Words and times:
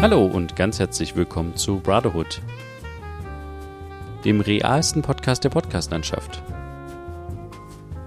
Hallo 0.00 0.24
und 0.26 0.54
ganz 0.54 0.78
herzlich 0.78 1.16
willkommen 1.16 1.56
zu 1.56 1.80
Brotherhood, 1.80 2.40
dem 4.24 4.40
realsten 4.40 5.02
Podcast 5.02 5.42
der 5.42 5.48
Podcastlandschaft. 5.48 6.40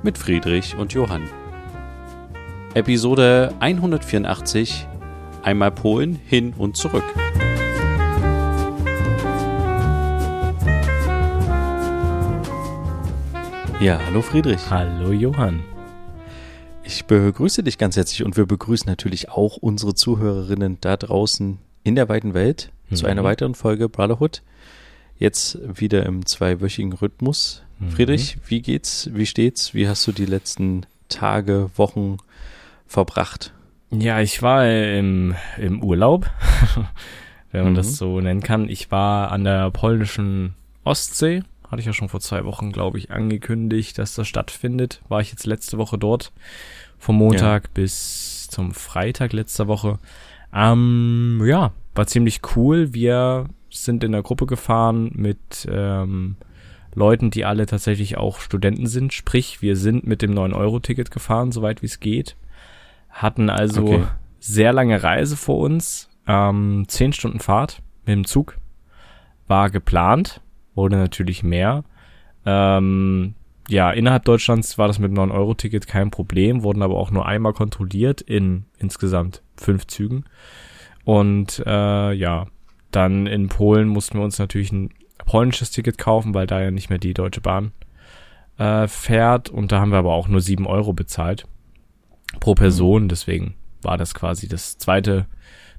Mit 0.02 0.18
Friedrich 0.18 0.74
und 0.78 0.94
Johann. 0.94 1.30
Episode 2.76 3.54
184 3.60 4.88
Einmal 5.44 5.72
Polen 5.72 6.16
hin 6.16 6.54
und 6.58 6.78
zurück. 6.78 7.04
Ja, 13.82 14.00
hallo 14.06 14.22
Friedrich. 14.22 14.70
Hallo 14.70 15.12
Johann. 15.12 15.62
Ich 16.86 17.04
begrüße 17.04 17.64
dich 17.64 17.78
ganz 17.78 17.98
herzlich 17.98 18.24
und 18.24 18.38
wir 18.38 18.46
begrüßen 18.46 18.88
natürlich 18.88 19.30
auch 19.30 19.58
unsere 19.58 19.94
Zuhörerinnen 19.94 20.78
da 20.80 20.96
draußen 20.96 21.60
in 21.84 21.96
der 21.96 22.10
weiten 22.10 22.34
Welt 22.34 22.72
mhm. 22.90 22.96
zu 22.96 23.08
einer 23.08 23.24
weiteren 23.24 23.56
Folge 23.56 23.90
Brotherhood. 23.90 24.42
Jetzt 25.18 25.60
wieder 25.64 26.06
im 26.06 26.26
zweiwöchigen 26.26 26.94
Rhythmus. 26.94 27.64
Mhm. 27.80 27.92
Friedrich, 27.92 28.38
wie 28.48 28.62
geht's? 28.62 29.10
Wie 29.14 29.26
steht's? 29.26 29.74
Wie 29.74 29.88
hast 29.88 30.06
du 30.08 30.12
die 30.12 30.26
letzten 30.26 30.86
Tage, 31.10 31.70
Wochen 31.76 32.18
verbracht? 32.88 33.54
Ja, 33.92 34.22
ich 34.22 34.42
war 34.42 34.66
im, 34.70 35.36
im 35.58 35.84
Urlaub, 35.84 36.30
wenn 37.52 37.64
man 37.64 37.74
mhm. 37.74 37.78
das 37.78 37.98
so 37.98 38.20
nennen 38.20 38.42
kann. 38.42 38.70
Ich 38.70 38.90
war 38.92 39.32
an 39.32 39.44
der 39.44 39.70
polnischen 39.72 40.56
Ostsee 40.84 41.44
hatte 41.72 41.80
ich 41.80 41.86
ja 41.86 41.94
schon 41.94 42.10
vor 42.10 42.20
zwei 42.20 42.44
Wochen, 42.44 42.74
glaube 42.74 42.98
ich, 42.98 43.12
angekündigt, 43.12 43.98
dass 43.98 44.14
das 44.16 44.28
stattfindet. 44.28 45.02
War 45.08 45.22
ich 45.22 45.32
jetzt 45.32 45.46
letzte 45.46 45.78
Woche 45.78 45.98
dort. 45.98 46.34
Vom 47.00 47.16
Montag 47.16 47.64
ja. 47.64 47.70
bis 47.74 48.48
zum 48.50 48.74
Freitag 48.74 49.32
letzter 49.32 49.68
Woche. 49.68 49.98
Ähm, 50.54 51.42
ja, 51.46 51.72
war 51.96 52.08
ziemlich 52.08 52.42
cool. 52.56 52.94
Wir 52.94 53.46
sind 53.70 54.04
in 54.04 54.12
der 54.12 54.24
Gruppe 54.24 54.46
gefahren 54.46 55.12
mit 55.14 55.68
ähm, 55.70 56.36
Leuten, 56.94 57.32
die 57.32 57.46
alle 57.46 57.66
tatsächlich 57.66 58.18
auch 58.18 58.40
Studenten 58.40 58.88
sind. 58.88 59.14
Sprich, 59.14 59.62
wir 59.62 59.76
sind 59.76 60.06
mit 60.06 60.22
dem 60.22 60.34
9-Euro-Ticket 60.34 61.12
gefahren, 61.12 61.52
soweit 61.52 61.82
wie 61.82 61.88
es 61.88 62.00
geht. 62.00 62.36
Hatten 63.10 63.50
also 63.50 63.84
okay. 63.84 64.04
sehr 64.40 64.74
lange 64.74 65.02
Reise 65.02 65.38
vor 65.38 65.60
uns. 65.60 66.10
Ähm, 66.28 66.86
zehn 66.88 67.14
Stunden 67.14 67.40
Fahrt 67.40 67.82
mit 68.06 68.16
dem 68.16 68.26
Zug. 68.26 68.58
War 69.48 69.70
geplant 69.70 70.42
wurde 70.76 70.98
natürlich 70.98 71.44
mehr. 71.44 71.84
Ähm, 72.46 73.36
ja, 73.68 73.92
innerhalb 73.92 74.26
Deutschlands 74.26 74.78
war 74.78 74.88
das 74.88 75.00
mit 75.00 75.12
9-Euro-Ticket 75.12 75.88
kein 75.88 76.12
Problem, 76.12 76.64
wurden 76.64 76.82
aber 76.82 76.96
auch 76.96 77.12
nur 77.12 77.26
einmal 77.26 77.54
kontrolliert 77.54 78.22
in 78.22 78.66
insgesamt 78.78 79.44
fünf 79.56 79.88
Zügen. 79.88 80.26
Und 81.04 81.64
äh, 81.66 82.14
ja, 82.14 82.48
dann 82.92 83.28
in 83.28 83.50
Polen 83.50 83.88
mussten 83.88 84.18
wir 84.18 84.24
uns 84.24 84.40
natürlich 84.40 84.72
ein 84.72 84.90
polnisches 85.26 85.72
Ticket 85.72 85.98
kaufen, 85.98 86.34
weil 86.34 86.48
da 86.48 86.62
ja 86.62 86.72
nicht 86.72 86.90
mehr 86.90 87.00
die 87.00 87.14
Deutsche 87.14 87.42
Bahn 87.42 87.72
äh, 88.58 88.88
fährt. 88.88 89.50
Und 89.50 89.72
da 89.72 89.80
haben 89.80 89.92
wir 89.92 90.00
aber 90.00 90.14
auch 90.14 90.28
nur 90.28 90.42
7 90.42 90.68
Euro 90.68 90.94
bezahlt 90.94 91.46
pro 92.40 92.54
Person. 92.54 93.08
Deswegen 93.10 93.56
war 93.82 93.98
das 93.98 94.14
quasi 94.14 94.48
das 94.48 94.78
zweite 94.78 95.26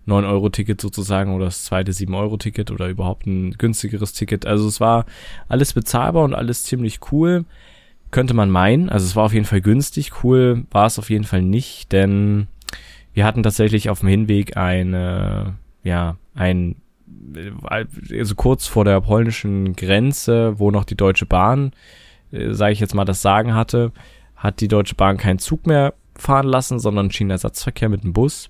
9-Euro-Ticket 0.07 0.81
sozusagen 0.81 1.35
oder 1.35 1.47
das 1.47 1.65
zweite 1.65 1.93
7-Euro-Ticket 1.93 2.71
oder 2.71 2.89
überhaupt 2.89 3.27
ein 3.27 3.53
günstigeres 3.53 4.13
Ticket. 4.13 4.47
Also 4.47 4.67
es 4.67 4.81
war 4.81 5.07
alles 5.49 5.73
bezahlbar 5.73 6.25
und 6.25 6.35
alles 6.35 6.65
ziemlich 6.65 7.01
cool. 7.13 7.45
Könnte 8.11 8.35
man 8.35 8.51
meinen. 8.51 8.91
Also 8.91 9.07
es 9.07 9.17
war 9.17 9.25
auf 9.25 9.33
jeden 9.33 9.47
Fall 9.47 9.61
günstig. 9.61 10.23
Cool 10.23 10.67
war 10.71 10.87
es 10.87 10.99
auf 10.99 11.09
jeden 11.09 11.25
Fall 11.25 11.43
nicht, 11.43 11.93
denn 11.93 12.49
wir 13.15 13.25
hatten 13.25 13.43
tatsächlich 13.43 13.91
auf 13.91 14.01
dem 14.01 14.09
Hinweg 14.09 14.57
eine, 14.57 15.55
ja, 15.83 16.17
ein, 16.35 16.77
also 18.11 18.35
kurz 18.35 18.67
vor 18.67 18.85
der 18.85 19.01
polnischen 19.01 19.75
Grenze, 19.75 20.59
wo 20.59 20.71
noch 20.71 20.85
die 20.85 20.97
Deutsche 20.97 21.27
Bahn, 21.27 21.73
äh, 22.31 22.53
sage 22.53 22.73
ich 22.73 22.81
jetzt 22.81 22.95
mal, 22.95 23.05
das 23.05 23.23
Sagen 23.23 23.55
hatte, 23.55 23.93
hat 24.37 24.61
die 24.61 24.69
Deutsche 24.69 24.95
Bahn 24.95 25.19
keinen 25.19 25.39
Zug 25.39 25.67
mehr 25.67 25.95
fahren 26.17 26.47
lassen, 26.47 26.79
sondern 26.79 27.11
Schienenersatzverkehr 27.11 27.89
mit 27.89 28.05
dem 28.05 28.13
Bus. 28.13 28.49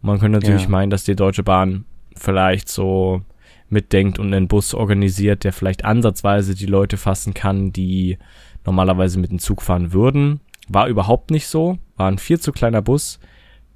Man 0.00 0.18
könnte 0.18 0.38
natürlich 0.38 0.64
ja. 0.64 0.68
meinen, 0.68 0.90
dass 0.90 1.04
die 1.04 1.16
Deutsche 1.16 1.42
Bahn 1.42 1.84
vielleicht 2.16 2.68
so 2.68 3.22
mitdenkt 3.68 4.18
und 4.18 4.32
einen 4.32 4.48
Bus 4.48 4.74
organisiert, 4.74 5.44
der 5.44 5.52
vielleicht 5.52 5.84
ansatzweise 5.84 6.54
die 6.54 6.66
Leute 6.66 6.96
fassen 6.96 7.34
kann, 7.34 7.72
die 7.72 8.18
normalerweise 8.64 9.18
mit 9.18 9.30
dem 9.30 9.38
Zug 9.38 9.62
fahren 9.62 9.92
würden. 9.92 10.40
War 10.68 10.88
überhaupt 10.88 11.30
nicht 11.30 11.46
so. 11.46 11.78
War 11.96 12.08
ein 12.10 12.18
viel 12.18 12.40
zu 12.40 12.52
kleiner 12.52 12.82
Bus. 12.82 13.18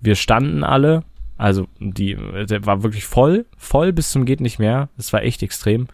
Wir 0.00 0.14
standen 0.14 0.64
alle. 0.64 1.02
Also, 1.36 1.66
die, 1.78 2.16
der 2.48 2.66
war 2.66 2.82
wirklich 2.82 3.06
voll, 3.06 3.46
voll 3.56 3.92
bis 3.92 4.10
zum 4.10 4.24
geht 4.24 4.40
nicht 4.40 4.58
mehr. 4.58 4.88
Es 4.98 5.12
war 5.12 5.22
echt 5.22 5.42
extrem. 5.42 5.86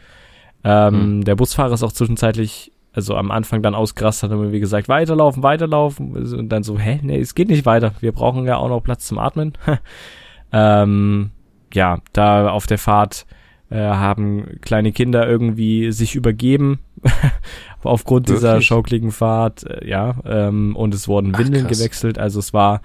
Ähm, 0.62 1.18
mhm. 1.18 1.24
Der 1.24 1.36
Busfahrer 1.36 1.74
ist 1.74 1.82
auch 1.82 1.92
zwischenzeitlich, 1.92 2.72
also 2.92 3.14
am 3.16 3.30
Anfang 3.30 3.62
dann 3.62 3.74
ausgerastet, 3.74 4.30
hat 4.30 4.52
wie 4.52 4.60
gesagt, 4.60 4.88
weiterlaufen, 4.88 5.42
weiterlaufen. 5.42 6.14
Und 6.14 6.48
dann 6.48 6.62
so, 6.62 6.78
hä, 6.78 7.00
nee, 7.02 7.20
es 7.20 7.34
geht 7.34 7.48
nicht 7.48 7.66
weiter. 7.66 7.92
Wir 8.00 8.12
brauchen 8.12 8.46
ja 8.46 8.56
auch 8.56 8.68
noch 8.68 8.80
Platz 8.80 9.06
zum 9.06 9.18
Atmen. 9.18 9.52
Ähm, 10.56 11.32
ja, 11.72 11.98
da 12.12 12.48
auf 12.48 12.68
der 12.68 12.78
Fahrt 12.78 13.26
äh, 13.70 13.76
haben 13.76 14.60
kleine 14.60 14.92
Kinder 14.92 15.26
irgendwie 15.28 15.90
sich 15.90 16.14
übergeben 16.14 16.78
aufgrund 17.82 18.28
Wirklich? 18.28 18.38
dieser 18.38 18.60
schaukligen 18.60 19.10
Fahrt, 19.10 19.64
äh, 19.64 19.88
ja, 19.88 20.14
ähm, 20.24 20.76
und 20.76 20.94
es 20.94 21.08
wurden 21.08 21.36
Windeln 21.36 21.66
Ach, 21.66 21.70
gewechselt, 21.70 22.18
also 22.18 22.38
es 22.38 22.54
war 22.54 22.82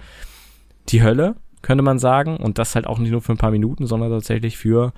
die 0.92 1.02
Hölle, 1.02 1.36
könnte 1.62 1.82
man 1.82 1.98
sagen, 1.98 2.36
und 2.36 2.58
das 2.58 2.74
halt 2.74 2.86
auch 2.86 2.98
nicht 2.98 3.10
nur 3.10 3.20
für 3.20 3.32
ein 3.32 3.38
paar 3.38 3.50
Minuten, 3.50 3.86
sondern 3.86 4.10
tatsächlich 4.10 4.56
für 4.56 4.92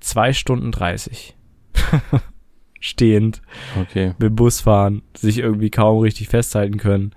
zwei 0.00 0.32
Stunden 0.32 0.70
dreißig. 0.72 1.36
Stehend. 2.80 3.40
Okay. 3.80 4.14
Mit 4.18 4.36
Bus 4.36 4.60
fahren, 4.60 5.02
sich 5.16 5.38
irgendwie 5.38 5.70
kaum 5.70 6.00
richtig 6.00 6.28
festhalten 6.28 6.76
können. 6.76 7.14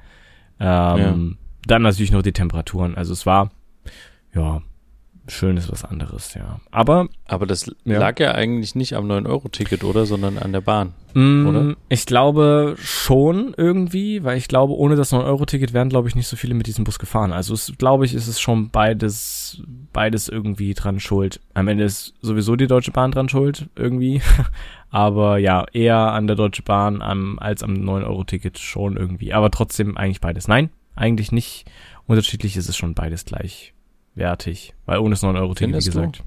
Ähm, 0.60 1.38
ja. 1.38 1.46
Dann 1.68 1.82
natürlich 1.82 2.12
noch 2.12 2.22
die 2.22 2.32
Temperaturen. 2.32 2.96
Also 2.96 3.14
es 3.14 3.26
war, 3.26 3.52
ja, 4.34 4.62
schön 5.28 5.58
ist 5.58 5.72
was 5.72 5.84
anderes, 5.84 6.34
ja. 6.34 6.60
Aber. 6.72 7.08
Aber 7.26 7.46
das 7.46 7.70
ja. 7.86 8.00
lag 8.00 8.20
ja 8.20 8.32
eigentlich 8.34 8.76
nicht 8.76 8.94
am 8.94 9.10
9-Euro-Ticket, 9.10 9.84
oder? 9.84 10.06
Sondern 10.06 10.38
an 10.38 10.54
der 10.54 10.62
Bahn. 10.62 10.94
Mm, 11.14 11.48
oder? 11.48 11.76
Ich 11.90 12.06
glaube 12.06 12.76
schon 12.80 13.54
irgendwie, 13.58 14.24
weil 14.24 14.38
ich 14.38 14.48
glaube, 14.48 14.74
ohne 14.74 14.96
das 14.96 15.12
9-Euro-Ticket 15.12 15.74
wären, 15.74 15.90
glaube 15.90 16.08
ich, 16.08 16.16
nicht 16.16 16.28
so 16.28 16.36
viele 16.36 16.54
mit 16.54 16.68
diesem 16.68 16.84
Bus 16.84 17.00
gefahren. 17.00 17.34
Also 17.34 17.54
es, 17.54 17.74
glaube 17.78 18.06
ich, 18.06 18.14
ist 18.14 18.28
es 18.28 18.40
schon 18.40 18.70
beides, 18.70 19.62
beides 19.94 20.30
irgendwie 20.30 20.74
dran 20.74 21.00
schuld. 21.00 21.40
Am 21.54 21.68
Ende 21.68 21.84
ist 21.84 22.14
sowieso 22.22 22.56
die 22.56 22.68
Deutsche 22.68 22.92
Bahn 22.92 23.12
dran 23.12 23.30
schuld, 23.30 23.68
irgendwie. 23.76 24.22
Aber 24.90 25.38
ja, 25.38 25.66
eher 25.74 25.98
an 25.98 26.28
der 26.28 26.36
Deutsche 26.36 26.64
Bahn 26.64 27.02
am, 27.02 27.40
als 27.40 27.64
am 27.64 27.74
9-Euro-Ticket 27.74 28.58
schon 28.58 28.96
irgendwie. 28.96 29.34
Aber 29.34 29.52
trotzdem 29.52 29.98
eigentlich 29.98 30.22
beides. 30.22 30.48
Nein, 30.48 30.70
eigentlich 30.96 31.32
nicht. 31.32 31.66
Unterschiedlich 32.06 32.56
ist 32.56 32.70
es 32.70 32.78
schon 32.78 32.94
beides 32.94 33.26
gleich 33.26 33.74
wertig. 34.18 34.74
Weil 34.86 35.00
ohne 35.00 35.12
das 35.12 35.24
9-Euro-Ticket, 35.24 35.76
wie 35.76 35.86
gesagt. 35.86 36.24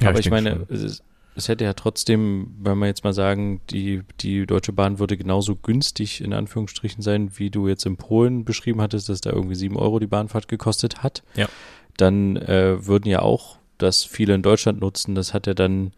Ja, 0.00 0.10
aber 0.10 0.18
ich, 0.18 0.26
ich 0.26 0.30
meine, 0.30 0.66
es, 0.68 1.02
es, 1.34 1.48
hätte 1.48 1.64
ja 1.64 1.72
trotzdem, 1.72 2.54
wenn 2.60 2.78
wir 2.78 2.86
jetzt 2.86 3.04
mal 3.04 3.12
sagen, 3.12 3.60
die, 3.70 4.02
die 4.20 4.46
Deutsche 4.46 4.72
Bahn 4.72 4.98
würde 4.98 5.16
genauso 5.16 5.56
günstig 5.56 6.20
in 6.20 6.32
Anführungsstrichen 6.32 7.02
sein, 7.02 7.30
wie 7.36 7.50
du 7.50 7.68
jetzt 7.68 7.86
in 7.86 7.96
Polen 7.96 8.44
beschrieben 8.44 8.80
hattest, 8.80 9.08
dass 9.08 9.20
da 9.20 9.30
irgendwie 9.30 9.54
7 9.54 9.76
Euro 9.76 9.98
die 9.98 10.06
Bahnfahrt 10.06 10.48
gekostet 10.48 11.02
hat. 11.02 11.22
Ja. 11.34 11.48
Dann 11.96 12.36
äh, 12.36 12.86
würden 12.86 13.08
ja 13.08 13.22
auch 13.22 13.58
das 13.78 14.04
viele 14.04 14.34
in 14.34 14.42
Deutschland 14.42 14.80
nutzen. 14.80 15.14
Das 15.14 15.34
hat 15.34 15.46
ja 15.46 15.54
dann 15.54 15.92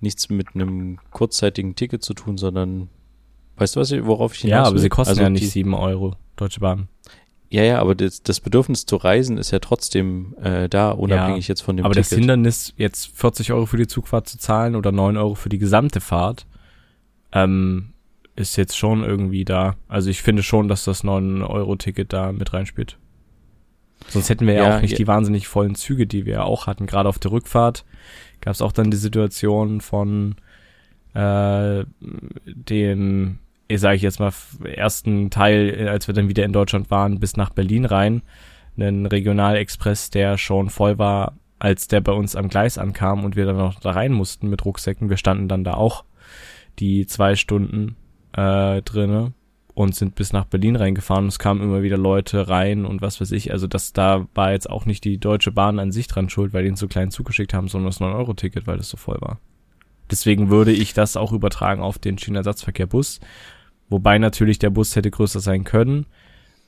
nichts 0.00 0.28
mit 0.28 0.54
einem 0.54 0.98
kurzzeitigen 1.10 1.74
Ticket 1.74 2.02
zu 2.02 2.14
tun, 2.14 2.38
sondern 2.38 2.88
weißt 3.56 3.76
du, 3.76 3.80
was 3.80 3.90
ich, 3.90 4.04
worauf 4.04 4.34
ich 4.34 4.40
hinaus 4.40 4.56
Ja, 4.56 4.64
aber 4.64 4.78
sie 4.78 4.88
kosten 4.88 5.10
also 5.10 5.22
ja 5.22 5.30
nicht 5.30 5.50
7 5.50 5.74
Euro, 5.74 6.16
Deutsche 6.36 6.60
Bahn. 6.60 6.88
Ja, 7.52 7.62
ja, 7.62 7.80
aber 7.80 7.94
das, 7.94 8.22
das 8.22 8.40
Bedürfnis 8.40 8.86
zu 8.86 8.96
reisen 8.96 9.36
ist 9.36 9.50
ja 9.50 9.58
trotzdem 9.58 10.34
äh, 10.42 10.70
da, 10.70 10.90
unabhängig 10.90 11.48
ja, 11.48 11.52
jetzt 11.52 11.60
von 11.60 11.76
dem 11.76 11.84
aber 11.84 11.92
Ticket. 11.92 12.10
das 12.10 12.18
Hindernis, 12.18 12.72
jetzt 12.78 13.14
40 13.14 13.52
Euro 13.52 13.66
für 13.66 13.76
die 13.76 13.86
Zugfahrt 13.86 14.26
zu 14.26 14.38
zahlen 14.38 14.74
oder 14.74 14.90
9 14.90 15.18
Euro 15.18 15.34
für 15.34 15.50
die 15.50 15.58
gesamte 15.58 16.00
Fahrt, 16.00 16.46
ähm, 17.30 17.92
ist 18.36 18.56
jetzt 18.56 18.78
schon 18.78 19.04
irgendwie 19.04 19.44
da. 19.44 19.76
Also 19.86 20.08
ich 20.08 20.22
finde 20.22 20.42
schon, 20.42 20.66
dass 20.66 20.84
das 20.84 21.04
9-Euro-Ticket 21.04 22.10
da 22.14 22.32
mit 22.32 22.54
reinspielt. 22.54 22.96
Sonst 24.08 24.30
hätten 24.30 24.46
wir 24.46 24.54
ja, 24.54 24.68
ja 24.68 24.76
auch 24.76 24.80
nicht 24.80 24.92
ja. 24.92 24.96
die 24.96 25.06
wahnsinnig 25.06 25.46
vollen 25.46 25.74
Züge, 25.74 26.06
die 26.06 26.24
wir 26.24 26.46
auch 26.46 26.66
hatten. 26.66 26.86
Gerade 26.86 27.10
auf 27.10 27.18
der 27.18 27.32
Rückfahrt 27.32 27.84
gab 28.40 28.54
es 28.54 28.62
auch 28.62 28.72
dann 28.72 28.90
die 28.90 28.96
Situation 28.96 29.82
von 29.82 30.36
äh, 31.12 31.84
dem 32.46 33.40
sage 33.78 33.96
ich 33.96 34.02
jetzt 34.02 34.20
mal, 34.20 34.32
ersten 34.64 35.30
Teil, 35.30 35.74
äh, 35.78 35.88
als 35.88 36.06
wir 36.06 36.14
dann 36.14 36.28
wieder 36.28 36.44
in 36.44 36.52
Deutschland 36.52 36.90
waren, 36.90 37.20
bis 37.20 37.36
nach 37.36 37.50
Berlin 37.50 37.84
rein, 37.84 38.22
einen 38.76 39.06
Regionalexpress, 39.06 40.10
der 40.10 40.38
schon 40.38 40.70
voll 40.70 40.98
war, 40.98 41.34
als 41.58 41.88
der 41.88 42.00
bei 42.00 42.12
uns 42.12 42.34
am 42.34 42.48
Gleis 42.48 42.78
ankam 42.78 43.24
und 43.24 43.36
wir 43.36 43.46
dann 43.46 43.56
noch 43.56 43.80
da 43.80 43.92
rein 43.92 44.12
mussten 44.12 44.48
mit 44.48 44.64
Rucksäcken. 44.64 45.10
Wir 45.10 45.16
standen 45.16 45.48
dann 45.48 45.64
da 45.64 45.74
auch 45.74 46.04
die 46.78 47.06
zwei 47.06 47.36
Stunden 47.36 47.96
äh, 48.32 48.82
drinne 48.82 49.32
und 49.74 49.94
sind 49.94 50.14
bis 50.14 50.32
nach 50.32 50.44
Berlin 50.44 50.76
reingefahren 50.76 51.28
es 51.28 51.38
kamen 51.38 51.62
immer 51.62 51.82
wieder 51.82 51.96
Leute 51.96 52.48
rein 52.48 52.84
und 52.84 53.00
was 53.00 53.20
weiß 53.20 53.32
ich. 53.32 53.52
Also 53.52 53.66
das 53.66 53.92
da 53.92 54.26
war 54.34 54.52
jetzt 54.52 54.68
auch 54.68 54.86
nicht 54.86 55.04
die 55.04 55.18
Deutsche 55.18 55.52
Bahn 55.52 55.78
an 55.78 55.92
sich 55.92 56.08
dran 56.08 56.28
schuld, 56.28 56.52
weil 56.52 56.62
die 56.62 56.68
einen 56.68 56.76
so 56.76 56.88
kleinen 56.88 57.10
Zug 57.10 57.26
geschickt 57.26 57.54
haben, 57.54 57.68
sondern 57.68 57.90
das 57.90 58.00
9-Euro-Ticket, 58.00 58.66
weil 58.66 58.76
das 58.76 58.88
so 58.88 58.96
voll 58.96 59.18
war. 59.20 59.38
Deswegen 60.10 60.50
würde 60.50 60.72
ich 60.72 60.92
das 60.92 61.16
auch 61.16 61.32
übertragen 61.32 61.80
auf 61.80 61.98
den 61.98 62.18
Schienenersatzverkehr-Bus. 62.18 63.20
Wobei 63.92 64.18
natürlich 64.18 64.58
der 64.58 64.70
Bus 64.70 64.96
hätte 64.96 65.10
größer 65.10 65.40
sein 65.40 65.64
können. 65.64 66.06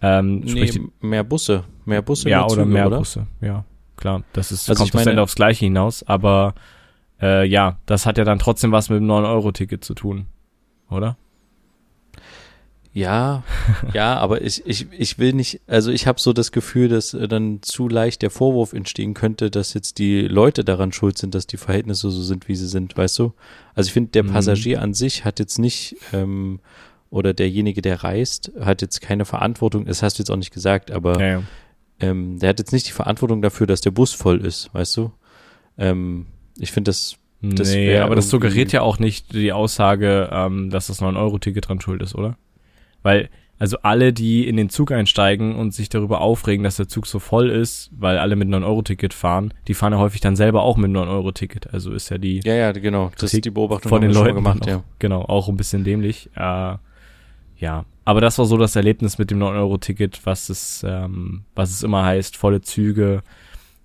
Ähm, 0.03 0.41
nee, 0.41 0.71
mehr 1.00 1.25
Busse. 1.25 1.65
Mehr 1.87 2.03
Busse. 2.03 2.29
Ja, 2.29 2.41
mehr 2.41 2.49
Züge, 2.49 2.61
oder 2.61 2.71
mehr 2.71 2.87
oder? 2.87 2.99
Busse. 2.99 3.26
Ja, 3.41 3.65
klar. 3.97 4.23
Das 4.35 4.53
ist, 4.53 4.69
also 4.69 4.85
kommt 4.85 4.94
das 4.94 5.06
Ende 5.06 5.23
aufs 5.23 5.35
Gleiche 5.35 5.65
hinaus. 5.65 6.03
Aber 6.03 6.55
äh, 7.23 7.47
ja, 7.47 7.79
das 7.87 8.05
hat 8.05 8.19
ja 8.19 8.25
dann 8.25 8.38
trotzdem 8.38 8.73
was 8.73 8.91
mit 8.91 8.99
dem 8.99 9.06
9-Euro-Ticket 9.06 9.82
zu 9.82 9.94
tun. 9.94 10.26
Oder? 10.91 11.17
Ja, 12.93 13.43
ja, 13.94 14.19
aber 14.19 14.43
ich, 14.43 14.65
ich, 14.67 14.87
ich 14.93 15.19
will 15.19 15.32
nicht, 15.32 15.62
also 15.67 15.91
ich 15.91 16.06
habe 16.06 16.20
so 16.20 16.35
das 16.35 16.53
Gefühl, 16.53 16.88
dass 16.88 17.15
äh, 17.15 17.27
dann 17.27 17.61
zu 17.62 17.88
leicht 17.88 18.20
der 18.20 18.31
Vorwurf 18.31 18.75
entstehen 18.75 19.15
könnte, 19.15 19.50
dass 19.50 19.73
jetzt 19.73 19.99
die 19.99 20.29
Leute 20.29 20.62
daran 20.62 20.93
schuld 20.93 21.17
sind, 21.17 21.35
dass 21.35 21.47
die 21.47 21.56
Verhältnisse 21.56 22.11
so 22.11 22.23
sind, 22.23 22.49
wie 22.49 22.55
sie 22.55 22.69
sind, 22.69 22.97
weißt 22.97 23.19
du? 23.19 23.32
Also 23.75 23.88
ich 23.88 23.94
finde, 23.94 24.11
der 24.11 24.25
mhm. 24.25 24.32
Passagier 24.32 24.82
an 24.82 24.93
sich 24.93 25.25
hat 25.25 25.41
jetzt 25.41 25.59
nicht, 25.59 25.97
ähm, 26.12 26.61
oder 27.14 27.32
derjenige, 27.32 27.81
der 27.81 28.02
reist, 28.02 28.50
hat 28.61 28.82
jetzt 28.82 29.00
keine 29.00 29.25
Verantwortung, 29.25 29.84
das 29.84 30.02
hast 30.02 30.19
du 30.19 30.22
jetzt 30.22 30.31
auch 30.31 30.37
nicht 30.37 30.52
gesagt, 30.52 30.90
aber 30.90 31.20
ja, 31.20 31.26
ja. 31.26 31.43
Ähm, 32.00 32.40
der 32.40 32.49
hat 32.49 32.58
jetzt 32.58 32.72
nicht 32.72 32.88
die 32.88 32.93
Verantwortung 32.93 33.40
dafür, 33.40 33.69
dass 33.69 33.81
der 33.81 33.93
Bus 33.93 34.12
voll 34.12 34.44
ist, 34.44 34.69
weißt 34.75 34.96
du? 34.96 35.12
Ähm, 35.78 36.26
ich 36.58 36.72
finde 36.72 36.90
das 36.90 37.19
das 37.40 37.72
nee, 37.72 37.99
aber 37.99 38.16
das 38.16 38.31
suggeriert 38.31 38.72
ja 38.72 38.81
auch 38.81 38.99
nicht 38.99 39.34
die 39.34 39.52
Aussage, 39.52 40.31
ähm, 40.32 40.70
dass 40.70 40.87
das 40.87 41.02
9-Euro-Ticket 41.02 41.69
dran 41.69 41.81
schuld 41.81 42.00
ist, 42.02 42.14
oder? 42.14 42.37
Weil, 43.02 43.28
also 43.58 43.76
alle, 43.82 44.14
die 44.14 44.49
in 44.49 44.56
den 44.56 44.70
Zug 44.70 44.93
einsteigen 44.93 45.55
und 45.55 45.75
sich 45.75 45.90
darüber 45.90 46.22
aufregen, 46.22 46.64
dass 46.64 46.76
der 46.76 46.88
Zug 46.88 47.06
so 47.06 47.19
voll 47.19 47.50
ist, 47.50 47.90
weil 47.96 48.17
alle 48.17 48.34
mit 48.34 48.49
9-Euro-Ticket 48.49 49.12
fahren, 49.12 49.52
die 49.69 49.75
fahren 49.75 49.93
ja 49.93 49.99
häufig 49.99 50.22
dann 50.22 50.37
selber 50.37 50.62
auch 50.62 50.78
mit 50.78 50.90
9-Euro-Ticket. 50.90 51.75
Also 51.75 51.93
ist 51.93 52.08
ja 52.08 52.17
die. 52.17 52.40
Ja, 52.44 52.55
ja, 52.55 52.72
genau. 52.72 53.12
Das 53.19 53.34
ist 53.34 53.44
die 53.44 53.50
Beobachtung 53.50 53.90
von 53.90 54.00
den 54.00 54.12
Leuten 54.12 54.37
gemacht, 54.37 54.62
auch, 54.62 54.67
ja. 54.67 54.84
Genau, 54.99 55.20
auch 55.20 55.49
ein 55.49 55.56
bisschen 55.58 55.84
dämlich. 55.84 56.31
Äh, 56.34 56.76
ja. 57.64 57.87
Aber 58.05 58.20
das 58.20 58.38
war 58.38 58.44
so 58.44 58.58
das 58.58 58.76
Erlebnis 58.76 59.16
mit 59.16 59.31
dem 59.31 59.38
9-Euro-Ticket, 59.38 60.20
was 60.26 60.50
es, 60.50 60.84
ähm, 60.87 61.44
was 61.55 61.70
es 61.70 61.82
immer 61.82 62.05
heißt, 62.05 62.37
volle 62.37 62.61
Züge, 62.61 63.22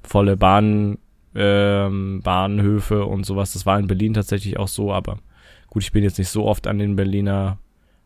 volle 0.04 0.36
Bahn, 0.36 0.98
ähm, 1.34 2.20
Bahnhöfe 2.22 3.06
und 3.06 3.26
sowas. 3.26 3.54
Das 3.54 3.66
war 3.66 3.80
in 3.80 3.88
Berlin 3.88 4.14
tatsächlich 4.14 4.60
auch 4.60 4.68
so, 4.68 4.92
aber 4.92 5.20
gut, 5.70 5.84
ich 5.84 5.94
bin 5.94 6.04
jetzt 6.04 6.20
nicht 6.20 6.28
so 6.28 6.46
oft 6.46 6.68
an 6.68 6.78
den 6.78 6.98
Berliner 6.98 7.58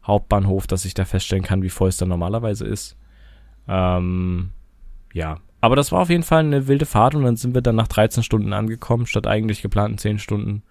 Hauptbahnhof, 0.05 0.67
dass 0.67 0.85
ich 0.85 0.93
da 0.93 1.05
feststellen 1.05 1.43
kann, 1.43 1.63
wie 1.63 1.69
voll 1.69 1.89
es 1.89 1.97
da 1.97 2.05
normalerweise 2.05 2.67
ist. 2.67 2.95
Ähm, 3.67 4.51
ja, 5.13 5.39
aber 5.61 5.75
das 5.75 5.91
war 5.91 6.01
auf 6.01 6.09
jeden 6.11 6.23
Fall 6.23 6.41
eine 6.41 6.67
wilde 6.67 6.85
Fahrt 6.85 7.15
und 7.15 7.23
dann 7.23 7.37
sind 7.37 7.55
wir 7.55 7.61
dann 7.61 7.77
nach 7.77 7.87
13 7.87 8.21
Stunden 8.21 8.53
angekommen, 8.53 9.07
statt 9.07 9.25
eigentlich 9.25 9.63
geplanten 9.63 9.97
10 9.97 10.19
Stunden. 10.19 10.61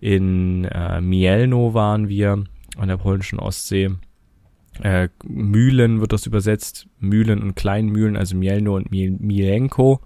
In 0.00 0.64
äh, 0.66 1.00
Mielno 1.00 1.72
waren 1.72 2.08
wir 2.08 2.44
an 2.76 2.88
der 2.88 2.98
polnischen 2.98 3.38
Ostsee. 3.38 3.92
Äh, 4.82 5.08
Mühlen 5.24 6.00
wird 6.00 6.12
das 6.12 6.26
übersetzt. 6.26 6.88
Mühlen 6.98 7.42
und 7.42 7.54
Kleinmühlen, 7.54 8.16
also 8.16 8.36
Mielno 8.36 8.76
und 8.76 8.90
Mielenko. 8.90 10.00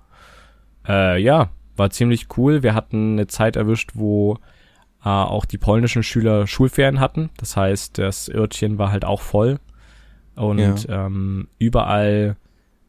Äh, 0.86 1.20
ja, 1.22 1.50
war 1.76 1.90
ziemlich 1.90 2.26
cool. 2.36 2.62
Wir 2.62 2.74
hatten 2.74 3.12
eine 3.12 3.26
Zeit 3.26 3.56
erwischt, 3.56 3.92
wo 3.94 4.38
äh, 5.04 5.08
auch 5.08 5.44
die 5.44 5.58
polnischen 5.58 6.02
Schüler 6.02 6.46
Schulferien 6.46 7.00
hatten. 7.00 7.30
Das 7.38 7.56
heißt, 7.56 7.98
das 7.98 8.28
Örtchen 8.28 8.78
war 8.78 8.90
halt 8.90 9.04
auch 9.04 9.20
voll. 9.20 9.58
Und 10.34 10.84
ja. 10.84 11.06
ähm, 11.06 11.48
überall 11.58 12.36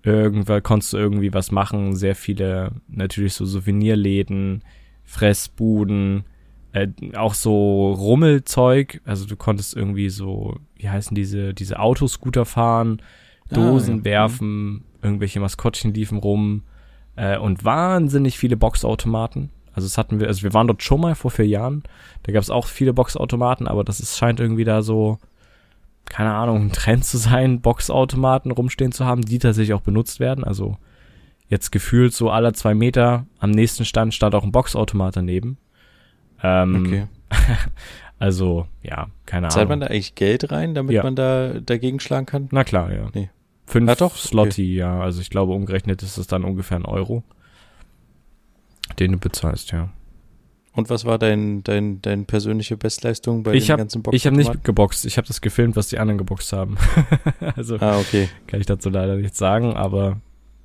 irgendwann 0.03 0.63
konntest 0.63 0.93
du 0.93 0.97
irgendwie 0.97 1.33
was 1.33 1.51
machen. 1.51 1.95
Sehr 1.95 2.15
viele, 2.15 2.71
natürlich 2.87 3.33
so 3.33 3.45
Souvenirläden, 3.45 4.63
Fressbuden, 5.03 6.25
äh, 6.73 6.87
auch 7.15 7.33
so 7.33 7.93
Rummelzeug. 7.93 9.01
Also 9.05 9.25
du 9.25 9.35
konntest 9.35 9.75
irgendwie 9.75 10.09
so, 10.09 10.57
wie 10.75 10.89
heißen 10.89 11.15
diese, 11.15 11.53
diese 11.53 11.79
Autoscooter 11.79 12.45
fahren, 12.45 13.01
ah, 13.49 13.55
Dosen 13.55 13.95
ah, 13.95 13.97
ja. 13.97 14.03
werfen, 14.03 14.83
irgendwelche 15.01 15.39
Maskottchen 15.39 15.93
liefen 15.93 16.17
rum 16.17 16.63
äh, 17.15 17.37
und 17.37 17.65
wahnsinnig 17.65 18.37
viele 18.37 18.57
Boxautomaten. 18.57 19.49
Also 19.73 19.87
das 19.87 19.97
hatten 19.97 20.19
wir, 20.19 20.27
also 20.27 20.43
wir 20.43 20.53
waren 20.53 20.67
dort 20.67 20.83
schon 20.83 21.01
mal 21.01 21.15
vor 21.15 21.31
vier 21.31 21.47
Jahren. 21.47 21.83
Da 22.23 22.31
gab 22.31 22.43
es 22.43 22.49
auch 22.49 22.67
viele 22.67 22.93
Boxautomaten, 22.93 23.67
aber 23.67 23.83
das 23.83 23.99
ist, 23.99 24.17
scheint 24.17 24.39
irgendwie 24.39 24.65
da 24.65 24.81
so, 24.81 25.19
keine 26.05 26.33
Ahnung, 26.33 26.63
ein 26.63 26.71
Trend 26.71 27.05
zu 27.05 27.17
sein, 27.17 27.61
Boxautomaten 27.61 28.51
rumstehen 28.51 28.91
zu 28.91 29.05
haben, 29.05 29.21
die 29.21 29.39
tatsächlich 29.39 29.73
auch 29.73 29.81
benutzt 29.81 30.19
werden. 30.19 30.43
Also 30.43 30.77
jetzt 31.47 31.71
gefühlt 31.71 32.13
so 32.13 32.29
aller 32.29 32.53
zwei 32.53 32.73
Meter 32.73 33.25
am 33.39 33.51
nächsten 33.51 33.85
Stand 33.85 34.13
stand 34.13 34.35
auch 34.35 34.43
ein 34.43 34.51
Boxautomat 34.51 35.15
daneben. 35.15 35.57
Ähm, 36.43 36.85
okay. 36.85 37.07
also, 38.19 38.67
ja, 38.83 39.07
keine 39.25 39.47
Ahnung. 39.47 39.51
Zahlt 39.51 39.69
man 39.69 39.79
da 39.79 39.87
eigentlich 39.87 40.15
Geld 40.15 40.51
rein, 40.51 40.73
damit 40.73 40.93
ja. 40.93 41.03
man 41.03 41.15
da 41.15 41.59
dagegen 41.59 41.99
schlagen 41.99 42.25
kann? 42.25 42.47
Na 42.51 42.63
klar, 42.63 42.93
ja. 42.93 43.09
Nee. 43.13 43.29
Fünf 43.65 43.89
ah, 43.89 43.95
doch? 43.95 44.15
Slotty, 44.15 44.63
okay. 44.63 44.75
ja. 44.75 44.99
Also 44.99 45.21
ich 45.21 45.29
glaube, 45.29 45.53
umgerechnet 45.53 46.01
ist 46.03 46.17
es 46.17 46.27
dann 46.27 46.43
ungefähr 46.43 46.77
ein 46.77 46.85
Euro 46.85 47.23
den 48.97 49.13
du 49.13 49.17
bezahlst, 49.17 49.71
ja. 49.71 49.89
Und 50.73 50.89
was 50.89 51.03
war 51.03 51.17
dein, 51.17 51.63
dein, 51.63 52.01
dein 52.01 52.25
persönliche 52.25 52.77
Bestleistung 52.77 53.43
bei 53.43 53.53
ich 53.53 53.65
den 53.65 53.73
hab, 53.73 53.77
ganzen 53.79 54.01
Boxen? 54.01 54.15
Ich 54.15 54.25
habe 54.25 54.37
nicht 54.37 54.63
geboxt, 54.63 55.05
ich 55.05 55.17
habe 55.17 55.27
das 55.27 55.41
gefilmt, 55.41 55.75
was 55.75 55.89
die 55.89 55.99
anderen 55.99 56.17
geboxt 56.17 56.53
haben. 56.53 56.77
also 57.55 57.77
ah, 57.79 57.97
okay. 57.99 58.29
kann 58.47 58.59
ich 58.59 58.65
dazu 58.65 58.89
leider 58.89 59.15
nichts 59.15 59.37
sagen, 59.37 59.73
aber 59.73 60.21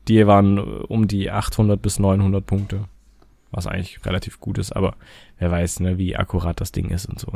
die 0.07 0.27
waren 0.27 0.59
um 0.59 1.09
die 1.09 1.31
800 1.31 1.81
bis 1.81 1.99
900 1.99 2.45
Punkte, 2.45 2.85
was 3.55 3.67
eigentlich 3.67 4.05
relativ 4.05 4.41
gut 4.41 4.59
ist, 4.59 4.73
aber 4.73 4.97
wer 5.39 5.51
weiß, 5.51 5.81
ne, 5.81 5.99
wie 5.99 6.17
akkurat 6.17 6.61
das 6.61 6.73
Ding 6.73 6.91
ist 6.91 7.07
und 7.07 7.19
so. 7.19 7.33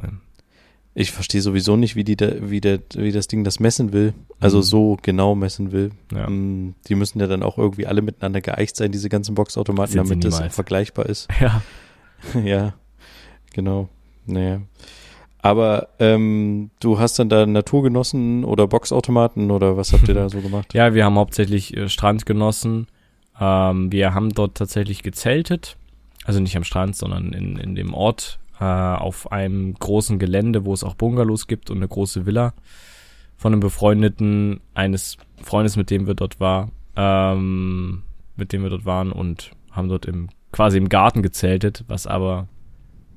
Ich 0.94 1.12
verstehe 1.12 1.40
sowieso 1.40 1.76
nicht, 1.76 1.94
wie 1.94 2.04
die 2.04 2.16
da, 2.16 2.32
wie 2.40 2.60
der, 2.60 2.80
wie 2.94 3.12
das 3.12 3.28
Ding 3.28 3.44
das 3.44 3.60
messen 3.60 3.92
will. 3.92 4.14
Also 4.40 4.58
mhm. 4.58 4.62
so 4.62 4.96
genau 5.00 5.34
messen 5.34 5.70
will. 5.70 5.92
Ja. 6.12 6.28
Mm, 6.28 6.74
die 6.88 6.94
müssen 6.96 7.20
ja 7.20 7.26
dann 7.26 7.42
auch 7.42 7.56
irgendwie 7.56 7.86
alle 7.86 8.02
miteinander 8.02 8.40
geeicht 8.40 8.74
sein, 8.74 8.90
diese 8.90 9.08
ganzen 9.08 9.34
Boxautomaten, 9.34 9.92
Sind 9.92 10.24
damit 10.24 10.24
das 10.24 10.54
vergleichbar 10.54 11.06
ist. 11.06 11.28
Ja. 11.40 11.62
ja, 12.44 12.74
genau. 13.52 13.88
Naja. 14.26 14.60
Aber 15.40 15.90
ähm, 16.00 16.70
du 16.80 16.98
hast 16.98 17.18
dann 17.18 17.28
da 17.28 17.46
Natur 17.46 17.84
genossen 17.84 18.44
oder 18.44 18.66
Boxautomaten 18.66 19.50
oder 19.50 19.76
was 19.76 19.92
habt 19.92 20.08
ihr 20.08 20.14
da 20.14 20.28
so 20.30 20.40
gemacht? 20.40 20.74
Ja, 20.74 20.94
wir 20.94 21.04
haben 21.04 21.16
hauptsächlich 21.16 21.76
äh, 21.76 21.88
Strand 21.88 22.26
genossen. 22.26 22.88
Ähm, 23.40 23.92
wir 23.92 24.14
haben 24.14 24.30
dort 24.30 24.56
tatsächlich 24.56 25.02
gezeltet. 25.02 25.76
Also 26.28 26.40
nicht 26.40 26.58
am 26.58 26.64
Strand, 26.64 26.94
sondern 26.94 27.32
in, 27.32 27.56
in 27.56 27.74
dem 27.74 27.94
Ort 27.94 28.38
äh, 28.60 28.64
auf 28.64 29.32
einem 29.32 29.72
großen 29.72 30.18
Gelände, 30.18 30.66
wo 30.66 30.74
es 30.74 30.84
auch 30.84 30.92
Bungalows 30.92 31.46
gibt 31.46 31.70
und 31.70 31.78
eine 31.78 31.88
große 31.88 32.26
Villa 32.26 32.52
von 33.38 33.54
einem 33.54 33.60
befreundeten, 33.60 34.60
eines 34.74 35.16
Freundes, 35.42 35.76
mit 35.76 35.88
dem 35.88 36.06
wir 36.06 36.12
dort 36.12 36.38
war, 36.38 36.68
ähm, 36.96 38.02
mit 38.36 38.52
dem 38.52 38.62
wir 38.62 38.68
dort 38.68 38.84
waren 38.84 39.10
und 39.10 39.52
haben 39.70 39.88
dort 39.88 40.04
im, 40.04 40.28
quasi 40.52 40.76
im 40.76 40.90
Garten 40.90 41.22
gezeltet, 41.22 41.84
was 41.88 42.06
aber 42.06 42.46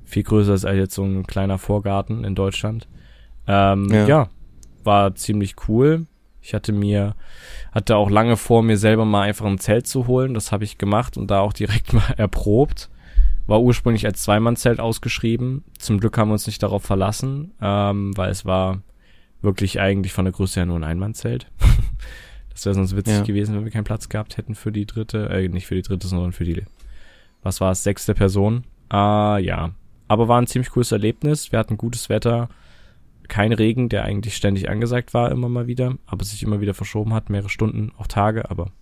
viel 0.06 0.22
größer 0.22 0.54
ist 0.54 0.64
als 0.64 0.78
jetzt 0.78 0.94
so 0.94 1.04
ein 1.04 1.26
kleiner 1.26 1.58
Vorgarten 1.58 2.24
in 2.24 2.34
Deutschland. 2.34 2.88
Ähm, 3.46 3.90
ja. 3.90 4.06
ja, 4.06 4.28
war 4.84 5.14
ziemlich 5.16 5.56
cool. 5.68 6.06
Ich 6.40 6.54
hatte 6.54 6.72
mir, 6.72 7.14
hatte 7.72 7.96
auch 7.96 8.08
lange 8.08 8.38
vor, 8.38 8.62
mir 8.62 8.78
selber 8.78 9.04
mal 9.04 9.24
einfach 9.24 9.44
ein 9.44 9.58
Zelt 9.58 9.86
zu 9.86 10.06
holen. 10.06 10.32
Das 10.32 10.50
habe 10.50 10.64
ich 10.64 10.78
gemacht 10.78 11.18
und 11.18 11.30
da 11.30 11.40
auch 11.40 11.52
direkt 11.52 11.92
mal 11.92 12.14
erprobt. 12.16 12.88
War 13.46 13.60
ursprünglich 13.60 14.06
als 14.06 14.22
Zweimannzelt 14.22 14.80
ausgeschrieben. 14.80 15.64
Zum 15.78 15.98
Glück 15.98 16.16
haben 16.16 16.28
wir 16.28 16.34
uns 16.34 16.46
nicht 16.46 16.62
darauf 16.62 16.82
verlassen, 16.82 17.52
ähm, 17.60 18.16
weil 18.16 18.30
es 18.30 18.44
war 18.44 18.82
wirklich 19.40 19.80
eigentlich 19.80 20.12
von 20.12 20.24
der 20.24 20.32
Größe 20.32 20.60
her 20.60 20.66
nur 20.66 20.76
ein 20.76 20.84
Einmannzelt. 20.84 21.50
das 22.52 22.64
wäre 22.64 22.74
sonst 22.74 22.96
witzig 22.96 23.16
ja. 23.16 23.22
gewesen, 23.22 23.54
wenn 23.56 23.64
wir 23.64 23.72
keinen 23.72 23.84
Platz 23.84 24.08
gehabt 24.08 24.36
hätten 24.36 24.54
für 24.54 24.72
die 24.72 24.86
dritte, 24.86 25.28
äh, 25.28 25.48
nicht 25.48 25.66
für 25.66 25.74
die 25.74 25.82
dritte, 25.82 26.06
sondern 26.06 26.32
für 26.32 26.44
die, 26.44 26.62
was 27.42 27.60
war 27.60 27.72
es, 27.72 27.82
sechste 27.82 28.14
Person. 28.14 28.64
Ah, 28.88 29.38
ja. 29.38 29.72
Aber 30.06 30.28
war 30.28 30.40
ein 30.40 30.46
ziemlich 30.46 30.70
cooles 30.70 30.92
Erlebnis. 30.92 31.52
Wir 31.52 31.58
hatten 31.58 31.78
gutes 31.78 32.08
Wetter. 32.08 32.48
Kein 33.28 33.52
Regen, 33.52 33.88
der 33.88 34.04
eigentlich 34.04 34.36
ständig 34.36 34.68
angesagt 34.68 35.14
war, 35.14 35.30
immer 35.30 35.48
mal 35.48 35.66
wieder, 35.66 35.96
aber 36.06 36.24
sich 36.24 36.42
immer 36.42 36.60
wieder 36.60 36.74
verschoben 36.74 37.14
hat, 37.14 37.30
mehrere 37.30 37.48
Stunden, 37.48 37.92
auch 37.96 38.06
Tage, 38.06 38.50
aber 38.50 38.72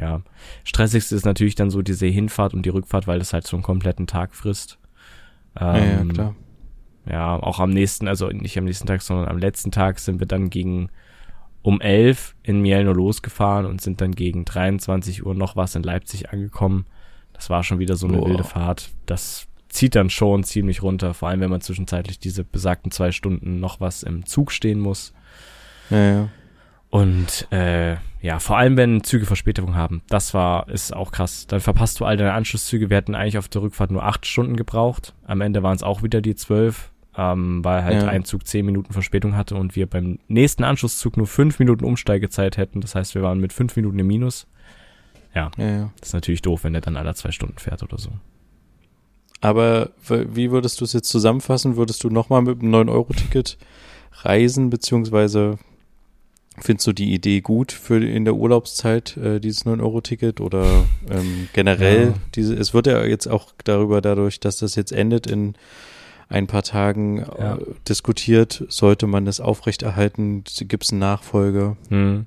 ja, 0.00 0.22
stressigste 0.64 1.14
ist 1.16 1.24
natürlich 1.24 1.54
dann 1.54 1.70
so 1.70 1.82
diese 1.82 2.06
Hinfahrt 2.06 2.54
und 2.54 2.64
die 2.64 2.70
Rückfahrt, 2.70 3.06
weil 3.06 3.18
das 3.18 3.32
halt 3.32 3.46
so 3.46 3.56
einen 3.56 3.62
kompletten 3.62 4.06
Tag 4.06 4.34
frisst. 4.34 4.78
Ähm, 5.58 6.08
ja, 6.08 6.14
klar. 6.14 6.34
Ja, 7.10 7.36
auch 7.36 7.58
am 7.58 7.70
nächsten, 7.70 8.06
also 8.06 8.28
nicht 8.28 8.58
am 8.58 8.64
nächsten 8.64 8.86
Tag, 8.86 9.02
sondern 9.02 9.28
am 9.28 9.38
letzten 9.38 9.70
Tag 9.70 9.98
sind 9.98 10.20
wir 10.20 10.26
dann 10.26 10.50
gegen 10.50 10.90
um 11.62 11.80
elf 11.80 12.36
in 12.42 12.60
Mielno 12.60 12.92
losgefahren 12.92 13.66
und 13.66 13.80
sind 13.80 14.00
dann 14.00 14.12
gegen 14.12 14.44
23 14.44 15.26
Uhr 15.26 15.34
noch 15.34 15.56
was 15.56 15.74
in 15.74 15.82
Leipzig 15.82 16.30
angekommen. 16.30 16.86
Das 17.32 17.50
war 17.50 17.64
schon 17.64 17.78
wieder 17.78 17.96
so 17.96 18.06
eine 18.06 18.20
oh. 18.20 18.26
wilde 18.26 18.44
Fahrt. 18.44 18.90
Das 19.06 19.48
zieht 19.68 19.94
dann 19.94 20.10
schon 20.10 20.44
ziemlich 20.44 20.82
runter, 20.82 21.14
vor 21.14 21.28
allem 21.28 21.40
wenn 21.40 21.50
man 21.50 21.60
zwischenzeitlich 21.60 22.18
diese 22.18 22.44
besagten 22.44 22.90
zwei 22.90 23.12
Stunden 23.12 23.60
noch 23.60 23.80
was 23.80 24.02
im 24.02 24.24
Zug 24.26 24.52
stehen 24.52 24.80
muss. 24.80 25.12
Ja, 25.90 26.10
ja. 26.10 26.28
Und 26.90 27.46
äh, 27.52 27.96
ja, 28.22 28.38
vor 28.38 28.56
allem 28.56 28.76
wenn 28.76 29.04
Züge 29.04 29.26
Verspätung 29.26 29.74
haben, 29.74 30.02
das 30.08 30.32
war, 30.34 30.68
ist 30.68 30.94
auch 30.94 31.12
krass. 31.12 31.46
Dann 31.46 31.60
verpasst 31.60 32.00
du 32.00 32.04
all 32.06 32.16
deine 32.16 32.32
Anschlusszüge. 32.32 32.88
Wir 32.90 32.96
hatten 32.96 33.14
eigentlich 33.14 33.38
auf 33.38 33.48
der 33.48 33.62
Rückfahrt 33.62 33.90
nur 33.90 34.04
acht 34.04 34.26
Stunden 34.26 34.56
gebraucht. 34.56 35.14
Am 35.24 35.40
Ende 35.42 35.62
waren 35.62 35.76
es 35.76 35.82
auch 35.82 36.02
wieder 36.02 36.20
die 36.22 36.34
zwölf, 36.34 36.90
ähm, 37.16 37.62
weil 37.62 37.84
halt 37.84 38.02
Ja. 38.02 38.08
ein 38.08 38.24
Zug 38.24 38.46
zehn 38.46 38.64
Minuten 38.64 38.92
Verspätung 38.92 39.36
hatte 39.36 39.54
und 39.54 39.76
wir 39.76 39.86
beim 39.86 40.18
nächsten 40.28 40.64
Anschlusszug 40.64 41.16
nur 41.18 41.26
fünf 41.26 41.58
Minuten 41.58 41.84
Umsteigezeit 41.84 42.56
hätten. 42.56 42.80
Das 42.80 42.94
heißt, 42.94 43.14
wir 43.14 43.22
waren 43.22 43.38
mit 43.38 43.52
fünf 43.52 43.76
Minuten 43.76 43.98
im 43.98 44.06
Minus. 44.06 44.46
ja, 45.34 45.50
ja. 45.58 45.90
Das 46.00 46.08
ist 46.08 46.14
natürlich 46.14 46.42
doof, 46.42 46.64
wenn 46.64 46.72
der 46.72 46.82
dann 46.82 46.96
alle 46.96 47.14
zwei 47.14 47.30
Stunden 47.32 47.58
fährt 47.58 47.82
oder 47.82 47.98
so. 47.98 48.10
Aber 49.40 49.90
wie 50.08 50.50
würdest 50.50 50.80
du 50.80 50.84
es 50.84 50.92
jetzt 50.94 51.10
zusammenfassen? 51.10 51.76
Würdest 51.76 52.02
du 52.02 52.08
nochmal 52.10 52.42
mit 52.42 52.60
einem 52.60 52.74
9-Euro-Ticket 52.74 53.56
reisen, 54.22 54.68
beziehungsweise 54.70 55.58
findest 56.60 56.86
du 56.86 56.92
die 56.92 57.12
Idee 57.14 57.40
gut 57.40 57.72
für 57.72 58.02
in 58.04 58.24
der 58.24 58.34
Urlaubszeit, 58.34 59.16
äh, 59.16 59.40
dieses 59.40 59.64
9-Euro-Ticket 59.66 60.40
oder 60.40 60.64
ähm, 61.10 61.48
generell 61.52 62.08
Ja. 62.08 62.14
diese, 62.34 62.54
es 62.54 62.74
wird 62.74 62.86
ja 62.86 63.04
jetzt 63.04 63.26
auch 63.26 63.52
darüber, 63.64 64.00
dadurch, 64.00 64.40
dass 64.40 64.58
das 64.58 64.74
jetzt 64.74 64.92
endet 64.92 65.26
in 65.26 65.54
ein 66.28 66.46
paar 66.46 66.62
Tagen 66.62 67.18
Ja. 67.38 67.56
äh, 67.56 67.58
diskutiert, 67.88 68.64
sollte 68.68 69.06
man 69.06 69.24
das 69.24 69.40
aufrechterhalten, 69.40 70.44
gibt 70.60 70.84
es 70.84 70.90
eine 70.92 71.00
Nachfolge? 71.00 71.76
Hm. 71.88 72.26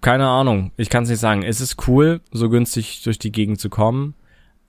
Keine 0.00 0.28
Ahnung, 0.28 0.70
ich 0.76 0.90
kann 0.90 1.02
es 1.02 1.08
nicht 1.10 1.18
sagen. 1.18 1.42
Es 1.42 1.60
ist 1.60 1.88
cool, 1.88 2.20
so 2.30 2.48
günstig 2.48 3.02
durch 3.02 3.18
die 3.18 3.32
Gegend 3.32 3.58
zu 3.60 3.68
kommen. 3.68 4.14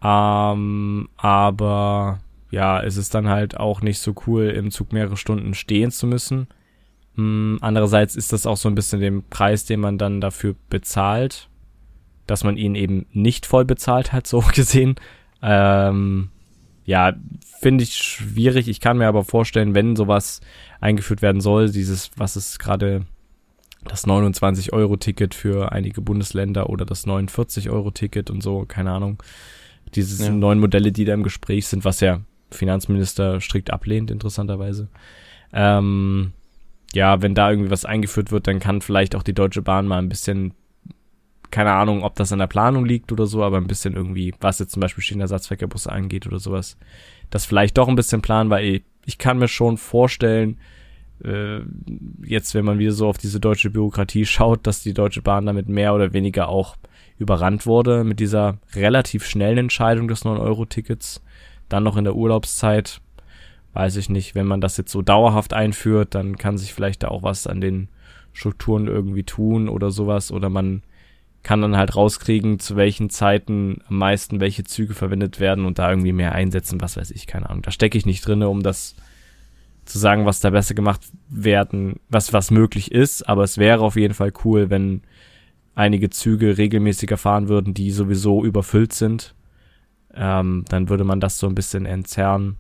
Ähm, 0.02 1.10
aber 1.18 2.20
ja, 2.52 2.82
es 2.82 2.98
ist 2.98 3.14
dann 3.14 3.28
halt 3.28 3.58
auch 3.58 3.82
nicht 3.82 4.00
so 4.00 4.16
cool, 4.26 4.46
im 4.50 4.72
Zug 4.72 4.92
mehrere 4.94 5.18
Stunden 5.18 5.54
stehen 5.54 5.92
zu 5.92 6.08
müssen. 6.08 6.48
Hm, 7.20 7.58
andererseits 7.62 8.16
ist 8.16 8.32
das 8.32 8.46
auch 8.46 8.56
so 8.58 8.70
ein 8.70 8.76
bisschen 8.76 9.02
den 9.02 9.24
Preis, 9.30 9.66
den 9.66 9.82
man 9.82 9.98
dann 9.98 10.22
dafür 10.22 10.56
bezahlt, 10.70 11.50
dass 12.28 12.46
man 12.46 12.56
ihn 12.56 12.76
eben 12.76 13.06
nicht 13.12 13.46
voll 13.46 13.66
bezahlt 13.66 14.14
hat, 14.14 14.26
so 14.28 14.40
gesehen. 14.56 14.96
Ähm, 15.42 16.30
ja, 16.86 17.14
finde 17.60 17.84
ich 17.84 17.96
schwierig. 17.98 18.68
Ich 18.70 18.80
kann 18.80 18.98
mir 18.98 19.08
aber 19.08 19.24
vorstellen, 19.26 19.76
wenn 19.76 19.96
sowas 19.98 20.40
eingeführt 20.80 21.22
werden 21.22 21.42
soll, 21.42 21.70
dieses, 21.70 22.12
was 22.16 22.36
ist 22.38 22.58
gerade 22.58 23.06
das 23.86 24.08
29-Euro-Ticket 24.08 25.34
für 25.36 25.72
einige 25.72 26.02
Bundesländer 26.02 26.70
oder 26.70 26.86
das 26.86 27.06
49-Euro-Ticket 27.06 28.30
und 28.30 28.42
so, 28.42 28.66
keine 28.66 28.92
Ahnung. 28.92 29.22
Diese 29.96 30.24
Ja. 30.26 30.32
neuen 30.32 30.60
Modelle, 30.60 30.92
die 30.92 31.06
da 31.06 31.14
im 31.14 31.24
Gespräch 31.24 31.68
sind, 31.68 31.84
was 31.86 32.00
ja 32.00 32.22
Finanzminister 32.52 33.40
strikt 33.42 33.72
ablehnt, 33.72 34.10
interessanterweise. 34.12 34.88
Ähm, 35.54 36.34
ja, 36.94 37.22
wenn 37.22 37.36
da 37.36 37.50
irgendwie 37.52 37.72
was 37.72 37.86
eingeführt 37.86 38.32
wird, 38.32 38.48
dann 38.48 38.60
kann 38.60 38.82
vielleicht 38.82 39.16
auch 39.16 39.24
die 39.24 39.34
Deutsche 39.34 39.62
Bahn 39.62 39.88
mal 39.88 40.00
ein 40.00 40.10
bisschen, 40.10 40.54
keine 41.52 41.72
Ahnung, 41.72 42.04
ob 42.04 42.16
das 42.16 42.32
an 42.32 42.40
der 42.40 42.48
Planung 42.48 42.86
liegt 42.86 43.12
oder 43.12 43.28
so, 43.28 43.44
aber 43.44 43.58
ein 43.58 43.68
bisschen 43.68 43.96
irgendwie, 43.96 44.34
was 44.40 44.60
jetzt 44.60 44.72
zum 44.72 44.82
Beispiel 44.82 45.04
Schienenersatzverkehrbusse 45.04 45.92
angeht 45.92 46.26
oder 46.28 46.40
sowas, 46.40 46.78
das 47.30 47.46
vielleicht 47.46 47.78
doch 47.78 47.88
ein 47.88 47.96
bisschen 47.96 48.22
planen, 48.22 48.50
weil 48.50 48.66
ich, 48.66 48.84
ich 49.06 49.18
kann 49.18 49.38
mir 49.38 49.48
schon 49.48 49.78
vorstellen, 49.78 50.58
äh, 51.24 51.60
jetzt, 52.24 52.56
wenn 52.56 52.66
man 52.66 52.80
wieder 52.80 52.92
so 52.92 53.08
auf 53.08 53.18
diese 53.18 53.40
deutsche 53.40 53.70
Bürokratie 53.70 54.26
schaut, 54.26 54.66
dass 54.66 54.84
die 54.84 54.94
Deutsche 54.94 55.22
Bahn 55.22 55.46
damit 55.46 55.68
mehr 55.68 55.94
oder 55.94 56.14
weniger 56.14 56.50
auch 56.50 56.76
überrannt 57.18 57.66
wurde 57.66 58.04
mit 58.04 58.20
dieser 58.20 58.58
relativ 58.74 59.26
schnellen 59.26 59.58
Entscheidung 59.58 60.08
des 60.08 60.24
9-Euro-Tickets, 60.24 61.22
dann 61.68 61.84
noch 61.84 61.98
in 61.98 62.06
der 62.06 62.16
Urlaubszeit, 62.16 63.02
weiß 63.74 63.98
ich 63.98 64.10
nicht, 64.10 64.36
wenn 64.36 64.48
man 64.48 64.62
das 64.62 64.78
jetzt 64.78 64.92
so 64.92 65.02
dauerhaft 65.02 65.54
einführt, 65.54 66.16
dann 66.16 66.38
kann 66.38 66.58
sich 66.58 66.74
vielleicht 66.74 67.04
da 67.04 67.10
auch 67.10 67.24
was 67.24 67.48
an 67.48 67.62
den 67.62 67.90
Strukturen 68.34 68.88
irgendwie 68.88 69.24
tun 69.24 69.70
oder 69.70 69.92
sowas, 69.92 70.32
oder 70.32 70.50
man 70.50 70.84
kann 71.44 71.62
dann 71.62 71.78
halt 71.78 71.96
rauskriegen, 71.96 72.60
zu 72.60 72.76
welchen 72.76 73.10
Zeiten 73.10 73.82
am 73.88 73.98
meisten 73.98 74.40
welche 74.40 74.64
Züge 74.64 74.94
verwendet 74.94 75.40
werden 75.40 75.66
und 75.66 75.80
da 75.80 75.90
irgendwie 75.90 76.12
mehr 76.12 76.34
einsetzen, 76.34 76.82
was 76.82 76.98
weiß 76.98 77.12
ich, 77.12 77.28
keine 77.28 77.50
Ahnung. 77.50 77.62
Da 77.62 77.72
stecke 77.72 77.98
ich 77.98 78.06
nicht 78.06 78.28
drinne, 78.28 78.50
um 78.50 78.62
das 78.62 78.96
zu 79.86 79.98
sagen, 79.98 80.26
was 80.26 80.40
da 80.40 80.50
besser 80.50 80.76
gemacht 80.76 81.02
werden, 81.30 82.00
was, 82.10 82.34
was 82.34 82.52
möglich 82.52 82.92
ist, 82.92 83.28
aber 83.28 83.44
es 83.44 83.58
wäre 83.58 83.82
auf 83.82 83.96
jeden 83.96 84.14
Fall 84.14 84.34
cool, 84.44 84.70
wenn 84.70 85.02
einige 85.76 86.10
Züge 86.10 86.58
regelmäßiger 86.58 87.18
fahren 87.18 87.48
würden, 87.48 87.74
die 87.74 87.92
sowieso 87.92 88.44
überfüllt 88.44 88.94
sind. 88.94 89.34
Ähm, 90.14 90.66
dann 90.68 90.90
würde 90.90 91.06
man 91.06 91.20
das 91.20 91.40
so 91.40 91.48
ein 91.48 91.56
bisschen 91.56 91.86
entzerren. 91.86 92.58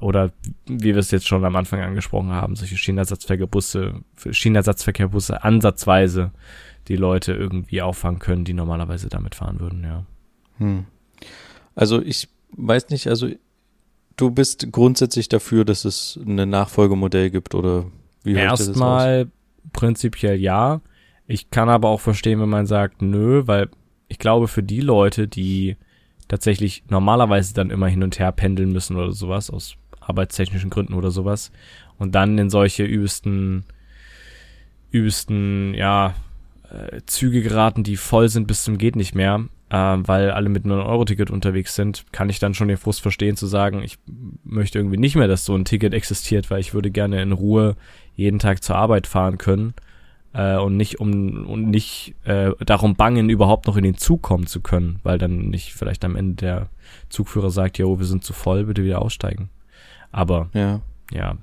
Oder 0.00 0.32
wie 0.66 0.84
wir 0.84 0.96
es 0.96 1.10
jetzt 1.10 1.28
schon 1.28 1.44
am 1.44 1.56
Anfang 1.56 1.80
angesprochen 1.80 2.30
haben, 2.30 2.56
solche 2.56 2.76
Schienenersatzverkehrbusse, 2.76 4.00
Schienenersatzverkehrbusse 4.30 5.44
ansatzweise 5.44 6.32
die 6.88 6.96
Leute 6.96 7.32
irgendwie 7.32 7.82
auffangen 7.82 8.18
können, 8.18 8.44
die 8.44 8.54
normalerweise 8.54 9.08
damit 9.08 9.34
fahren 9.34 9.60
würden, 9.60 9.84
ja. 9.84 10.04
Hm. 10.58 10.86
Also 11.74 12.02
ich 12.02 12.28
weiß 12.56 12.88
nicht, 12.88 13.06
also 13.06 13.28
du 14.16 14.30
bist 14.30 14.72
grundsätzlich 14.72 15.28
dafür, 15.28 15.64
dass 15.64 15.84
es 15.84 16.18
ein 16.24 16.48
Nachfolgemodell 16.48 17.30
gibt 17.30 17.54
oder 17.54 17.86
wie? 18.24 18.34
Erstmal 18.34 19.30
prinzipiell 19.72 20.36
ja. 20.36 20.80
Ich 21.26 21.50
kann 21.50 21.68
aber 21.68 21.88
auch 21.88 22.00
verstehen, 22.00 22.40
wenn 22.40 22.48
man 22.48 22.66
sagt, 22.66 23.00
nö, 23.02 23.42
weil 23.46 23.68
ich 24.08 24.18
glaube, 24.18 24.48
für 24.48 24.62
die 24.62 24.80
Leute, 24.80 25.28
die 25.28 25.76
tatsächlich 26.28 26.84
normalerweise 26.88 27.54
dann 27.54 27.70
immer 27.70 27.88
hin 27.88 28.02
und 28.02 28.18
her 28.18 28.32
pendeln 28.32 28.72
müssen 28.72 28.96
oder 28.96 29.12
sowas, 29.12 29.50
aus 29.50 29.76
arbeitstechnischen 30.12 30.70
Gründen 30.70 30.94
oder 30.94 31.10
sowas, 31.10 31.50
und 31.98 32.14
dann 32.14 32.38
in 32.38 32.50
solche 32.50 32.84
übelsten, 32.84 33.64
übelsten, 34.90 35.74
ja, 35.74 36.14
äh, 36.70 37.00
Züge 37.06 37.42
geraten, 37.42 37.82
die 37.82 37.96
voll 37.96 38.28
sind 38.28 38.46
bis 38.46 38.64
zum 38.64 38.78
geht 38.78 38.96
nicht 38.96 39.14
mehr, 39.14 39.44
äh, 39.70 39.76
weil 39.76 40.30
alle 40.30 40.48
mit 40.48 40.64
einem 40.64 40.80
9-Euro-Ticket 40.80 41.30
unterwegs 41.30 41.74
sind, 41.74 42.04
kann 42.12 42.28
ich 42.28 42.38
dann 42.38 42.54
schon 42.54 42.68
den 42.68 42.76
Frust 42.76 43.00
verstehen 43.00 43.36
zu 43.36 43.46
sagen, 43.46 43.82
ich 43.82 43.98
möchte 44.44 44.78
irgendwie 44.78 44.98
nicht 44.98 45.16
mehr, 45.16 45.28
dass 45.28 45.44
so 45.44 45.54
ein 45.54 45.64
Ticket 45.64 45.94
existiert, 45.94 46.50
weil 46.50 46.60
ich 46.60 46.74
würde 46.74 46.90
gerne 46.90 47.22
in 47.22 47.32
Ruhe 47.32 47.76
jeden 48.14 48.38
Tag 48.38 48.62
zur 48.62 48.76
Arbeit 48.76 49.06
fahren 49.06 49.38
können 49.38 49.74
äh, 50.34 50.56
und 50.56 50.76
nicht 50.76 51.00
um 51.00 51.46
und 51.46 51.70
nicht 51.70 52.14
äh, 52.24 52.50
darum 52.64 52.96
bangen, 52.96 53.30
überhaupt 53.30 53.66
noch 53.66 53.76
in 53.76 53.84
den 53.84 53.96
Zug 53.96 54.22
kommen 54.22 54.46
zu 54.46 54.60
können, 54.60 54.98
weil 55.02 55.18
dann 55.18 55.50
nicht 55.50 55.72
vielleicht 55.72 56.04
am 56.04 56.16
Ende 56.16 56.34
der 56.34 56.68
Zugführer 57.08 57.50
sagt, 57.50 57.78
jo, 57.78 57.98
wir 57.98 58.06
sind 58.06 58.24
zu 58.24 58.32
voll, 58.32 58.64
bitte 58.64 58.84
wieder 58.84 59.02
aussteigen. 59.02 59.50
Aber 60.12 60.50
Ja. 60.54 60.80
ja, 61.12 61.36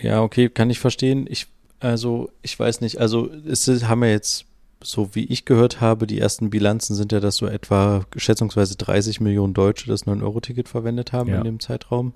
Ja, 0.00 0.22
okay, 0.22 0.48
kann 0.48 0.70
ich 0.70 0.78
verstehen. 0.80 1.26
Ich, 1.28 1.46
also, 1.80 2.30
ich 2.42 2.58
weiß 2.58 2.80
nicht, 2.80 2.98
also 2.98 3.30
es 3.46 3.68
ist, 3.68 3.88
haben 3.88 4.02
ja 4.04 4.10
jetzt, 4.10 4.44
so 4.82 5.14
wie 5.14 5.24
ich 5.24 5.44
gehört 5.44 5.80
habe, 5.80 6.06
die 6.06 6.18
ersten 6.20 6.50
Bilanzen 6.50 6.94
sind 6.94 7.12
ja, 7.12 7.20
dass 7.20 7.36
so 7.36 7.46
etwa 7.46 8.04
schätzungsweise 8.16 8.76
30 8.76 9.20
Millionen 9.20 9.54
Deutsche 9.54 9.86
das 9.88 10.06
9-Euro-Ticket 10.06 10.68
verwendet 10.68 11.12
haben 11.12 11.30
Ja. 11.30 11.38
in 11.38 11.44
dem 11.44 11.60
Zeitraum. 11.60 12.12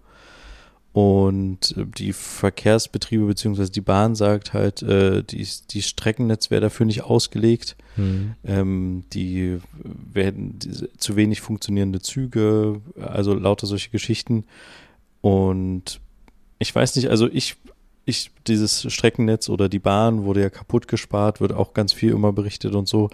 Und 0.99 1.77
äh, 1.77 1.87
die 1.87 2.13
Verkehrsbetriebe 2.13 3.25
beziehungsweise 3.25 3.71
die 3.71 3.81
Bahn 3.81 4.17
sagt 4.17 4.53
halt, 4.53 4.83
äh, 4.83 5.23
die, 5.23 5.47
die 5.71 5.83
Streckennetz 5.83 6.51
wäre 6.51 6.61
dafür 6.61 6.87
nicht 6.87 7.05
ausgelegt. 7.05 7.77
hm, 7.95 8.35
Ähm, 8.43 9.05
die 9.13 9.59
werden 10.13 10.59
zu 10.97 11.15
wenig 11.15 11.41
funktionierende 11.41 12.01
Züge, 12.01 12.81
also 13.01 13.35
lauter 13.35 13.69
solche 13.69 13.91
Geschichten. 13.91 14.45
Und 15.21 16.01
ich 16.59 16.75
weiß 16.75 16.97
nicht, 16.97 17.11
also 17.11 17.29
ich, 17.31 17.55
ich, 18.05 18.33
dieses 18.49 18.93
Streckennetz 18.93 19.49
oder 19.49 19.69
die 19.69 19.79
Bahn 19.79 20.25
wurde 20.25 20.41
ja 20.41 20.51
kaputt 20.51 20.89
gespart, 20.89 21.41
wird 21.41 21.53
auch 21.53 21.75
ganz 21.75 21.93
viel 21.93 22.11
immer 22.11 22.33
berichtet 22.33 22.75
und 22.75 22.89
so. 22.89 23.09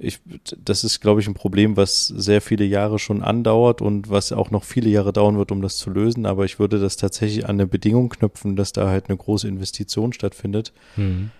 Ich, 0.00 0.20
das 0.56 0.84
ist, 0.84 1.00
glaube 1.00 1.20
ich, 1.20 1.26
ein 1.26 1.34
Problem, 1.34 1.76
was 1.76 2.06
sehr 2.06 2.40
viele 2.40 2.64
Jahre 2.64 2.98
schon 2.98 3.22
andauert 3.22 3.82
und 3.82 4.08
was 4.10 4.32
auch 4.32 4.50
noch 4.50 4.64
viele 4.64 4.88
Jahre 4.90 5.12
dauern 5.12 5.38
wird, 5.38 5.50
um 5.50 5.60
das 5.60 5.76
zu 5.76 5.90
lösen. 5.90 6.26
Aber 6.26 6.44
ich 6.44 6.58
würde 6.58 6.78
das 6.78 6.96
tatsächlich 6.96 7.44
an 7.44 7.56
eine 7.56 7.66
Bedingung 7.66 8.08
knüpfen, 8.08 8.56
dass 8.56 8.72
da 8.72 8.88
halt 8.88 9.08
eine 9.08 9.16
große 9.16 9.48
Investition 9.48 10.12
stattfindet 10.12 10.72
hm, 10.94 11.30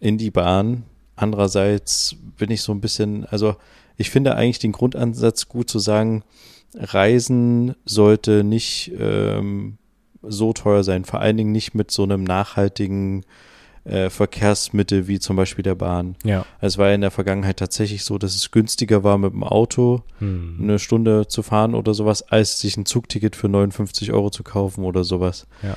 in 0.00 0.18
die 0.18 0.30
Bahn. 0.30 0.84
Andererseits 1.16 2.16
bin 2.38 2.50
ich 2.50 2.62
so 2.62 2.72
ein 2.72 2.80
bisschen, 2.80 3.26
also 3.26 3.56
ich 3.96 4.10
finde 4.10 4.34
eigentlich 4.34 4.58
den 4.58 4.72
Grundansatz 4.72 5.48
gut 5.48 5.68
zu 5.68 5.78
sagen, 5.78 6.24
Reisen 6.74 7.74
sollte 7.84 8.44
nicht 8.44 8.92
ähm, 8.98 9.76
so 10.22 10.52
teuer 10.52 10.84
sein, 10.84 11.04
vor 11.04 11.20
allen 11.20 11.36
Dingen 11.36 11.52
nicht 11.52 11.74
mit 11.74 11.90
so 11.90 12.02
einem 12.04 12.24
nachhaltigen 12.24 13.24
äh, 13.84 14.10
Verkehrsmittel 14.10 15.08
wie 15.08 15.18
zum 15.18 15.36
Beispiel 15.36 15.62
der 15.62 15.74
Bahn. 15.74 16.16
ja, 16.24 16.46
Es 16.60 16.78
war 16.78 16.88
ja 16.88 16.94
in 16.94 17.00
der 17.00 17.10
Vergangenheit 17.10 17.56
tatsächlich 17.58 18.04
so, 18.04 18.18
dass 18.18 18.34
es 18.34 18.50
günstiger 18.50 19.02
war, 19.02 19.18
mit 19.18 19.32
dem 19.32 19.42
Auto 19.42 20.02
hm, 20.18 20.58
eine 20.62 20.78
Stunde 20.78 21.26
zu 21.26 21.42
fahren 21.42 21.74
oder 21.74 21.94
sowas, 21.94 22.22
als 22.22 22.60
sich 22.60 22.76
ein 22.76 22.86
Zugticket 22.86 23.34
für 23.34 23.48
59 23.48 24.12
Euro 24.12 24.30
zu 24.30 24.44
kaufen 24.44 24.84
oder 24.84 25.04
sowas. 25.04 25.46
Ja. 25.62 25.76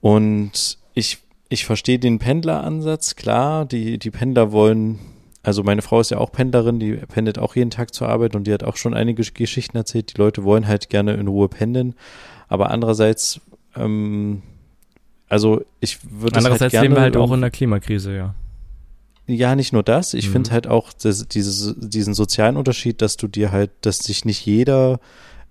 Und 0.00 0.78
ich, 0.94 1.18
ich 1.48 1.64
verstehe 1.64 1.98
den 1.98 2.18
Pendleransatz, 2.18 3.14
klar, 3.14 3.66
die, 3.66 3.98
die 3.98 4.10
Pendler 4.10 4.50
wollen, 4.52 4.98
also 5.42 5.62
meine 5.62 5.82
Frau 5.82 6.00
ist 6.00 6.10
ja 6.10 6.18
auch 6.18 6.32
Pendlerin, 6.32 6.80
die 6.80 6.94
pendelt 6.94 7.38
auch 7.38 7.56
jeden 7.56 7.70
Tag 7.70 7.92
zur 7.94 8.08
Arbeit 8.08 8.34
und 8.34 8.46
die 8.46 8.52
hat 8.52 8.64
auch 8.64 8.76
schon 8.76 8.94
einige 8.94 9.22
Geschichten 9.22 9.76
erzählt. 9.76 10.14
Die 10.14 10.18
Leute 10.18 10.44
wollen 10.44 10.66
halt 10.66 10.88
gerne 10.88 11.14
in 11.14 11.28
Ruhe 11.28 11.48
pendeln, 11.48 11.94
aber 12.48 12.70
andererseits, 12.70 13.40
ähm, 13.76 14.42
also 15.32 15.64
ich 15.80 15.98
würde 16.10 16.36
Andererseits 16.36 16.74
halt 16.74 16.82
leben 16.82 16.94
wir 16.94 17.00
halt 17.00 17.16
auch 17.16 17.32
in 17.32 17.40
der 17.40 17.50
Klimakrise, 17.50 18.14
ja. 18.14 18.34
Ja, 19.26 19.56
nicht 19.56 19.72
nur 19.72 19.82
das. 19.82 20.12
Ich 20.12 20.28
mhm. 20.28 20.32
finde 20.32 20.50
halt 20.50 20.66
auch 20.66 20.92
das, 20.92 21.26
dieses, 21.26 21.74
diesen 21.78 22.12
sozialen 22.12 22.58
Unterschied, 22.58 23.00
dass 23.00 23.16
du 23.16 23.28
dir 23.28 23.50
halt, 23.50 23.70
dass 23.80 24.00
sich 24.00 24.26
nicht 24.26 24.44
jeder 24.44 25.00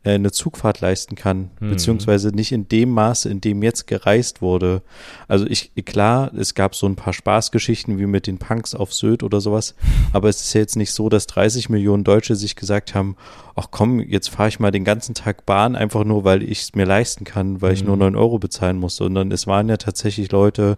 eine 0.03 0.31
Zugfahrt 0.31 0.81
leisten 0.81 1.15
kann, 1.15 1.51
mhm. 1.59 1.69
beziehungsweise 1.69 2.29
nicht 2.29 2.51
in 2.51 2.67
dem 2.67 2.89
Maße, 2.89 3.29
in 3.29 3.39
dem 3.39 3.61
jetzt 3.61 3.85
gereist 3.85 4.41
wurde. 4.41 4.81
Also 5.27 5.45
ich, 5.45 5.71
klar, 5.85 6.31
es 6.33 6.55
gab 6.55 6.73
so 6.73 6.87
ein 6.87 6.95
paar 6.95 7.13
Spaßgeschichten 7.13 7.99
wie 7.99 8.07
mit 8.07 8.25
den 8.25 8.39
Punks 8.39 8.73
auf 8.73 8.93
Sylt 8.93 9.21
oder 9.21 9.41
sowas, 9.41 9.75
aber 10.13 10.29
es 10.29 10.41
ist 10.41 10.53
ja 10.53 10.61
jetzt 10.61 10.75
nicht 10.75 10.91
so, 10.91 11.07
dass 11.07 11.27
30 11.27 11.69
Millionen 11.69 12.03
Deutsche 12.03 12.35
sich 12.35 12.55
gesagt 12.55 12.95
haben, 12.95 13.15
ach 13.55 13.67
komm, 13.69 13.99
jetzt 13.99 14.29
fahre 14.29 14.49
ich 14.49 14.59
mal 14.59 14.71
den 14.71 14.85
ganzen 14.85 15.13
Tag 15.13 15.45
Bahn, 15.45 15.75
einfach 15.75 16.03
nur, 16.03 16.23
weil 16.23 16.41
ich 16.41 16.61
es 16.61 16.75
mir 16.75 16.85
leisten 16.85 17.23
kann, 17.23 17.61
weil 17.61 17.71
mhm. 17.71 17.75
ich 17.75 17.83
nur 17.83 17.97
9 17.97 18.15
Euro 18.15 18.39
bezahlen 18.39 18.77
muss, 18.77 18.95
sondern 18.95 19.31
es 19.31 19.45
waren 19.45 19.69
ja 19.69 19.77
tatsächlich 19.77 20.31
Leute, 20.31 20.77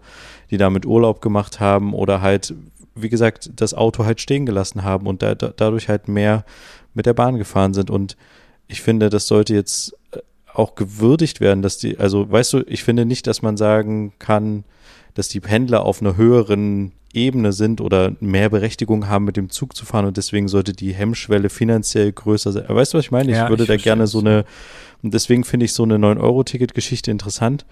die 0.50 0.58
damit 0.58 0.84
Urlaub 0.84 1.22
gemacht 1.22 1.60
haben 1.60 1.94
oder 1.94 2.20
halt, 2.20 2.52
wie 2.94 3.08
gesagt, 3.08 3.50
das 3.56 3.72
Auto 3.72 4.04
halt 4.04 4.20
stehen 4.20 4.44
gelassen 4.44 4.84
haben 4.84 5.06
und 5.06 5.22
da, 5.22 5.34
da, 5.34 5.50
dadurch 5.56 5.88
halt 5.88 6.08
mehr 6.08 6.44
mit 6.92 7.06
der 7.06 7.14
Bahn 7.14 7.38
gefahren 7.38 7.72
sind 7.72 7.90
und 7.90 8.16
ich 8.68 8.82
finde, 8.82 9.10
das 9.10 9.26
sollte 9.26 9.54
jetzt 9.54 9.94
äh, 10.12 10.18
auch 10.52 10.74
gewürdigt 10.74 11.40
werden, 11.40 11.62
dass 11.62 11.78
die, 11.78 11.98
also 11.98 12.30
weißt 12.30 12.52
du, 12.52 12.64
ich 12.66 12.84
finde 12.84 13.04
nicht, 13.04 13.26
dass 13.26 13.42
man 13.42 13.56
sagen 13.56 14.12
kann, 14.18 14.64
dass 15.14 15.28
die 15.28 15.40
Pendler 15.40 15.84
auf 15.84 16.00
einer 16.00 16.16
höheren 16.16 16.92
Ebene 17.12 17.52
sind 17.52 17.80
oder 17.80 18.12
mehr 18.20 18.50
Berechtigung 18.50 19.08
haben, 19.08 19.24
mit 19.24 19.36
dem 19.36 19.50
Zug 19.50 19.76
zu 19.76 19.86
fahren 19.86 20.06
und 20.06 20.16
deswegen 20.16 20.48
sollte 20.48 20.72
die 20.72 20.92
Hemmschwelle 20.92 21.48
finanziell 21.48 22.10
größer 22.12 22.52
sein. 22.52 22.64
Weißt 22.68 22.92
du, 22.92 22.98
was 22.98 23.04
ich 23.04 23.10
meine? 23.10 23.30
Ich 23.30 23.36
ja, 23.36 23.48
würde 23.48 23.62
ich 23.62 23.68
da 23.68 23.76
gerne 23.76 24.06
so 24.06 24.18
eine, 24.18 24.44
und 25.02 25.14
deswegen 25.14 25.44
finde 25.44 25.66
ich 25.66 25.72
so 25.72 25.84
eine 25.84 25.96
9-Euro-Ticket-Geschichte 25.96 27.10
interessant. 27.10 27.64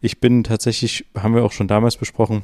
Ich 0.00 0.20
bin 0.20 0.44
tatsächlich, 0.44 1.06
haben 1.16 1.34
wir 1.34 1.44
auch 1.44 1.52
schon 1.52 1.68
damals 1.68 1.96
besprochen, 1.96 2.42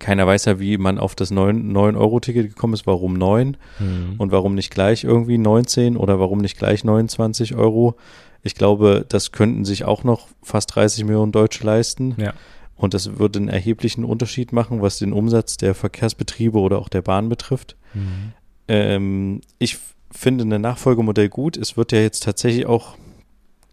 keiner 0.00 0.26
weiß 0.26 0.46
ja, 0.46 0.60
wie 0.60 0.78
man 0.78 0.98
auf 0.98 1.14
das 1.14 1.30
9-Euro-Ticket 1.30 2.48
gekommen 2.48 2.74
ist, 2.74 2.86
warum 2.86 3.14
9 3.14 3.56
mhm. 3.78 4.14
und 4.18 4.32
warum 4.32 4.54
nicht 4.54 4.70
gleich 4.70 5.04
irgendwie 5.04 5.38
19 5.38 5.96
oder 5.96 6.18
warum 6.18 6.38
nicht 6.38 6.58
gleich 6.58 6.84
29 6.84 7.54
Euro. 7.54 7.96
Ich 8.42 8.54
glaube, 8.54 9.04
das 9.08 9.32
könnten 9.32 9.64
sich 9.64 9.84
auch 9.84 10.04
noch 10.04 10.28
fast 10.42 10.74
30 10.74 11.04
Millionen 11.04 11.32
Deutsche 11.32 11.64
leisten. 11.64 12.14
Ja. 12.18 12.32
Und 12.76 12.92
das 12.92 13.18
würde 13.18 13.38
einen 13.38 13.48
erheblichen 13.48 14.04
Unterschied 14.04 14.52
machen, 14.52 14.82
was 14.82 14.98
den 14.98 15.12
Umsatz 15.12 15.56
der 15.56 15.74
Verkehrsbetriebe 15.74 16.58
oder 16.58 16.78
auch 16.78 16.88
der 16.88 17.02
Bahn 17.02 17.28
betrifft. 17.28 17.76
Mhm. 17.94 18.32
Ähm, 18.68 19.40
ich 19.58 19.78
finde 20.10 20.44
ein 20.44 20.60
Nachfolgemodell 20.60 21.28
gut. 21.28 21.56
Es 21.56 21.76
wird 21.76 21.92
ja 21.92 22.00
jetzt 22.00 22.24
tatsächlich 22.24 22.66
auch 22.66 22.96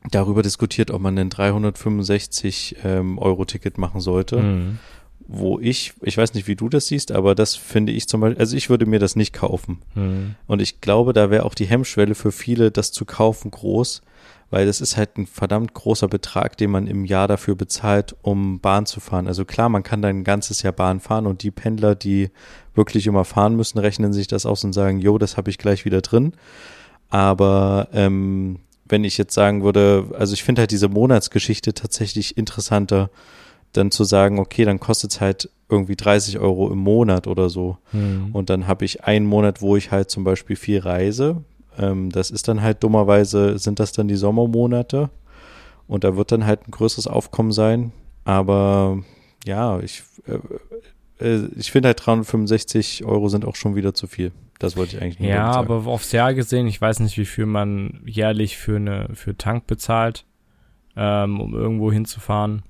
darüber 0.09 0.41
diskutiert, 0.41 0.91
ob 0.91 1.01
man 1.01 1.17
ein 1.17 1.29
365 1.29 2.77
ähm, 2.83 3.19
machen 3.77 4.01
sollte. 4.01 4.37
Mhm 4.37 4.79
wo 5.27 5.59
ich, 5.59 5.93
ich 6.01 6.17
weiß 6.17 6.33
nicht, 6.33 6.47
wie 6.47 6.55
du 6.55 6.69
das 6.69 6.87
siehst, 6.87 7.11
aber 7.11 7.35
das 7.35 7.55
finde 7.55 7.91
ich 7.91 8.07
zum 8.07 8.21
Beispiel, 8.21 8.39
also 8.39 8.55
ich 8.55 8.69
würde 8.69 8.85
mir 8.85 8.99
das 8.99 9.15
nicht 9.15 9.33
kaufen. 9.33 9.81
Mhm. 9.95 10.35
Und 10.47 10.61
ich 10.61 10.81
glaube, 10.81 11.13
da 11.13 11.29
wäre 11.29 11.45
auch 11.45 11.53
die 11.53 11.65
Hemmschwelle 11.65 12.15
für 12.15 12.31
viele, 12.31 12.71
das 12.71 12.91
zu 12.91 13.05
kaufen, 13.05 13.51
groß, 13.51 14.01
weil 14.49 14.65
das 14.65 14.81
ist 14.81 14.97
halt 14.97 15.17
ein 15.17 15.27
verdammt 15.27 15.73
großer 15.73 16.07
Betrag, 16.07 16.57
den 16.57 16.71
man 16.71 16.87
im 16.87 17.05
Jahr 17.05 17.27
dafür 17.27 17.55
bezahlt, 17.55 18.15
um 18.21 18.59
Bahn 18.59 18.85
zu 18.85 18.99
fahren. 18.99 19.27
Also 19.27 19.45
klar, 19.45 19.69
man 19.69 19.83
kann 19.83 20.01
dann 20.01 20.17
ein 20.17 20.23
ganzes 20.23 20.61
Jahr 20.61 20.73
Bahn 20.73 20.99
fahren 20.99 21.25
und 21.25 21.43
die 21.43 21.51
Pendler, 21.51 21.95
die 21.95 22.29
wirklich 22.75 23.07
immer 23.07 23.25
fahren 23.25 23.55
müssen, 23.55 23.79
rechnen 23.79 24.13
sich 24.13 24.27
das 24.27 24.45
aus 24.45 24.63
und 24.63 24.73
sagen, 24.73 24.99
jo, 24.99 25.17
das 25.17 25.37
habe 25.37 25.49
ich 25.49 25.57
gleich 25.57 25.85
wieder 25.85 26.01
drin. 26.01 26.33
Aber 27.09 27.87
ähm, 27.93 28.59
wenn 28.91 29.03
ich 29.03 29.17
jetzt 29.17 29.33
sagen 29.33 29.63
würde, 29.63 30.11
also 30.17 30.33
ich 30.33 30.43
finde 30.43 30.61
halt 30.61 30.71
diese 30.71 30.89
Monatsgeschichte 30.89 31.73
tatsächlich 31.73 32.37
interessanter 32.37 33.09
dann 33.73 33.91
zu 33.91 34.03
sagen, 34.03 34.39
okay, 34.39 34.65
dann 34.65 34.79
kostet 34.79 35.11
es 35.11 35.21
halt 35.21 35.49
irgendwie 35.69 35.95
30 35.95 36.39
Euro 36.39 36.71
im 36.71 36.79
Monat 36.79 37.27
oder 37.27 37.49
so. 37.49 37.77
Mhm. 37.93 38.29
Und 38.33 38.49
dann 38.49 38.67
habe 38.67 38.85
ich 38.85 39.05
einen 39.05 39.25
Monat, 39.25 39.61
wo 39.61 39.77
ich 39.77 39.91
halt 39.91 40.09
zum 40.09 40.23
Beispiel 40.23 40.55
viel 40.55 40.79
reise. 40.79 41.43
Ähm, 41.77 42.11
das 42.11 42.29
ist 42.29 42.47
dann 42.47 42.61
halt 42.61 42.83
dummerweise, 42.83 43.57
sind 43.57 43.79
das 43.79 43.93
dann 43.93 44.07
die 44.07 44.17
Sommermonate. 44.17 45.09
Und 45.87 46.03
da 46.03 46.15
wird 46.15 46.31
dann 46.31 46.45
halt 46.45 46.67
ein 46.67 46.71
größeres 46.71 47.07
Aufkommen 47.07 47.51
sein. 47.51 47.91
Aber 48.25 48.99
ja, 49.45 49.79
ich, 49.79 50.03
äh, 50.27 51.25
äh 51.25 51.47
ich 51.55 51.71
finde 51.71 51.87
halt 51.87 52.05
365 52.05 53.05
Euro 53.05 53.29
sind 53.29 53.45
auch 53.45 53.55
schon 53.55 53.75
wieder 53.75 53.93
zu 53.93 54.07
viel. 54.07 54.31
Das 54.59 54.77
wollte 54.77 54.95
ich 54.95 55.01
eigentlich 55.01 55.19
nur 55.19 55.29
Ja, 55.29 55.53
sagen. 55.53 55.71
aber 55.71 55.89
aufs 55.89 56.11
Jahr 56.11 56.33
gesehen, 56.33 56.67
ich 56.67 56.79
weiß 56.79 56.99
nicht, 56.99 57.17
wie 57.17 57.25
viel 57.25 57.47
man 57.47 58.01
jährlich 58.05 58.57
für 58.57 58.75
eine 58.75 59.09
für 59.15 59.35
Tank 59.35 59.65
bezahlt, 59.65 60.25
ähm, 60.95 61.39
um 61.39 61.55
irgendwo 61.55 61.91
hinzufahren 61.91 62.61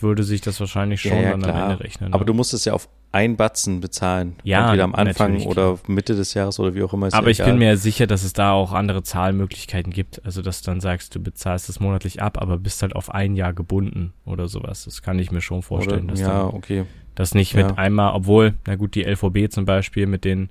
würde 0.00 0.22
sich 0.22 0.40
das 0.40 0.58
wahrscheinlich 0.60 1.00
schon 1.02 1.12
ja, 1.12 1.22
ja, 1.22 1.36
dann 1.36 1.44
am 1.50 1.70
Ende 1.70 1.84
rechnen. 1.84 2.12
Aber 2.12 2.22
ne? 2.22 2.26
du 2.26 2.34
musst 2.34 2.54
es 2.54 2.64
ja 2.64 2.72
auf 2.72 2.88
ein 3.12 3.36
Batzen 3.36 3.80
bezahlen. 3.80 4.36
Ja. 4.44 4.64
Entweder 4.66 4.84
am 4.84 4.94
Anfang 4.94 5.42
oder 5.42 5.78
Mitte 5.86 6.14
des 6.14 6.34
Jahres 6.34 6.60
oder 6.60 6.74
wie 6.74 6.82
auch 6.82 6.92
immer. 6.92 7.08
Aber 7.12 7.26
ja 7.26 7.30
ich 7.30 7.44
bin 7.44 7.58
mir 7.58 7.76
sicher, 7.76 8.06
dass 8.06 8.22
es 8.22 8.32
da 8.32 8.52
auch 8.52 8.72
andere 8.72 9.02
Zahlmöglichkeiten 9.02 9.92
gibt. 9.92 10.24
Also, 10.24 10.42
dass 10.42 10.62
du 10.62 10.70
dann 10.70 10.80
sagst, 10.80 11.14
du 11.14 11.20
bezahlst 11.20 11.68
das 11.68 11.80
monatlich 11.80 12.22
ab, 12.22 12.40
aber 12.40 12.58
bist 12.58 12.82
halt 12.82 12.94
auf 12.94 13.10
ein 13.10 13.36
Jahr 13.36 13.52
gebunden 13.52 14.12
oder 14.24 14.48
sowas. 14.48 14.84
Das 14.84 15.02
kann 15.02 15.18
ich 15.18 15.30
mir 15.30 15.40
schon 15.40 15.62
vorstellen. 15.62 16.04
Oder, 16.04 16.12
dass 16.12 16.20
ja, 16.20 16.28
dann, 16.28 16.54
okay. 16.54 16.84
Das 17.14 17.34
nicht 17.34 17.54
mit 17.54 17.76
einmal, 17.76 18.14
obwohl, 18.14 18.54
na 18.66 18.76
gut, 18.76 18.94
die 18.94 19.02
LVB 19.02 19.50
zum 19.50 19.64
Beispiel 19.64 20.06
mit 20.06 20.24
den 20.24 20.48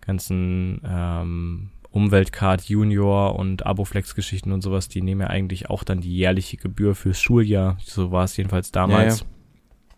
ganzen 0.00 0.82
ähm, 0.84 1.70
Umweltcard 1.90 2.62
Junior 2.62 3.36
und 3.36 3.66
Aboflex-Geschichten 3.66 4.52
und 4.52 4.62
sowas, 4.62 4.88
die 4.88 5.02
nehmen 5.02 5.22
ja 5.22 5.26
eigentlich 5.26 5.70
auch 5.70 5.82
dann 5.82 6.00
die 6.00 6.14
jährliche 6.14 6.56
Gebühr 6.56 6.94
fürs 6.94 7.20
Schuljahr. 7.20 7.76
So 7.84 8.12
war 8.12 8.24
es 8.24 8.36
jedenfalls 8.36 8.70
damals. 8.70 9.20
Ja, 9.20 9.26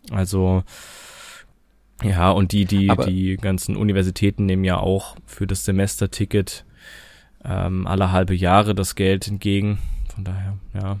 ja. 0.09 0.17
Also 0.17 0.63
ja, 2.03 2.31
und 2.31 2.51
die, 2.51 2.65
die, 2.65 2.89
Aber 2.89 3.05
die 3.05 3.37
ganzen 3.37 3.75
Universitäten 3.75 4.45
nehmen 4.45 4.63
ja 4.63 4.77
auch 4.77 5.15
für 5.25 5.47
das 5.47 5.65
Semesterticket 5.65 6.65
ähm, 7.45 7.87
alle 7.87 8.11
halbe 8.11 8.35
Jahre 8.35 8.75
das 8.75 8.95
Geld 8.95 9.27
entgegen. 9.27 9.79
Von 10.13 10.23
daher, 10.23 10.57
ja. 10.73 10.99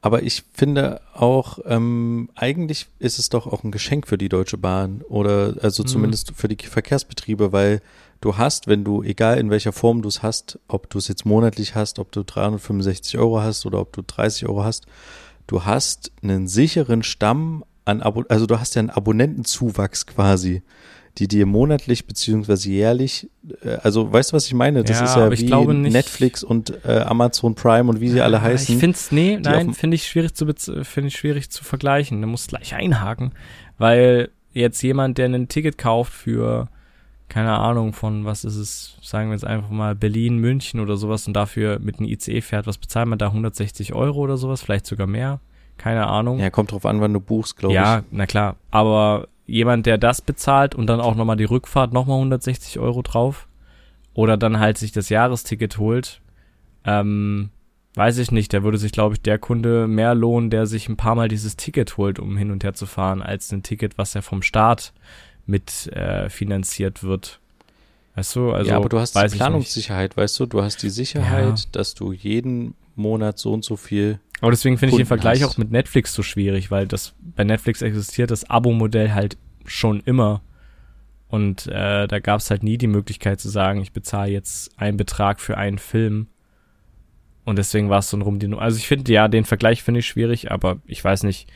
Aber 0.00 0.24
ich 0.24 0.42
finde 0.52 1.00
auch, 1.14 1.60
ähm, 1.64 2.28
eigentlich 2.34 2.88
ist 2.98 3.20
es 3.20 3.28
doch 3.28 3.46
auch 3.46 3.62
ein 3.62 3.70
Geschenk 3.70 4.08
für 4.08 4.18
die 4.18 4.28
Deutsche 4.28 4.58
Bahn 4.58 5.02
oder 5.02 5.54
also 5.62 5.84
mhm. 5.84 5.86
zumindest 5.86 6.32
für 6.34 6.48
die 6.48 6.56
Verkehrsbetriebe, 6.66 7.52
weil 7.52 7.80
du 8.22 8.38
hast, 8.38 8.68
wenn 8.68 8.84
du, 8.84 9.02
egal 9.02 9.38
in 9.38 9.50
welcher 9.50 9.72
Form 9.72 10.00
du 10.00 10.08
es 10.08 10.22
hast, 10.22 10.58
ob 10.68 10.88
du 10.88 10.98
es 10.98 11.08
jetzt 11.08 11.26
monatlich 11.26 11.74
hast, 11.74 11.98
ob 11.98 12.10
du 12.12 12.22
365 12.22 13.18
Euro 13.18 13.42
hast 13.42 13.66
oder 13.66 13.80
ob 13.80 13.92
du 13.92 14.02
30 14.06 14.48
Euro 14.48 14.64
hast, 14.64 14.86
du 15.46 15.66
hast 15.66 16.12
einen 16.22 16.48
sicheren 16.48 17.02
Stamm 17.02 17.64
an 17.84 18.00
Abo, 18.00 18.24
also 18.28 18.46
du 18.46 18.58
hast 18.58 18.76
ja 18.76 18.80
einen 18.80 18.90
Abonnentenzuwachs 18.90 20.06
quasi, 20.06 20.62
die 21.18 21.26
dir 21.26 21.46
monatlich 21.46 22.06
beziehungsweise 22.06 22.70
jährlich, 22.70 23.28
äh, 23.62 23.76
also 23.82 24.10
weißt 24.12 24.32
du, 24.32 24.36
was 24.36 24.46
ich 24.46 24.54
meine? 24.54 24.84
Das 24.84 25.00
ja, 25.00 25.04
ist 25.04 25.16
ja 25.16 25.30
wie 25.30 25.90
Netflix 25.90 26.44
und 26.44 26.72
äh, 26.84 27.00
Amazon 27.00 27.56
Prime 27.56 27.90
und 27.90 28.00
wie 28.00 28.08
sie 28.08 28.20
alle 28.20 28.40
heißen. 28.40 28.76
Ich 28.76 28.80
finde 28.80 28.96
es, 28.96 29.10
nee, 29.10 29.36
nein, 29.42 29.74
finde 29.74 29.96
ich 29.96 30.06
schwierig 30.06 30.34
zu, 30.34 30.46
finde 30.46 31.08
ich 31.08 31.16
schwierig 31.16 31.50
zu 31.50 31.64
vergleichen. 31.64 32.22
Du 32.22 32.28
musst 32.28 32.48
gleich 32.48 32.74
einhaken, 32.74 33.32
weil 33.78 34.30
jetzt 34.52 34.80
jemand, 34.82 35.18
der 35.18 35.26
ein 35.26 35.48
Ticket 35.48 35.76
kauft 35.76 36.12
für 36.12 36.68
keine 37.32 37.58
Ahnung, 37.58 37.94
von 37.94 38.26
was 38.26 38.44
ist 38.44 38.56
es, 38.56 38.98
sagen 39.00 39.30
wir 39.30 39.32
jetzt 39.32 39.46
einfach 39.46 39.70
mal 39.70 39.94
Berlin, 39.94 40.36
München 40.36 40.80
oder 40.80 40.98
sowas 40.98 41.26
und 41.26 41.32
dafür 41.32 41.78
mit 41.78 41.98
einem 41.98 42.06
ICE 42.10 42.42
fährt, 42.42 42.66
was 42.66 42.76
bezahlt 42.76 43.08
man 43.08 43.18
da? 43.18 43.28
160 43.28 43.94
Euro 43.94 44.18
oder 44.20 44.36
sowas, 44.36 44.60
vielleicht 44.60 44.84
sogar 44.84 45.06
mehr? 45.06 45.40
Keine 45.78 46.08
Ahnung. 46.08 46.40
Ja, 46.40 46.50
kommt 46.50 46.72
drauf 46.72 46.84
an, 46.84 47.00
wann 47.00 47.14
du 47.14 47.20
buchst, 47.20 47.56
glaube 47.56 47.72
ich. 47.72 47.80
Ja, 47.80 48.02
na 48.10 48.26
klar. 48.26 48.56
Aber 48.70 49.28
jemand, 49.46 49.86
der 49.86 49.96
das 49.96 50.20
bezahlt 50.20 50.74
und 50.74 50.88
dann 50.88 51.00
auch 51.00 51.14
nochmal 51.14 51.38
die 51.38 51.44
Rückfahrt 51.44 51.94
nochmal 51.94 52.18
160 52.18 52.78
Euro 52.78 53.00
drauf 53.00 53.48
oder 54.12 54.36
dann 54.36 54.60
halt 54.60 54.76
sich 54.76 54.92
das 54.92 55.08
Jahresticket 55.08 55.78
holt, 55.78 56.20
ähm, 56.84 57.48
weiß 57.94 58.18
ich 58.18 58.30
nicht, 58.30 58.52
der 58.52 58.62
würde 58.62 58.76
sich, 58.76 58.92
glaube 58.92 59.14
ich, 59.14 59.22
der 59.22 59.38
Kunde 59.38 59.86
mehr 59.86 60.14
lohnen, 60.14 60.50
der 60.50 60.66
sich 60.66 60.86
ein 60.86 60.98
paar 60.98 61.14
Mal 61.14 61.28
dieses 61.28 61.56
Ticket 61.56 61.96
holt, 61.96 62.18
um 62.18 62.36
hin 62.36 62.50
und 62.50 62.62
her 62.62 62.74
zu 62.74 62.84
fahren, 62.84 63.22
als 63.22 63.50
ein 63.52 63.62
Ticket, 63.62 63.96
was 63.96 64.14
er 64.14 64.20
vom 64.20 64.42
Staat 64.42 64.92
mit 65.46 65.86
äh, 65.88 66.28
finanziert 66.28 67.02
wird. 67.02 67.40
Weißt 68.14 68.36
du, 68.36 68.52
also. 68.52 68.70
Ja, 68.70 68.76
aber 68.76 68.88
du 68.88 68.98
hast 68.98 69.16
die 69.16 69.36
Planungssicherheit, 69.36 70.16
weißt 70.16 70.38
du, 70.40 70.46
du 70.46 70.62
hast 70.62 70.82
die 70.82 70.90
Sicherheit, 70.90 71.58
ja. 71.58 71.64
dass 71.72 71.94
du 71.94 72.12
jeden 72.12 72.74
Monat 72.94 73.38
so 73.38 73.52
und 73.52 73.64
so 73.64 73.76
viel. 73.76 74.20
Aber 74.40 74.50
deswegen 74.50 74.76
finde 74.76 74.94
ich 74.94 74.96
den 74.98 75.06
Vergleich 75.06 75.42
hast. 75.42 75.50
auch 75.50 75.56
mit 75.56 75.70
Netflix 75.70 76.12
so 76.14 76.22
schwierig, 76.22 76.70
weil 76.70 76.86
das 76.86 77.14
bei 77.20 77.44
Netflix 77.44 77.80
existiert 77.80 78.30
das 78.30 78.48
Abo-Modell 78.48 79.14
halt 79.14 79.38
schon 79.64 80.00
immer. 80.00 80.42
Und 81.28 81.66
äh, 81.68 82.06
da 82.06 82.18
gab 82.18 82.40
es 82.40 82.50
halt 82.50 82.62
nie 82.62 82.76
die 82.76 82.88
Möglichkeit 82.88 83.40
zu 83.40 83.48
sagen, 83.48 83.80
ich 83.80 83.92
bezahle 83.92 84.30
jetzt 84.30 84.78
einen 84.78 84.96
Betrag 84.98 85.40
für 85.40 85.56
einen 85.56 85.78
Film. 85.78 86.26
Und 87.44 87.56
deswegen 87.56 87.88
war 87.88 88.00
es 88.00 88.10
so 88.10 88.16
ein 88.16 88.22
rum 88.22 88.38
die. 88.38 88.52
Also 88.52 88.76
ich 88.76 88.86
finde, 88.86 89.10
ja, 89.12 89.28
den 89.28 89.44
Vergleich 89.44 89.82
finde 89.82 90.00
ich 90.00 90.06
schwierig, 90.06 90.50
aber 90.50 90.80
ich 90.86 91.02
weiß 91.02 91.22
nicht. 91.22 91.48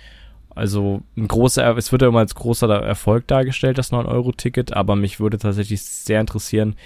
Also 0.57 1.03
ein 1.19 1.29
großer, 1.29 1.77
es 1.77 1.93
wird 1.93 2.01
ja 2.01 2.09
immer 2.09 2.21
als 2.21 2.35
großer 2.35 2.67
Erfolg 2.69 3.27
dargestellt, 3.27 3.77
das 3.77 3.93
9-Euro-Ticket, 3.93 4.73
aber 4.73 4.97
mich 4.97 5.21
würde 5.21 5.37
tatsächlich 5.37 5.83
sehr 5.83 6.19
interessieren, 6.19 6.77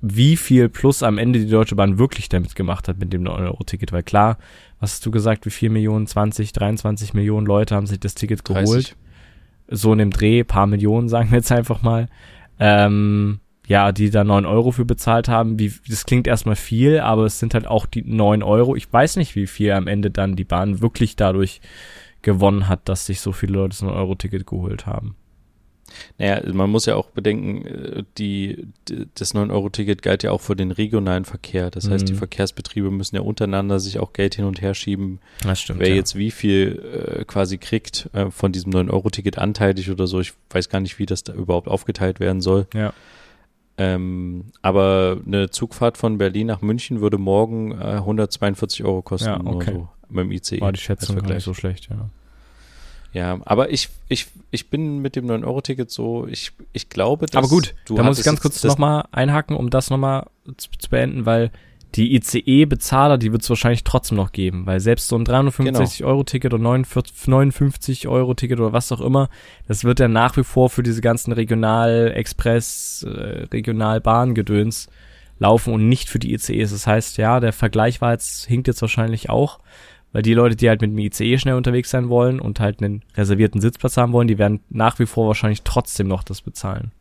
wie 0.00 0.36
viel 0.36 0.68
plus 0.68 1.02
am 1.02 1.18
Ende 1.18 1.40
die 1.40 1.50
Deutsche 1.50 1.74
Bahn 1.74 1.98
wirklich 1.98 2.28
damit 2.28 2.54
gemacht 2.54 2.86
hat 2.86 2.98
mit 2.98 3.12
dem 3.12 3.24
9-Euro-Ticket. 3.24 3.90
Weil 3.90 4.04
klar, 4.04 4.38
was 4.78 4.92
hast 4.92 5.06
du 5.06 5.10
gesagt, 5.10 5.46
wie 5.46 5.50
viel 5.50 5.68
Millionen, 5.70 6.06
20, 6.06 6.52
23 6.52 7.12
Millionen 7.12 7.44
Leute 7.44 7.74
haben 7.74 7.88
sich 7.88 7.98
das 7.98 8.14
Ticket 8.14 8.44
geholt. 8.44 8.68
30. 8.68 8.96
So 9.66 9.92
in 9.92 9.98
dem 9.98 10.10
Dreh, 10.12 10.44
paar 10.44 10.68
Millionen, 10.68 11.08
sagen 11.08 11.32
wir 11.32 11.38
jetzt 11.38 11.50
einfach 11.50 11.82
mal. 11.82 12.08
Ähm, 12.60 13.40
ja, 13.66 13.90
die 13.90 14.10
da 14.10 14.22
9 14.22 14.46
Euro 14.46 14.70
für 14.70 14.84
bezahlt 14.84 15.28
haben. 15.28 15.58
Wie, 15.58 15.72
das 15.88 16.06
klingt 16.06 16.28
erstmal 16.28 16.56
viel, 16.56 17.00
aber 17.00 17.24
es 17.26 17.40
sind 17.40 17.52
halt 17.52 17.66
auch 17.66 17.84
die 17.84 18.02
9 18.02 18.44
Euro. 18.44 18.76
Ich 18.76 18.90
weiß 18.90 19.16
nicht, 19.16 19.34
wie 19.34 19.48
viel 19.48 19.72
am 19.72 19.88
Ende 19.88 20.12
dann 20.12 20.36
die 20.36 20.44
Bahn 20.44 20.80
wirklich 20.80 21.16
dadurch 21.16 21.60
gewonnen 22.22 22.68
hat, 22.68 22.88
dass 22.88 23.06
sich 23.06 23.20
so 23.20 23.32
viele 23.32 23.54
Leute 23.54 23.70
das 23.70 23.82
9-Euro-Ticket 23.82 24.46
geholt 24.46 24.86
haben. 24.86 25.16
Naja, 26.18 26.42
man 26.52 26.70
muss 26.70 26.86
ja 26.86 26.96
auch 26.96 27.10
bedenken, 27.10 27.66
äh, 27.66 28.04
die, 28.18 28.68
das 29.14 29.34
9-Euro-Ticket 29.34 30.02
galt 30.02 30.22
ja 30.22 30.30
auch 30.32 30.40
für 30.40 30.56
den 30.56 30.70
regionalen 30.70 31.24
Verkehr. 31.24 31.70
Das 31.70 31.88
heißt, 31.88 32.08
die 32.08 32.12
mhm. 32.12 32.18
Verkehrsbetriebe 32.18 32.90
müssen 32.90 33.16
ja 33.16 33.22
untereinander 33.22 33.80
sich 33.80 33.98
auch 33.98 34.12
Geld 34.12 34.34
hin 34.34 34.44
und 34.44 34.60
her 34.60 34.74
schieben. 34.74 35.20
Das 35.42 35.60
stimmt. 35.60 35.80
Wer 35.80 35.88
ja. 35.88 35.94
jetzt 35.94 36.16
wie 36.16 36.30
viel 36.30 37.18
äh, 37.20 37.24
quasi 37.24 37.58
kriegt 37.58 38.10
äh, 38.12 38.30
von 38.30 38.52
diesem 38.52 38.72
9-Euro-Ticket 38.72 39.38
anteilig 39.38 39.90
oder 39.90 40.06
so, 40.06 40.20
ich 40.20 40.34
weiß 40.50 40.68
gar 40.68 40.80
nicht, 40.80 40.98
wie 40.98 41.06
das 41.06 41.24
da 41.24 41.32
überhaupt 41.32 41.68
aufgeteilt 41.68 42.20
werden 42.20 42.40
soll. 42.40 42.66
Ja. 42.74 42.92
Ähm, 43.80 44.46
aber 44.60 45.18
eine 45.24 45.50
Zugfahrt 45.50 45.98
von 45.98 46.18
Berlin 46.18 46.48
nach 46.48 46.62
München 46.62 47.00
würde 47.00 47.16
morgen 47.16 47.72
äh, 47.72 47.98
142 47.98 48.84
Euro 48.84 49.02
kosten. 49.02 49.28
Ja, 49.28 49.40
okay. 49.44 49.72
So, 49.72 49.88
dem 50.10 50.32
ICE. 50.32 50.60
War 50.60 50.72
die 50.72 50.80
Schätzung 50.80 51.16
gar 51.16 51.34
nicht 51.34 51.44
so 51.44 51.54
schlecht, 51.54 51.88
ja. 51.90 52.08
Ja, 53.12 53.38
aber 53.46 53.70
ich, 53.70 53.88
ich, 54.08 54.26
ich 54.50 54.68
bin 54.68 54.98
mit 54.98 55.16
dem 55.16 55.26
9-Euro-Ticket 55.26 55.90
so, 55.90 56.26
ich, 56.26 56.52
ich 56.72 56.90
glaube, 56.90 57.26
dass 57.26 57.36
Aber 57.36 57.48
gut, 57.48 57.74
da 57.86 58.02
muss 58.02 58.18
ich 58.18 58.24
ganz 58.24 58.40
kurz 58.40 58.62
nochmal 58.62 59.06
einhaken, 59.12 59.56
um 59.56 59.70
das 59.70 59.88
nochmal 59.88 60.26
zu, 60.56 60.68
zu 60.78 60.90
beenden, 60.90 61.24
weil 61.24 61.50
die 61.94 62.14
ICE-Bezahler, 62.16 63.16
die 63.16 63.32
wird 63.32 63.42
es 63.42 63.48
wahrscheinlich 63.48 63.82
trotzdem 63.82 64.18
noch 64.18 64.32
geben, 64.32 64.66
weil 64.66 64.78
selbst 64.78 65.08
so 65.08 65.16
ein 65.16 65.24
365-Euro-Ticket 65.24 66.52
genau. 66.52 66.70
oder 66.72 66.80
59-Euro-Ticket 66.80 68.60
oder 68.60 68.72
was 68.74 68.92
auch 68.92 69.00
immer, 69.00 69.30
das 69.66 69.84
wird 69.84 70.00
ja 70.00 70.08
nach 70.08 70.36
wie 70.36 70.44
vor 70.44 70.68
für 70.68 70.82
diese 70.82 71.00
ganzen 71.00 71.32
Regional-Express, 71.32 73.06
äh, 73.08 73.46
Regionalbahn-Gedöns 73.50 74.88
laufen 75.38 75.72
und 75.72 75.88
nicht 75.88 76.10
für 76.10 76.18
die 76.18 76.34
ICEs. 76.34 76.72
Das 76.72 76.86
heißt, 76.86 77.16
ja, 77.16 77.40
der 77.40 77.54
Vergleich 77.54 78.02
war 78.02 78.12
jetzt, 78.12 78.46
hinkt 78.46 78.66
jetzt 78.66 78.82
wahrscheinlich 78.82 79.30
auch, 79.30 79.60
weil 80.12 80.22
die 80.22 80.34
Leute, 80.34 80.56
die 80.56 80.68
halt 80.68 80.80
mit 80.80 80.90
dem 80.90 80.98
ICE 80.98 81.38
schnell 81.38 81.56
unterwegs 81.56 81.90
sein 81.90 82.08
wollen 82.08 82.40
und 82.40 82.60
halt 82.60 82.82
einen 82.82 83.02
reservierten 83.14 83.60
Sitzplatz 83.60 83.96
haben 83.96 84.12
wollen, 84.12 84.28
die 84.28 84.38
werden 84.38 84.60
nach 84.70 84.98
wie 84.98 85.06
vor 85.06 85.28
wahrscheinlich 85.28 85.62
trotzdem 85.62 86.08
noch 86.08 86.22
das 86.22 86.42
bezahlen. 86.42 86.92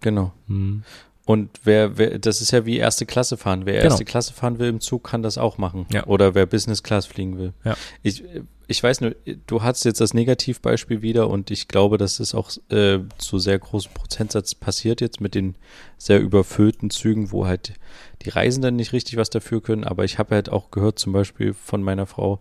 Genau. 0.00 0.32
Hm. 0.46 0.82
Und 1.28 1.50
wer, 1.62 1.98
wer, 1.98 2.18
das 2.18 2.40
ist 2.40 2.52
ja 2.52 2.64
wie 2.64 2.78
erste 2.78 3.04
Klasse 3.04 3.36
fahren. 3.36 3.66
Wer 3.66 3.74
genau. 3.74 3.84
erste 3.84 4.06
Klasse 4.06 4.32
fahren 4.32 4.58
will 4.58 4.70
im 4.70 4.80
Zug, 4.80 5.04
kann 5.04 5.22
das 5.22 5.36
auch 5.36 5.58
machen. 5.58 5.84
Ja. 5.92 6.06
Oder 6.06 6.34
wer 6.34 6.46
Business 6.46 6.82
Class 6.82 7.04
fliegen 7.04 7.36
will. 7.36 7.52
Ja. 7.66 7.76
Ich, 8.02 8.24
ich 8.66 8.82
weiß 8.82 9.02
nur, 9.02 9.14
du 9.46 9.62
hast 9.62 9.84
jetzt 9.84 10.00
das 10.00 10.14
Negativbeispiel 10.14 11.02
wieder 11.02 11.28
und 11.28 11.50
ich 11.50 11.68
glaube, 11.68 11.98
dass 11.98 12.18
es 12.18 12.34
auch 12.34 12.50
äh, 12.70 13.00
zu 13.18 13.38
sehr 13.38 13.58
großem 13.58 13.92
Prozentsatz 13.92 14.54
passiert 14.54 15.02
jetzt 15.02 15.20
mit 15.20 15.34
den 15.34 15.56
sehr 15.98 16.18
überfüllten 16.18 16.88
Zügen, 16.88 17.30
wo 17.30 17.46
halt 17.46 17.74
die 18.22 18.30
Reisenden 18.30 18.76
nicht 18.76 18.94
richtig 18.94 19.18
was 19.18 19.28
dafür 19.28 19.60
können. 19.60 19.84
Aber 19.84 20.04
ich 20.04 20.18
habe 20.18 20.34
halt 20.34 20.48
auch 20.48 20.70
gehört, 20.70 20.98
zum 20.98 21.12
Beispiel 21.12 21.52
von 21.52 21.82
meiner 21.82 22.06
Frau, 22.06 22.40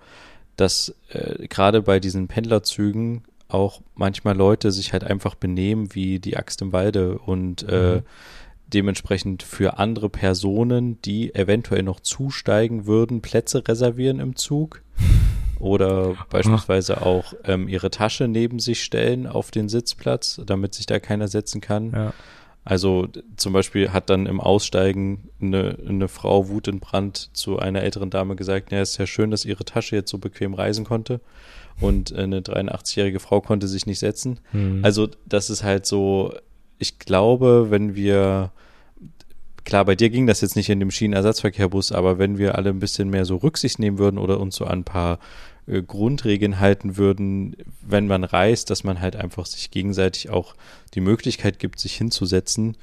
dass 0.55 0.95
äh, 1.09 1.45
gerade 1.49 1.81
bei 1.81 1.99
diesen 1.99 2.29
Pendlerzügen 2.29 3.25
auch 3.49 3.81
manchmal 3.95 4.37
Leute 4.37 4.71
sich 4.71 4.93
halt 4.93 5.03
einfach 5.03 5.35
benehmen 5.35 5.93
wie 5.93 6.19
die 6.19 6.37
Axt 6.37 6.61
im 6.61 6.71
Walde 6.71 7.17
und 7.17 7.63
äh, 7.63 7.95
mhm. 7.95 7.97
äh, 7.97 8.01
dementsprechend 8.73 9.43
für 9.43 9.77
andere 9.79 10.09
Personen, 10.09 11.01
die 11.01 11.33
eventuell 11.33 11.83
noch 11.83 11.99
zusteigen 11.99 12.85
würden, 12.85 13.21
Plätze 13.21 13.67
reservieren 13.67 14.19
im 14.19 14.35
Zug 14.35 14.81
oder 15.59 16.15
beispielsweise 16.29 17.01
auch 17.01 17.33
ähm, 17.43 17.67
ihre 17.67 17.89
Tasche 17.89 18.27
neben 18.27 18.59
sich 18.59 18.83
stellen 18.83 19.27
auf 19.27 19.51
den 19.51 19.69
Sitzplatz, 19.69 20.41
damit 20.45 20.73
sich 20.73 20.85
da 20.85 20.99
keiner 20.99 21.27
setzen 21.27 21.61
kann. 21.61 21.91
Ja. 21.91 22.13
Also 22.63 23.07
zum 23.37 23.53
Beispiel 23.53 23.93
hat 23.93 24.09
dann 24.09 24.25
im 24.25 24.41
Aussteigen 24.41 25.29
eine, 25.41 25.77
eine 25.87 26.09
Frau 26.09 26.49
wutentbrannt 26.49 27.29
zu 27.31 27.59
einer 27.59 27.81
älteren 27.81 28.09
Dame 28.09 28.35
gesagt, 28.35 28.73
ja, 28.73 28.79
es 28.81 28.91
ist 28.91 28.97
ja 28.97 29.07
schön, 29.07 29.31
dass 29.31 29.45
ihre 29.45 29.63
Tasche 29.63 29.95
jetzt 29.95 30.11
so 30.11 30.17
bequem 30.17 30.53
reisen 30.53 30.83
konnte 30.83 31.21
und 31.79 32.13
eine 32.13 32.41
83-jährige 32.41 33.21
Frau 33.21 33.39
konnte 33.39 33.69
sich 33.69 33.85
nicht 33.85 33.99
setzen. 33.99 34.41
Mhm. 34.51 34.81
Also 34.83 35.07
das 35.25 35.49
ist 35.49 35.63
halt 35.63 35.85
so, 35.85 36.33
ich 36.79 36.99
glaube, 36.99 37.67
wenn 37.69 37.95
wir, 37.95 38.51
klar, 39.65 39.85
bei 39.85 39.95
dir 39.95 40.09
ging 40.09 40.27
das 40.27 40.41
jetzt 40.41 40.55
nicht 40.55 40.69
in 40.69 40.79
dem 40.79 40.91
Schienenersatzverkehrbus, 40.91 41.91
aber 41.91 42.17
wenn 42.17 42.37
wir 42.37 42.55
alle 42.55 42.69
ein 42.69 42.79
bisschen 42.79 43.09
mehr 43.09 43.25
so 43.25 43.37
Rücksicht 43.37 43.79
nehmen 43.79 43.97
würden 43.97 44.17
oder 44.17 44.39
uns 44.39 44.55
so 44.55 44.65
ein 44.65 44.83
paar 44.83 45.19
äh, 45.67 45.81
Grundregeln 45.81 46.59
halten 46.59 46.97
würden, 46.97 47.55
wenn 47.81 48.07
man 48.07 48.23
reist, 48.23 48.69
dass 48.69 48.83
man 48.83 49.01
halt 49.01 49.15
einfach 49.15 49.45
sich 49.45 49.71
gegenseitig 49.71 50.29
auch 50.29 50.55
die 50.93 51.01
Möglichkeit 51.01 51.59
gibt, 51.59 51.79
sich 51.79 51.95
hinzusetzen, 51.95 52.77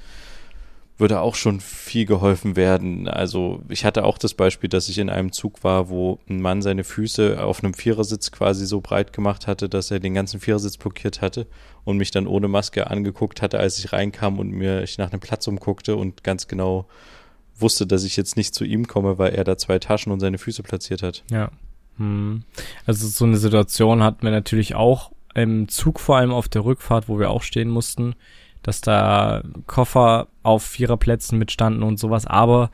würde 0.97 1.19
auch 1.19 1.35
schon 1.35 1.59
viel 1.59 2.05
geholfen 2.05 2.55
werden. 2.55 3.07
Also 3.07 3.61
ich 3.67 3.83
hatte 3.83 4.05
auch 4.05 4.17
das 4.17 4.33
Beispiel, 4.33 4.69
dass 4.69 4.87
ich 4.87 4.97
in 4.97 5.09
einem 5.09 5.33
Zug 5.33 5.63
war, 5.63 5.89
wo 5.89 6.19
ein 6.29 6.41
Mann 6.41 6.61
seine 6.61 6.85
Füße 6.85 7.43
auf 7.43 7.63
einem 7.63 7.73
Vierersitz 7.73 8.31
quasi 8.31 8.65
so 8.65 8.79
breit 8.79 9.11
gemacht 9.11 9.45
hatte, 9.45 9.67
dass 9.67 9.91
er 9.91 9.99
den 9.99 10.13
ganzen 10.13 10.39
Vierersitz 10.39 10.77
blockiert 10.77 11.21
hatte 11.21 11.47
und 11.83 11.97
mich 11.97 12.11
dann 12.11 12.27
ohne 12.27 12.47
Maske 12.47 12.89
angeguckt 12.89 13.41
hatte, 13.41 13.59
als 13.59 13.77
ich 13.79 13.91
reinkam 13.91 14.39
und 14.39 14.51
mir 14.51 14.83
ich 14.83 14.97
nach 14.97 15.11
einem 15.11 15.19
Platz 15.19 15.47
umguckte 15.47 15.97
und 15.97 16.23
ganz 16.23 16.47
genau 16.47 16.87
wusste, 17.57 17.85
dass 17.85 18.05
ich 18.05 18.15
jetzt 18.15 18.37
nicht 18.37 18.55
zu 18.55 18.63
ihm 18.63 18.87
komme, 18.87 19.17
weil 19.17 19.33
er 19.33 19.43
da 19.43 19.57
zwei 19.57 19.79
Taschen 19.79 20.13
und 20.13 20.21
seine 20.21 20.37
Füße 20.37 20.63
platziert 20.63 21.03
hat. 21.03 21.23
Ja. 21.29 21.51
Hm. 21.97 22.43
Also 22.85 23.07
so 23.07 23.25
eine 23.25 23.37
Situation 23.37 24.01
hatten 24.01 24.23
wir 24.23 24.31
natürlich 24.31 24.75
auch 24.75 25.11
im 25.33 25.67
Zug, 25.67 25.99
vor 25.99 26.17
allem 26.17 26.31
auf 26.31 26.47
der 26.47 26.63
Rückfahrt, 26.63 27.09
wo 27.09 27.19
wir 27.19 27.29
auch 27.29 27.43
stehen 27.43 27.69
mussten 27.69 28.15
dass 28.65 28.81
da 28.81 29.43
Koffer 29.67 30.27
auf 30.41 30.63
Viererplätzen 30.63 31.37
mitstanden 31.37 31.83
und 31.83 31.99
sowas, 31.99 32.25
aber 32.25 32.71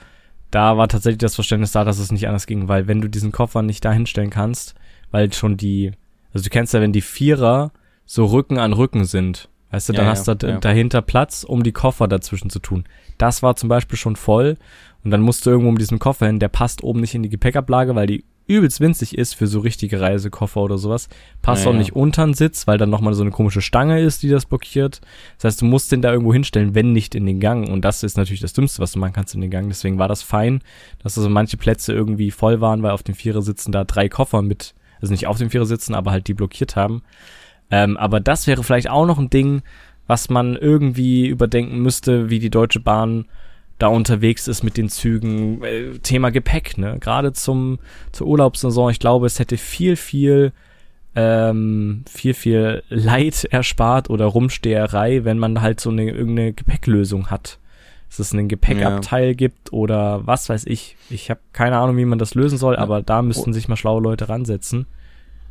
da 0.51 0.77
war 0.77 0.87
tatsächlich 0.87 1.19
das 1.19 1.35
Verständnis 1.35 1.73
da, 1.73 1.83
dass 1.83 1.99
es 1.99 2.11
nicht 2.11 2.27
anders 2.27 2.47
ging, 2.47 2.69
weil 2.69 2.87
wenn 2.87 3.01
du 3.01 3.09
diesen 3.09 3.33
Koffer 3.33 3.61
nicht 3.61 3.83
da 3.83 3.91
hinstellen 3.91 4.29
kannst, 4.29 4.73
weil 5.11 5.33
schon 5.33 5.57
die, 5.57 5.91
also 6.33 6.45
du 6.45 6.49
kennst 6.49 6.73
ja, 6.73 6.79
wenn 6.79 6.93
die 6.93 7.01
Vierer 7.01 7.71
so 8.05 8.25
Rücken 8.25 8.57
an 8.57 8.71
Rücken 8.71 9.03
sind, 9.03 9.49
weißt 9.71 9.89
du, 9.89 9.93
dann 9.93 10.05
ja, 10.05 10.11
hast 10.11 10.27
du 10.27 10.31
ja. 10.47 10.59
dahinter 10.59 11.01
Platz, 11.01 11.43
um 11.43 11.61
die 11.61 11.73
Koffer 11.73 12.07
dazwischen 12.07 12.49
zu 12.49 12.59
tun. 12.59 12.85
Das 13.17 13.43
war 13.43 13.57
zum 13.57 13.67
Beispiel 13.67 13.97
schon 13.97 14.15
voll 14.15 14.57
und 15.03 15.11
dann 15.11 15.21
musst 15.21 15.45
du 15.45 15.49
irgendwo 15.49 15.69
um 15.69 15.77
diesen 15.77 15.99
Koffer 15.99 16.27
hin, 16.27 16.39
der 16.39 16.49
passt 16.49 16.83
oben 16.83 17.01
nicht 17.01 17.15
in 17.15 17.23
die 17.23 17.29
Gepäckablage, 17.29 17.95
weil 17.95 18.07
die 18.07 18.23
übelst 18.47 18.79
winzig 18.79 19.17
ist 19.17 19.33
für 19.33 19.47
so 19.47 19.59
richtige 19.59 20.01
Reisekoffer 20.01 20.61
oder 20.61 20.77
sowas. 20.77 21.09
Passt 21.41 21.65
ja, 21.65 21.71
auch 21.71 21.75
nicht 21.75 21.95
unter 21.95 22.25
den 22.25 22.33
Sitz, 22.33 22.67
weil 22.67 22.77
dann 22.77 22.89
nochmal 22.89 23.13
so 23.13 23.21
eine 23.21 23.31
komische 23.31 23.61
Stange 23.61 24.01
ist, 24.01 24.23
die 24.23 24.29
das 24.29 24.45
blockiert. 24.45 25.01
Das 25.37 25.45
heißt, 25.45 25.61
du 25.61 25.65
musst 25.65 25.91
den 25.91 26.01
da 26.01 26.11
irgendwo 26.11 26.33
hinstellen, 26.33 26.75
wenn 26.75 26.91
nicht 26.91 27.15
in 27.15 27.25
den 27.25 27.39
Gang. 27.39 27.69
Und 27.69 27.85
das 27.85 28.03
ist 28.03 28.17
natürlich 28.17 28.41
das 28.41 28.53
Dümmste, 28.53 28.81
was 28.81 28.91
du 28.91 28.99
machen 28.99 29.13
kannst 29.13 29.35
in 29.35 29.41
den 29.41 29.51
Gang. 29.51 29.67
Deswegen 29.67 29.99
war 29.99 30.07
das 30.07 30.21
fein, 30.21 30.61
dass 31.01 31.17
also 31.17 31.29
manche 31.29 31.57
Plätze 31.57 31.93
irgendwie 31.93 32.31
voll 32.31 32.61
waren, 32.61 32.83
weil 32.83 32.91
auf 32.91 33.03
dem 33.03 33.15
Vierer 33.15 33.41
sitzen 33.41 33.71
da 33.71 33.83
drei 33.83 34.09
Koffer 34.09 34.41
mit, 34.41 34.73
also 35.01 35.11
nicht 35.11 35.27
auf 35.27 35.37
dem 35.37 35.49
Vierer 35.49 35.65
sitzen, 35.65 35.95
aber 35.95 36.11
halt 36.11 36.27
die 36.27 36.33
blockiert 36.33 36.75
haben. 36.75 37.03
Ähm, 37.69 37.95
aber 37.97 38.19
das 38.19 38.47
wäre 38.47 38.63
vielleicht 38.63 38.89
auch 38.89 39.05
noch 39.05 39.17
ein 39.17 39.29
Ding, 39.29 39.61
was 40.07 40.29
man 40.29 40.57
irgendwie 40.57 41.27
überdenken 41.27 41.79
müsste, 41.79 42.29
wie 42.29 42.39
die 42.39 42.49
Deutsche 42.49 42.81
Bahn 42.81 43.25
da 43.81 43.87
unterwegs 43.87 44.47
ist 44.47 44.63
mit 44.63 44.77
den 44.77 44.89
Zügen. 44.89 45.63
Äh, 45.63 45.99
Thema 45.99 46.31
Gepäck, 46.31 46.77
ne? 46.77 46.97
Gerade 46.99 47.33
zum 47.33 47.79
zur 48.11 48.27
Urlaubssaison. 48.27 48.91
Ich 48.91 48.99
glaube, 48.99 49.25
es 49.25 49.39
hätte 49.39 49.57
viel, 49.57 49.95
viel 49.95 50.51
ähm, 51.15 52.03
viel, 52.09 52.33
viel 52.33 52.83
Leid 52.89 53.43
erspart 53.45 54.09
oder 54.09 54.25
Rumsteherei, 54.25 55.25
wenn 55.25 55.39
man 55.39 55.61
halt 55.61 55.79
so 55.79 55.89
eine 55.89 56.09
irgendeine 56.09 56.53
Gepäcklösung 56.53 57.29
hat. 57.29 57.59
Dass 58.07 58.19
es 58.19 58.33
einen 58.33 58.49
Gepäckabteil 58.49 59.27
ja. 59.27 59.33
gibt 59.33 59.73
oder 59.73 60.25
was 60.27 60.49
weiß 60.49 60.65
ich. 60.67 60.97
Ich 61.09 61.29
habe 61.29 61.39
keine 61.53 61.77
Ahnung, 61.77 61.97
wie 61.97 62.05
man 62.05 62.19
das 62.19 62.35
lösen 62.35 62.57
soll, 62.57 62.75
aber 62.75 63.01
da 63.01 63.21
müssten 63.21 63.53
sich 63.53 63.67
mal 63.67 63.77
schlaue 63.77 64.01
Leute 64.01 64.29
ransetzen 64.29 64.85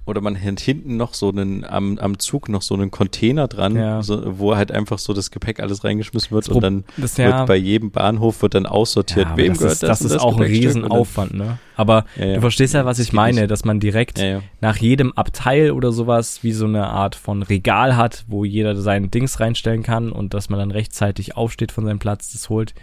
oder 0.06 0.20
man 0.20 0.40
hat 0.40 0.60
hinten 0.60 0.96
noch 0.96 1.14
so 1.14 1.28
einen, 1.28 1.64
am, 1.64 1.98
am 1.98 2.18
Zug 2.18 2.48
noch 2.48 2.62
so 2.62 2.74
einen 2.74 2.90
Container 2.90 3.48
dran, 3.48 3.76
ja. 3.76 4.02
so, 4.02 4.38
wo 4.38 4.56
halt 4.56 4.72
einfach 4.72 4.98
so 4.98 5.12
das 5.12 5.30
Gepäck 5.30 5.60
alles 5.60 5.84
reingeschmissen 5.84 6.30
wird 6.32 6.48
und 6.48 6.60
dann 6.62 6.84
das, 6.96 7.16
ja, 7.16 7.38
wird 7.38 7.46
bei 7.46 7.56
jedem 7.56 7.90
Bahnhof 7.90 8.42
wird 8.42 8.54
dann 8.54 8.66
aussortiert, 8.66 9.28
ja, 9.30 9.36
wem 9.36 9.48
das 9.48 9.58
gehört 9.58 9.72
ist, 9.74 9.82
das. 9.82 9.88
Das 9.88 10.00
ist 10.02 10.14
das 10.14 10.22
auch 10.22 10.36
ein 10.36 10.42
Riesenaufwand, 10.42 11.34
ne? 11.34 11.58
Aber 11.76 12.04
du 12.16 12.40
verstehst 12.40 12.74
ja, 12.74 12.84
was 12.84 12.98
ich 12.98 13.12
meine, 13.12 13.46
dass 13.46 13.64
man 13.64 13.80
direkt 13.80 14.20
nach 14.60 14.76
jedem 14.76 15.12
Abteil 15.12 15.70
oder 15.70 15.92
sowas 15.92 16.42
wie 16.42 16.52
so 16.52 16.66
eine 16.66 16.88
Art 16.88 17.14
von 17.14 17.42
Regal 17.42 17.96
hat, 17.96 18.24
wo 18.28 18.44
jeder 18.44 18.76
seinen 18.76 19.10
Dings 19.10 19.40
reinstellen 19.40 19.82
kann 19.82 20.12
und 20.12 20.34
dass 20.34 20.50
man 20.50 20.58
dann 20.58 20.70
rechtzeitig 20.70 21.36
aufsteht 21.36 21.72
von 21.72 21.84
seinem 21.84 21.98
Platz, 21.98 22.32
das 22.32 22.48
holt 22.50 22.74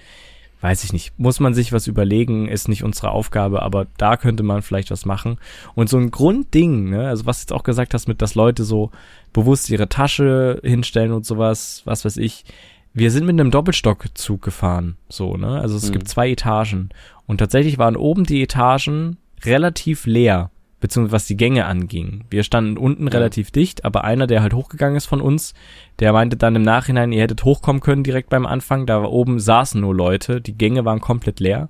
weiß 0.61 0.83
ich 0.83 0.93
nicht, 0.93 1.17
muss 1.19 1.39
man 1.39 1.53
sich 1.53 1.71
was 1.71 1.87
überlegen, 1.87 2.47
ist 2.47 2.67
nicht 2.67 2.83
unsere 2.83 3.11
Aufgabe, 3.11 3.61
aber 3.61 3.87
da 3.97 4.17
könnte 4.17 4.43
man 4.43 4.61
vielleicht 4.61 4.91
was 4.91 5.05
machen. 5.05 5.37
Und 5.75 5.89
so 5.89 5.97
ein 5.97 6.11
Grundding, 6.11 6.89
ne, 6.89 7.07
also 7.07 7.25
was 7.25 7.37
du 7.37 7.41
jetzt 7.43 7.53
auch 7.53 7.63
gesagt 7.63 7.93
hast, 7.93 8.07
mit 8.07 8.21
dass 8.21 8.35
Leute 8.35 8.63
so 8.63 8.91
bewusst 9.33 9.69
ihre 9.69 9.89
Tasche 9.89 10.59
hinstellen 10.63 11.11
und 11.11 11.25
sowas, 11.25 11.81
was 11.85 12.05
weiß 12.05 12.17
ich, 12.17 12.45
wir 12.93 13.11
sind 13.11 13.25
mit 13.25 13.39
einem 13.39 13.51
Doppelstockzug 13.51 14.41
gefahren, 14.41 14.97
so, 15.07 15.37
ne? 15.37 15.59
Also 15.61 15.77
es 15.77 15.89
mhm. 15.89 15.93
gibt 15.93 16.07
zwei 16.07 16.31
Etagen. 16.31 16.89
Und 17.27 17.37
tatsächlich 17.37 17.77
waren 17.77 17.95
oben 17.95 18.23
die 18.23 18.41
Etagen 18.41 19.17
relativ 19.43 20.07
leer 20.07 20.49
beziehungsweise 20.79 21.13
was 21.13 21.25
die 21.25 21.37
Gänge 21.37 21.65
anging. 21.65 22.25
Wir 22.29 22.43
standen 22.43 22.77
unten 22.77 23.07
ja. 23.07 23.13
relativ 23.13 23.51
dicht, 23.51 23.83
aber 23.85 24.03
einer, 24.03 24.27
der 24.27 24.41
halt 24.41 24.53
hochgegangen 24.53 24.95
ist 24.95 25.07
von 25.07 25.21
uns, 25.21 25.53
der 25.99 26.13
meinte 26.13 26.37
dann 26.37 26.55
im 26.55 26.61
Nachhinein, 26.61 27.11
ihr 27.11 27.23
hättet 27.23 27.43
hochkommen 27.43 27.81
können 27.81 28.03
direkt 28.03 28.29
beim 28.29 28.45
Anfang, 28.45 28.85
da 28.85 29.03
oben 29.03 29.39
saßen 29.39 29.81
nur 29.81 29.95
Leute, 29.95 30.39
die 30.39 30.57
Gänge 30.57 30.85
waren 30.85 31.01
komplett 31.01 31.39
leer, 31.39 31.69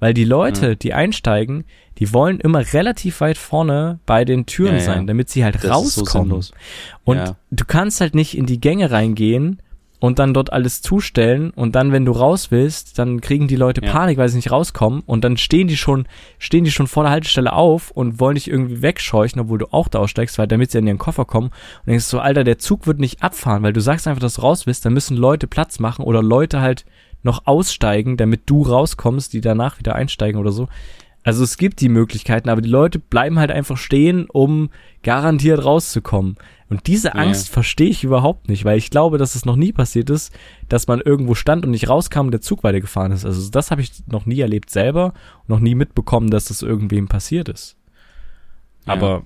weil 0.00 0.12
die 0.12 0.24
Leute, 0.24 0.68
ja. 0.68 0.74
die 0.74 0.92
einsteigen, 0.92 1.64
die 1.98 2.12
wollen 2.12 2.40
immer 2.40 2.72
relativ 2.72 3.20
weit 3.20 3.38
vorne 3.38 4.00
bei 4.06 4.24
den 4.24 4.46
Türen 4.46 4.76
ja, 4.76 4.80
sein, 4.80 5.06
damit 5.06 5.30
sie 5.30 5.44
halt 5.44 5.56
das 5.56 5.70
rauskommen. 5.70 6.42
So 6.42 6.52
Und 7.04 7.34
du 7.50 7.64
kannst 7.64 8.00
halt 8.00 8.14
nicht 8.14 8.36
in 8.36 8.46
die 8.46 8.60
Gänge 8.60 8.90
reingehen 8.90 9.62
und 10.00 10.18
dann 10.18 10.34
dort 10.34 10.52
alles 10.52 10.80
zustellen 10.80 11.50
und 11.50 11.74
dann, 11.74 11.92
wenn 11.92 12.04
du 12.04 12.12
raus 12.12 12.50
willst, 12.50 12.98
dann 12.98 13.20
kriegen 13.20 13.48
die 13.48 13.56
Leute 13.56 13.84
ja. 13.84 13.90
Panik, 13.90 14.18
weil 14.18 14.28
sie 14.28 14.36
nicht 14.36 14.52
rauskommen 14.52 15.02
und 15.06 15.24
dann 15.24 15.36
stehen 15.36 15.68
die 15.68 15.76
schon, 15.76 16.06
stehen 16.38 16.64
die 16.64 16.70
schon 16.70 16.86
vor 16.86 17.02
der 17.02 17.12
Haltestelle 17.12 17.52
auf 17.52 17.90
und 17.90 18.20
wollen 18.20 18.36
dich 18.36 18.48
irgendwie 18.48 18.82
wegscheuchen, 18.82 19.40
obwohl 19.40 19.58
du 19.58 19.72
auch 19.72 19.88
da 19.88 19.98
aussteigst, 19.98 20.38
weil 20.38 20.46
damit 20.46 20.70
sie 20.70 20.78
an 20.78 20.86
ihren 20.86 20.98
Koffer 20.98 21.24
kommen 21.24 21.48
und 21.48 21.88
denkst 21.88 22.04
so, 22.04 22.20
Alter, 22.20 22.44
der 22.44 22.58
Zug 22.58 22.86
wird 22.86 23.00
nicht 23.00 23.22
abfahren, 23.22 23.62
weil 23.62 23.72
du 23.72 23.80
sagst 23.80 24.06
einfach, 24.06 24.20
dass 24.20 24.34
du 24.34 24.42
raus 24.42 24.66
willst, 24.66 24.84
dann 24.84 24.92
müssen 24.92 25.16
Leute 25.16 25.46
Platz 25.46 25.80
machen 25.80 26.04
oder 26.04 26.22
Leute 26.22 26.60
halt 26.60 26.84
noch 27.22 27.46
aussteigen, 27.46 28.16
damit 28.16 28.42
du 28.46 28.62
rauskommst, 28.62 29.32
die 29.32 29.40
danach 29.40 29.78
wieder 29.78 29.96
einsteigen 29.96 30.40
oder 30.40 30.52
so. 30.52 30.68
Also 31.24 31.44
es 31.44 31.58
gibt 31.58 31.80
die 31.80 31.88
Möglichkeiten, 31.88 32.48
aber 32.48 32.62
die 32.62 32.68
Leute 32.68 32.98
bleiben 32.98 33.38
halt 33.38 33.50
einfach 33.50 33.76
stehen, 33.76 34.26
um 34.30 34.70
garantiert 35.02 35.64
rauszukommen. 35.64 36.36
Und 36.70 36.86
diese 36.86 37.14
Angst 37.14 37.48
ja. 37.48 37.54
verstehe 37.54 37.88
ich 37.88 38.04
überhaupt 38.04 38.48
nicht, 38.48 38.64
weil 38.64 38.78
ich 38.78 38.90
glaube, 38.90 39.18
dass 39.18 39.34
es 39.34 39.44
noch 39.44 39.56
nie 39.56 39.72
passiert 39.72 40.10
ist, 40.10 40.32
dass 40.68 40.86
man 40.86 41.00
irgendwo 41.00 41.34
stand 41.34 41.64
und 41.64 41.70
nicht 41.70 41.88
rauskam 41.88 42.26
und 42.26 42.32
der 42.32 42.42
Zug 42.42 42.62
weitergefahren 42.62 43.12
ist. 43.12 43.24
Also 43.24 43.50
das 43.50 43.70
habe 43.70 43.80
ich 43.80 43.92
noch 44.06 44.26
nie 44.26 44.40
erlebt 44.40 44.70
selber 44.70 45.14
und 45.42 45.48
noch 45.48 45.60
nie 45.60 45.74
mitbekommen, 45.74 46.30
dass 46.30 46.46
das 46.46 46.62
irgendwem 46.62 47.08
passiert 47.08 47.48
ist. 47.48 47.76
Ja. 48.86 48.92
Aber 48.92 49.22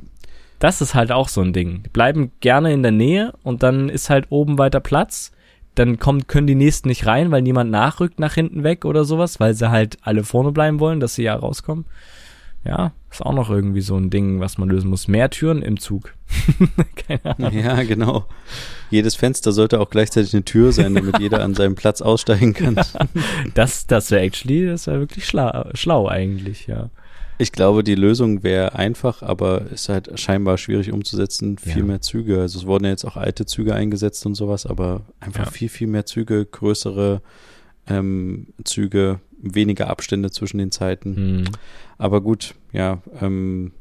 das 0.61 0.81
ist 0.81 0.95
halt 0.95 1.11
auch 1.11 1.29
so 1.29 1.41
ein 1.41 1.53
Ding. 1.53 1.83
Die 1.83 1.89
bleiben 1.89 2.31
gerne 2.39 2.73
in 2.73 2.83
der 2.83 2.93
Nähe 2.93 3.33
und 3.43 3.65
dann 3.65 3.89
ist 3.89 4.09
halt 4.09 4.27
oben 4.31 4.59
weiter 4.59 4.81
Platz 4.81 5.33
dann 5.75 5.99
kommen, 5.99 6.27
können 6.27 6.47
die 6.47 6.55
nächsten 6.55 6.89
nicht 6.89 7.07
rein, 7.07 7.31
weil 7.31 7.43
niemand 7.43 7.71
nachrückt 7.71 8.21
nach 8.21 8.35
hinten 8.35 8.63
weg 8.63 8.85
oder 8.85 9.05
sowas, 9.05 9.41
weil 9.41 9.55
sie 9.55 9.71
halt 9.71 9.99
alle 10.03 10.25
vorne 10.25 10.53
bleiben 10.53 10.81
wollen, 10.81 11.01
dass 11.01 11.15
sie 11.15 11.23
ja 11.25 11.35
rauskommen. 11.35 11.87
Ja, 12.65 12.93
ist 13.11 13.23
auch 13.23 13.35
noch 13.35 13.51
irgendwie 13.51 13.81
so 13.81 13.97
ein 13.97 14.09
Ding, 14.09 14.39
was 14.39 14.57
man 14.57 14.69
lösen 14.69 14.89
muss. 14.89 15.09
Mehr 15.09 15.31
Türen 15.31 15.63
im 15.63 15.81
Zug. 15.81 16.15
Keine 17.09 17.37
Ahnung. 17.37 17.53
Ja, 17.59 17.83
genau. 17.83 18.27
Jedes 18.89 19.17
Fenster 19.17 19.51
sollte 19.51 19.81
auch 19.81 19.91
gleichzeitig 19.91 20.33
eine 20.33 20.45
Tür 20.45 20.73
sein, 20.73 20.95
damit 20.95 21.19
jeder 21.19 21.43
an 21.43 21.55
seinem 21.55 21.75
Platz 21.75 22.01
aussteigen 22.01 22.55
kann. 22.55 22.81
das, 23.55 23.89
das 23.89 24.13
wäre 24.13 24.23
actually, 24.23 24.67
das 24.67 24.87
wäre 24.87 25.01
wirklich 25.01 25.27
schlau, 25.27 25.71
schlau 25.75 26.07
eigentlich, 26.07 26.69
ja. 26.69 26.91
Ich 27.43 27.51
glaube, 27.51 27.83
die 27.83 27.97
Lösung 27.97 28.45
wäre 28.45 28.77
einfach, 28.77 29.21
aber 29.21 29.63
ist 29.73 29.89
halt 29.89 30.17
scheinbar 30.21 30.59
schwierig 30.59 30.93
umzusetzen. 30.93 31.59
Viel 31.59 31.79
ja. 31.79 31.83
mehr 31.83 32.01
Züge. 32.01 32.41
Also 32.41 32.61
es 32.61 32.67
wurden 32.67 32.85
ja 32.85 32.91
jetzt 32.91 33.05
auch 33.05 33.17
alte 33.17 33.47
Züge 33.47 33.75
eingesetzt 33.75 34.25
und 34.27 34.37
sowas, 34.37 34.65
aber 34.65 35.01
einfach 35.19 35.47
ja. 35.47 35.51
viel, 35.51 35.69
viel 35.69 35.89
mehr 35.89 36.07
Züge, 36.07 36.47
größere 36.47 37.21
ähm, 37.89 38.47
Züge, 38.63 39.19
weniger 39.41 39.91
Abstände 39.91 40.31
zwischen 40.31 40.59
den 40.59 40.71
Zeiten. 40.71 41.41
Mhm. 41.41 41.45
Aber 41.99 42.21
gut, 42.21 42.55
ja, 42.73 43.03
ähm, 43.21 43.73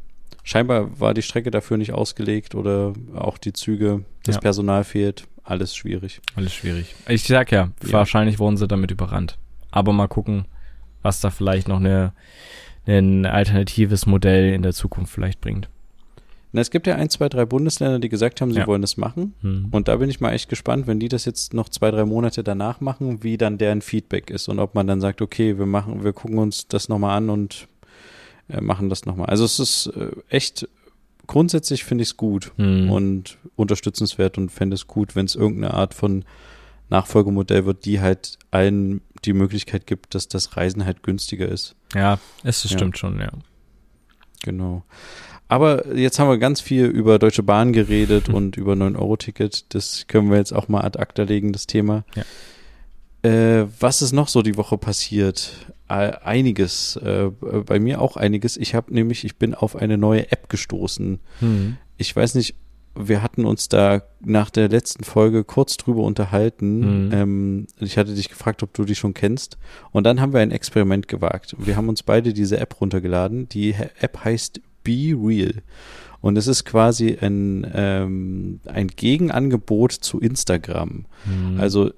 scheinbar 0.41 0.99
war 0.99 1.13
die 1.13 1.21
Strecke 1.21 1.51
dafür 1.51 1.77
nicht 1.77 1.93
ausgelegt 1.93 2.55
oder 2.55 2.93
auch 3.13 3.37
die 3.37 3.53
Züge, 3.53 4.05
das 4.23 4.37
ja. 4.37 4.41
Personal 4.41 4.83
fehlt. 4.83 5.27
Alles 5.43 5.75
schwierig. 5.75 6.19
Alles 6.33 6.51
schwierig. 6.51 6.95
Ich 7.07 7.25
sag 7.25 7.51
ja, 7.51 7.69
wahrscheinlich 7.81 8.39
wurden 8.39 8.57
sie 8.57 8.67
damit 8.67 8.89
überrannt. 8.89 9.37
Aber 9.69 9.93
mal 9.93 10.07
gucken, 10.07 10.45
was 11.03 11.21
da 11.21 11.29
vielleicht 11.29 11.67
noch 11.67 11.79
eine 11.79 12.13
ein 12.85 13.25
alternatives 13.25 14.05
Modell 14.05 14.53
in 14.53 14.63
der 14.63 14.73
Zukunft 14.73 15.13
vielleicht 15.13 15.41
bringt. 15.41 15.69
Na, 16.53 16.59
es 16.59 16.69
gibt 16.69 16.85
ja 16.85 16.95
ein, 16.95 17.09
zwei, 17.09 17.29
drei 17.29 17.45
Bundesländer, 17.45 17.99
die 17.99 18.09
gesagt 18.09 18.41
haben, 18.41 18.51
sie 18.51 18.59
ja. 18.59 18.67
wollen 18.67 18.81
das 18.81 18.97
machen. 18.97 19.33
Hm. 19.41 19.67
Und 19.71 19.87
da 19.87 19.95
bin 19.95 20.09
ich 20.09 20.19
mal 20.19 20.33
echt 20.33 20.49
gespannt, 20.49 20.85
wenn 20.85 20.99
die 20.99 21.07
das 21.07 21.23
jetzt 21.23 21.53
noch 21.53 21.69
zwei, 21.69 21.91
drei 21.91 22.03
Monate 22.03 22.43
danach 22.43 22.81
machen, 22.81 23.23
wie 23.23 23.37
dann 23.37 23.57
deren 23.57 23.81
Feedback 23.81 24.29
ist 24.29 24.49
und 24.49 24.59
ob 24.59 24.75
man 24.75 24.85
dann 24.85 24.99
sagt, 24.99 25.21
okay, 25.21 25.57
wir 25.57 25.65
machen, 25.65 26.03
wir 26.03 26.11
gucken 26.11 26.39
uns 26.39 26.67
das 26.67 26.89
nochmal 26.89 27.17
an 27.17 27.29
und 27.29 27.67
äh, 28.49 28.59
machen 28.59 28.89
das 28.89 29.05
nochmal. 29.05 29.27
Also 29.27 29.45
es 29.45 29.59
ist 29.59 29.93
äh, 29.95 30.11
echt, 30.27 30.67
grundsätzlich 31.25 31.85
finde 31.85 32.01
ich 32.01 32.09
es 32.09 32.17
gut 32.17 32.51
hm. 32.57 32.91
und 32.91 33.37
unterstützenswert 33.55 34.37
und 34.37 34.51
fände 34.51 34.75
es 34.75 34.87
gut, 34.87 35.15
wenn 35.15 35.25
es 35.25 35.35
irgendeine 35.35 35.73
Art 35.73 35.93
von 35.93 36.25
Nachfolgemodell 36.89 37.65
wird, 37.65 37.85
die 37.85 38.01
halt 38.01 38.37
allen 38.51 38.99
die 39.25 39.33
Möglichkeit 39.33 39.87
gibt, 39.87 40.15
dass 40.15 40.27
das 40.27 40.57
Reisen 40.57 40.85
halt 40.85 41.03
günstiger 41.03 41.47
ist. 41.47 41.75
Ja, 41.93 42.19
es 42.43 42.63
ja. 42.63 42.69
stimmt 42.71 42.97
schon, 42.97 43.19
ja. 43.19 43.31
Genau. 44.43 44.83
Aber 45.47 45.95
jetzt 45.95 46.17
haben 46.17 46.29
wir 46.29 46.37
ganz 46.37 46.61
viel 46.61 46.85
über 46.85 47.19
Deutsche 47.19 47.43
Bahn 47.43 47.73
geredet 47.73 48.29
und 48.33 48.57
über 48.57 48.73
9-Euro-Ticket. 48.73 49.73
Das 49.73 50.07
können 50.07 50.29
wir 50.29 50.37
jetzt 50.37 50.53
auch 50.53 50.67
mal 50.67 50.81
ad 50.81 50.97
acta 50.97 51.23
legen, 51.23 51.51
das 51.51 51.67
Thema. 51.67 52.05
Ja. 52.15 52.23
Äh, 53.29 53.67
was 53.79 54.01
ist 54.01 54.13
noch 54.13 54.29
so 54.29 54.41
die 54.41 54.57
Woche 54.57 54.77
passiert? 54.77 55.51
Äh, 55.89 56.13
einiges. 56.23 56.95
Äh, 56.95 57.31
bei 57.65 57.79
mir 57.79 58.01
auch 58.01 58.17
einiges. 58.17 58.57
Ich 58.57 58.73
habe 58.73 58.93
nämlich, 58.93 59.25
ich 59.25 59.35
bin 59.35 59.53
auf 59.53 59.75
eine 59.75 59.97
neue 59.97 60.31
App 60.31 60.49
gestoßen. 60.49 61.19
Mhm. 61.41 61.77
Ich 61.97 62.15
weiß 62.15 62.35
nicht, 62.35 62.55
wir 62.95 63.23
hatten 63.23 63.45
uns 63.45 63.69
da 63.69 64.01
nach 64.19 64.49
der 64.49 64.69
letzten 64.69 65.03
Folge 65.03 65.43
kurz 65.43 65.77
drüber 65.77 66.03
unterhalten. 66.03 67.05
Mhm. 67.07 67.13
Ähm, 67.13 67.67
ich 67.79 67.97
hatte 67.97 68.13
dich 68.13 68.29
gefragt, 68.29 68.63
ob 68.63 68.73
du 68.73 68.83
die 68.83 68.95
schon 68.95 69.13
kennst. 69.13 69.57
Und 69.91 70.03
dann 70.05 70.19
haben 70.19 70.33
wir 70.33 70.41
ein 70.41 70.51
Experiment 70.51 71.07
gewagt. 71.07 71.55
Wir 71.57 71.77
haben 71.77 71.89
uns 71.89 72.03
beide 72.03 72.33
diese 72.33 72.59
App 72.59 72.79
runtergeladen. 72.81 73.47
Die 73.49 73.73
App 73.99 74.23
heißt 74.23 74.61
Be 74.83 75.15
Real. 75.15 75.53
Und 76.21 76.37
es 76.37 76.47
ist 76.47 76.65
quasi 76.65 77.17
ein, 77.19 77.65
ähm, 77.73 78.59
ein 78.65 78.87
Gegenangebot 78.89 79.91
zu 79.91 80.19
Instagram. 80.19 81.05
Mhm. 81.25 81.59
Also, 81.59 81.91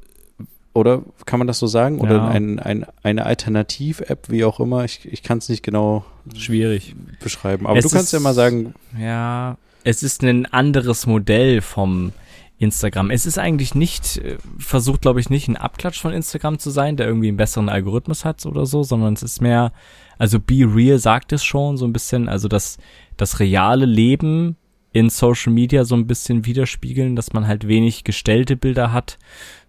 oder 0.73 1.03
kann 1.25 1.39
man 1.39 1.47
das 1.47 1.59
so 1.59 1.67
sagen? 1.67 1.99
Oder 1.99 2.17
ja. 2.17 2.27
ein, 2.27 2.59
ein, 2.59 2.85
eine 3.03 3.25
Alternativ-App, 3.25 4.29
wie 4.29 4.45
auch 4.45 4.59
immer. 4.59 4.85
Ich, 4.85 5.11
ich 5.11 5.23
kann 5.23 5.39
es 5.39 5.49
nicht 5.49 5.63
genau 5.63 6.05
schwierig 6.35 6.95
beschreiben. 7.21 7.67
Aber 7.67 7.77
es 7.77 7.85
du 7.85 7.91
kannst 7.91 8.13
ja 8.13 8.19
mal 8.19 8.33
sagen. 8.33 8.73
Ja, 8.97 9.57
es 9.83 10.03
ist 10.03 10.23
ein 10.23 10.45
anderes 10.47 11.05
Modell 11.05 11.61
vom 11.61 12.13
Instagram. 12.57 13.11
Es 13.11 13.25
ist 13.25 13.37
eigentlich 13.37 13.75
nicht, 13.75 14.17
äh, 14.17 14.37
versucht 14.57 15.01
glaube 15.01 15.19
ich 15.19 15.29
nicht 15.29 15.47
ein 15.47 15.57
Abklatsch 15.57 16.01
von 16.01 16.13
Instagram 16.13 16.59
zu 16.59 16.69
sein, 16.69 16.95
der 16.95 17.07
irgendwie 17.07 17.27
einen 17.27 17.37
besseren 17.37 17.69
Algorithmus 17.69 18.25
hat 18.25 18.45
oder 18.45 18.65
so, 18.65 18.83
sondern 18.83 19.13
es 19.13 19.23
ist 19.23 19.41
mehr, 19.41 19.71
also 20.17 20.39
Be 20.39 20.65
Real 20.73 20.97
sagt 20.97 21.33
es 21.33 21.43
schon 21.43 21.77
so 21.77 21.85
ein 21.85 21.93
bisschen, 21.93 22.29
also 22.29 22.47
das, 22.47 22.77
das 23.17 23.39
reale 23.39 23.85
Leben 23.85 24.55
in 24.93 25.09
Social 25.09 25.51
Media 25.51 25.85
so 25.85 25.95
ein 25.95 26.07
bisschen 26.07 26.45
widerspiegeln, 26.45 27.15
dass 27.15 27.33
man 27.33 27.47
halt 27.47 27.67
wenig 27.67 28.03
gestellte 28.03 28.55
Bilder 28.55 28.93
hat, 28.93 29.17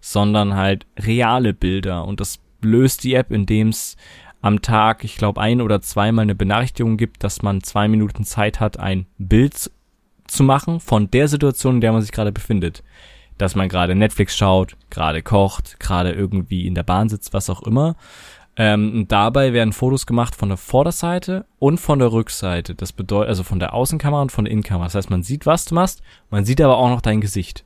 sondern 0.00 0.54
halt 0.54 0.86
reale 0.98 1.54
Bilder 1.54 2.04
und 2.06 2.20
das 2.20 2.38
löst 2.60 3.04
die 3.04 3.14
App, 3.14 3.32
indem 3.32 3.68
es 3.68 3.96
am 4.44 4.60
Tag, 4.60 5.04
ich 5.04 5.16
glaube, 5.16 5.40
ein 5.40 5.62
oder 5.62 5.80
zweimal 5.80 6.24
eine 6.24 6.34
Benachrichtigung 6.34 6.98
gibt, 6.98 7.24
dass 7.24 7.40
man 7.40 7.62
zwei 7.62 7.88
Minuten 7.88 8.24
Zeit 8.24 8.60
hat, 8.60 8.78
ein 8.78 9.06
Bild 9.16 9.70
zu 10.34 10.42
machen 10.42 10.80
von 10.80 11.10
der 11.10 11.28
Situation, 11.28 11.76
in 11.76 11.80
der 11.80 11.92
man 11.92 12.02
sich 12.02 12.12
gerade 12.12 12.32
befindet. 12.32 12.82
Dass 13.38 13.54
man 13.54 13.68
gerade 13.68 13.94
Netflix 13.94 14.36
schaut, 14.36 14.76
gerade 14.90 15.22
kocht, 15.22 15.80
gerade 15.80 16.12
irgendwie 16.12 16.66
in 16.66 16.74
der 16.74 16.82
Bahn 16.84 17.08
sitzt, 17.08 17.32
was 17.32 17.50
auch 17.50 17.62
immer. 17.62 17.96
Ähm, 18.56 19.06
dabei 19.08 19.52
werden 19.52 19.72
Fotos 19.72 20.06
gemacht 20.06 20.36
von 20.36 20.48
der 20.48 20.58
Vorderseite 20.58 21.44
und 21.58 21.78
von 21.78 21.98
der 21.98 22.12
Rückseite. 22.12 22.76
Das 22.76 22.92
bedeutet, 22.92 23.28
also 23.28 23.42
von 23.42 23.58
der 23.58 23.74
Außenkamera 23.74 24.22
und 24.22 24.32
von 24.32 24.44
der 24.44 24.52
Innenkamera. 24.52 24.86
Das 24.86 24.94
heißt, 24.94 25.10
man 25.10 25.24
sieht, 25.24 25.46
was 25.46 25.64
du 25.64 25.74
machst, 25.74 26.02
man 26.30 26.44
sieht 26.44 26.60
aber 26.60 26.76
auch 26.76 26.88
noch 26.88 27.00
dein 27.00 27.20
Gesicht. 27.20 27.64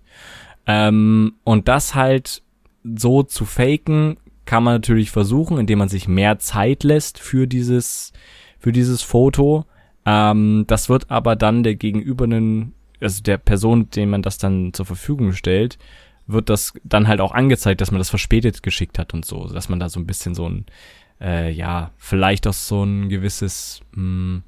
Ähm, 0.66 1.35
und 1.44 1.68
das 1.68 1.94
halt 1.94 2.42
so 2.85 3.22
zu 3.22 3.44
faken, 3.44 4.18
kann 4.46 4.64
man 4.64 4.74
natürlich 4.74 5.11
versuchen, 5.11 5.59
indem 5.59 5.78
man 5.78 5.90
sich 5.90 6.09
mehr 6.09 6.38
Zeit 6.38 6.85
lässt 6.85 7.18
für 7.18 7.46
dieses, 7.46 8.14
für 8.59 8.72
dieses 8.72 9.02
Foto. 9.02 9.66
Ähm, 10.06 10.64
das 10.66 10.88
wird 10.88 11.11
aber 11.11 11.37
dann 11.37 11.62
der 11.62 11.74
gegenübernen, 11.74 12.74
also 13.00 13.22
der 13.22 13.38
Person, 13.38 13.90
dem 13.90 14.11
man 14.11 14.22
das 14.22 14.38
dann 14.38 14.72
zur 14.72 14.87
Verfügung 14.87 15.32
stellt, 15.32 15.78
wird 16.26 16.50
das 16.50 16.74
dann 16.84 17.08
halt 17.08 17.20
auch 17.20 17.32
angezeigt, 17.32 17.80
dass 17.80 17.90
man 17.90 17.98
das 17.98 18.11
verspätet 18.11 18.62
geschickt 18.62 18.98
hat 18.98 19.14
und 19.14 19.24
so, 19.24 19.48
dass 19.48 19.68
man 19.68 19.80
da 19.80 19.88
so 19.88 19.98
ein 19.98 20.06
bisschen 20.06 20.34
so 20.34 20.48
ein, 20.48 20.66
äh, 21.20 21.50
ja, 21.50 21.90
vielleicht 21.96 22.46
auch 22.46 22.52
so 22.52 22.84
ein 22.84 23.08
gewisses, 23.08 23.80
mh, 23.92 23.96
hm, 23.96 24.42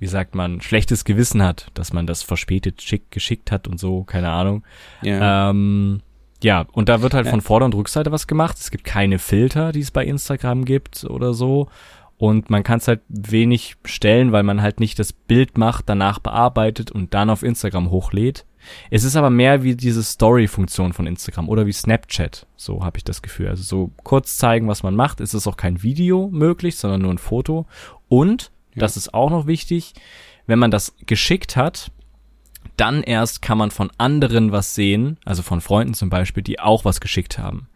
wie 0.00 0.06
sagt 0.06 0.34
man, 0.34 0.60
schlechtes 0.60 1.04
Gewissen 1.04 1.42
hat, 1.42 1.68
dass 1.74 1.92
man 1.92 2.06
das 2.06 2.22
verspätet 2.22 2.82
schick, 2.82 3.10
geschickt 3.10 3.52
hat 3.52 3.68
und 3.68 3.78
so, 3.78 4.02
keine 4.02 4.30
Ahnung. 4.30 4.64
Ja. 5.02 5.50
Ähm, 5.50 6.00
ja, 6.42 6.66
und 6.72 6.88
da 6.88 7.02
wird 7.02 7.12
halt 7.12 7.28
von 7.28 7.42
Vorder- 7.42 7.66
und 7.66 7.74
Rückseite 7.74 8.10
was 8.10 8.26
gemacht. 8.26 8.56
Es 8.58 8.70
gibt 8.70 8.84
keine 8.84 9.18
Filter, 9.18 9.72
die 9.72 9.80
es 9.80 9.90
bei 9.90 10.04
Instagram 10.06 10.64
gibt 10.64 11.04
oder 11.04 11.34
so. 11.34 11.68
Und 12.20 12.50
man 12.50 12.62
kann 12.62 12.80
es 12.80 12.86
halt 12.86 13.00
wenig 13.08 13.76
stellen, 13.86 14.30
weil 14.30 14.42
man 14.42 14.60
halt 14.60 14.78
nicht 14.78 14.98
das 14.98 15.10
Bild 15.10 15.56
macht, 15.56 15.88
danach 15.88 16.18
bearbeitet 16.18 16.90
und 16.90 17.14
dann 17.14 17.30
auf 17.30 17.42
Instagram 17.42 17.90
hochlädt. 17.90 18.44
Es 18.90 19.04
ist 19.04 19.16
aber 19.16 19.30
mehr 19.30 19.62
wie 19.62 19.74
diese 19.74 20.02
Story-Funktion 20.02 20.92
von 20.92 21.06
Instagram 21.06 21.48
oder 21.48 21.64
wie 21.64 21.72
Snapchat. 21.72 22.46
So 22.56 22.84
habe 22.84 22.98
ich 22.98 23.04
das 23.04 23.22
Gefühl. 23.22 23.48
Also 23.48 23.62
so 23.62 23.90
kurz 24.04 24.36
zeigen, 24.36 24.68
was 24.68 24.82
man 24.82 24.94
macht. 24.94 25.22
Es 25.22 25.32
ist 25.32 25.46
auch 25.46 25.56
kein 25.56 25.82
Video 25.82 26.28
möglich, 26.30 26.76
sondern 26.76 27.00
nur 27.00 27.10
ein 27.10 27.16
Foto. 27.16 27.66
Und, 28.08 28.52
ja. 28.74 28.80
das 28.80 28.98
ist 28.98 29.14
auch 29.14 29.30
noch 29.30 29.46
wichtig, 29.46 29.94
wenn 30.46 30.58
man 30.58 30.70
das 30.70 30.94
geschickt 31.06 31.56
hat, 31.56 31.90
dann 32.76 33.02
erst 33.02 33.40
kann 33.40 33.56
man 33.56 33.70
von 33.70 33.90
anderen 33.96 34.52
was 34.52 34.74
sehen, 34.74 35.16
also 35.24 35.40
von 35.40 35.62
Freunden 35.62 35.94
zum 35.94 36.10
Beispiel, 36.10 36.42
die 36.42 36.60
auch 36.60 36.84
was 36.84 37.00
geschickt 37.00 37.38
haben. 37.38 37.68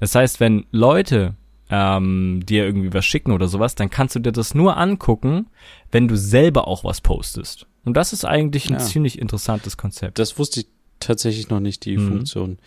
Das 0.00 0.16
heißt, 0.16 0.40
wenn 0.40 0.66
Leute 0.72 1.36
ähm, 1.74 2.44
dir 2.44 2.66
irgendwie 2.66 2.92
was 2.92 3.06
schicken 3.06 3.32
oder 3.32 3.48
sowas, 3.48 3.74
dann 3.74 3.88
kannst 3.88 4.14
du 4.14 4.20
dir 4.20 4.30
das 4.30 4.54
nur 4.54 4.76
angucken, 4.76 5.46
wenn 5.90 6.06
du 6.06 6.18
selber 6.18 6.68
auch 6.68 6.84
was 6.84 7.00
postest. 7.00 7.66
Und 7.84 7.96
das 7.96 8.12
ist 8.12 8.26
eigentlich 8.26 8.68
ein 8.68 8.74
ja. 8.74 8.78
ziemlich 8.78 9.18
interessantes 9.18 9.78
Konzept. 9.78 10.18
Das 10.18 10.38
wusste 10.38 10.60
ich 10.60 10.66
tatsächlich 11.00 11.48
noch 11.48 11.60
nicht, 11.60 11.86
die 11.86 11.96
mhm. 11.96 12.08
Funktion. 12.08 12.58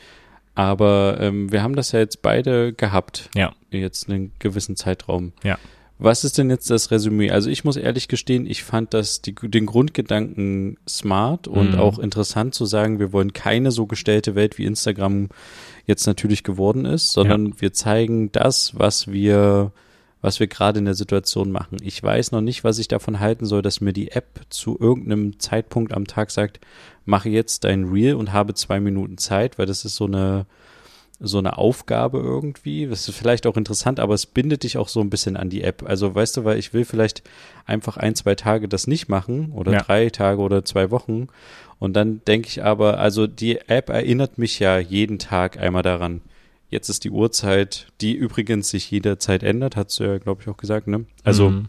Aber 0.55 1.17
ähm, 1.19 1.51
wir 1.51 1.61
haben 1.61 1.75
das 1.75 1.91
ja 1.91 1.99
jetzt 1.99 2.23
beide 2.23 2.73
gehabt. 2.73 3.29
Ja. 3.35 3.53
Jetzt 3.69 4.09
einen 4.09 4.31
gewissen 4.39 4.75
Zeitraum. 4.75 5.33
Ja. 5.43 5.59
Was 5.97 6.25
ist 6.25 6.37
denn 6.37 6.49
jetzt 6.49 6.69
das 6.69 6.91
Resümee? 6.91 7.31
Also 7.31 7.49
ich 7.49 7.63
muss 7.63 7.77
ehrlich 7.77 8.09
gestehen, 8.09 8.45
ich 8.45 8.63
fand 8.63 8.93
das 8.93 9.21
die, 9.21 9.33
den 9.33 9.65
Grundgedanken 9.65 10.77
smart 10.87 11.47
und 11.47 11.73
mhm. 11.73 11.79
auch 11.79 11.99
interessant 11.99 12.53
zu 12.53 12.65
sagen, 12.65 12.99
wir 12.99 13.13
wollen 13.13 13.31
keine 13.31 13.71
so 13.71 13.85
gestellte 13.85 14.35
Welt 14.35 14.57
wie 14.57 14.65
Instagram 14.65 15.29
jetzt 15.85 16.05
natürlich 16.05 16.43
geworden 16.43 16.83
ist, 16.83 17.13
sondern 17.13 17.47
ja. 17.47 17.53
wir 17.59 17.73
zeigen 17.73 18.31
das, 18.31 18.77
was 18.77 19.07
wir 19.07 19.71
was 20.21 20.39
wir 20.39 20.47
gerade 20.47 20.79
in 20.79 20.85
der 20.85 20.95
Situation 20.95 21.51
machen. 21.51 21.77
Ich 21.83 22.01
weiß 22.01 22.31
noch 22.31 22.41
nicht, 22.41 22.63
was 22.63 22.79
ich 22.79 22.87
davon 22.87 23.19
halten 23.19 23.45
soll, 23.45 23.61
dass 23.61 23.79
mir 23.79 23.93
die 23.93 24.11
App 24.11 24.41
zu 24.49 24.75
irgendeinem 24.79 25.39
Zeitpunkt 25.39 25.93
am 25.93 26.07
Tag 26.07 26.31
sagt, 26.31 26.59
mache 27.05 27.29
jetzt 27.29 27.63
dein 27.63 27.85
Reel 27.85 28.15
und 28.15 28.33
habe 28.33 28.55
zwei 28.55 28.79
Minuten 28.79 29.19
Zeit, 29.19 29.59
weil 29.59 29.67
das 29.67 29.85
ist 29.85 29.95
so 29.95 30.05
eine 30.05 30.47
so 31.19 31.37
eine 31.37 31.57
Aufgabe 31.57 32.19
irgendwie. 32.19 32.87
Das 32.87 33.07
ist 33.07 33.15
vielleicht 33.15 33.47
auch 33.47 33.57
interessant, 33.57 33.99
aber 33.99 34.13
es 34.13 34.25
bindet 34.25 34.63
dich 34.63 34.77
auch 34.77 34.89
so 34.89 34.99
ein 34.99 35.09
bisschen 35.09 35.37
an 35.37 35.49
die 35.49 35.63
App. 35.63 35.83
Also 35.87 36.13
weißt 36.13 36.37
du, 36.37 36.43
weil 36.43 36.59
ich 36.59 36.73
will 36.73 36.85
vielleicht 36.85 37.23
einfach 37.65 37.97
ein, 37.97 38.15
zwei 38.15 38.35
Tage 38.35 38.67
das 38.67 38.87
nicht 38.87 39.07
machen 39.07 39.51
oder 39.51 39.73
ja. 39.73 39.81
drei 39.81 40.09
Tage 40.09 40.41
oder 40.41 40.65
zwei 40.65 40.91
Wochen. 40.91 41.27
Und 41.79 41.93
dann 41.93 42.21
denke 42.25 42.47
ich 42.47 42.63
aber, 42.63 42.99
also 42.99 43.27
die 43.27 43.57
App 43.67 43.89
erinnert 43.89 44.37
mich 44.37 44.59
ja 44.59 44.77
jeden 44.77 45.19
Tag 45.19 45.59
einmal 45.59 45.83
daran. 45.83 46.21
Jetzt 46.69 46.89
ist 46.89 47.03
die 47.03 47.11
Uhrzeit, 47.11 47.87
die 48.01 48.13
übrigens 48.13 48.69
sich 48.69 48.89
jederzeit 48.91 49.43
ändert, 49.43 49.75
hast 49.75 49.99
du 49.99 50.03
ja, 50.03 50.17
glaube 50.17 50.41
ich, 50.41 50.49
auch 50.49 50.57
gesagt, 50.57 50.87
ne? 50.87 51.05
Also 51.23 51.49
mhm. 51.49 51.67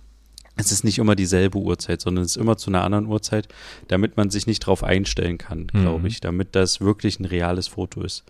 es 0.56 0.72
ist 0.72 0.84
nicht 0.84 0.98
immer 0.98 1.14
dieselbe 1.14 1.58
Uhrzeit, 1.58 2.00
sondern 2.00 2.24
es 2.24 2.32
ist 2.32 2.40
immer 2.40 2.56
zu 2.56 2.70
einer 2.70 2.82
anderen 2.82 3.06
Uhrzeit, 3.06 3.46
damit 3.88 4.16
man 4.16 4.30
sich 4.30 4.46
nicht 4.46 4.60
drauf 4.60 4.82
einstellen 4.82 5.38
kann, 5.38 5.66
glaube 5.68 6.00
mhm. 6.00 6.06
ich, 6.06 6.20
damit 6.20 6.56
das 6.56 6.80
wirklich 6.80 7.20
ein 7.20 7.26
reales 7.26 7.68
Foto 7.68 8.02
ist 8.02 8.24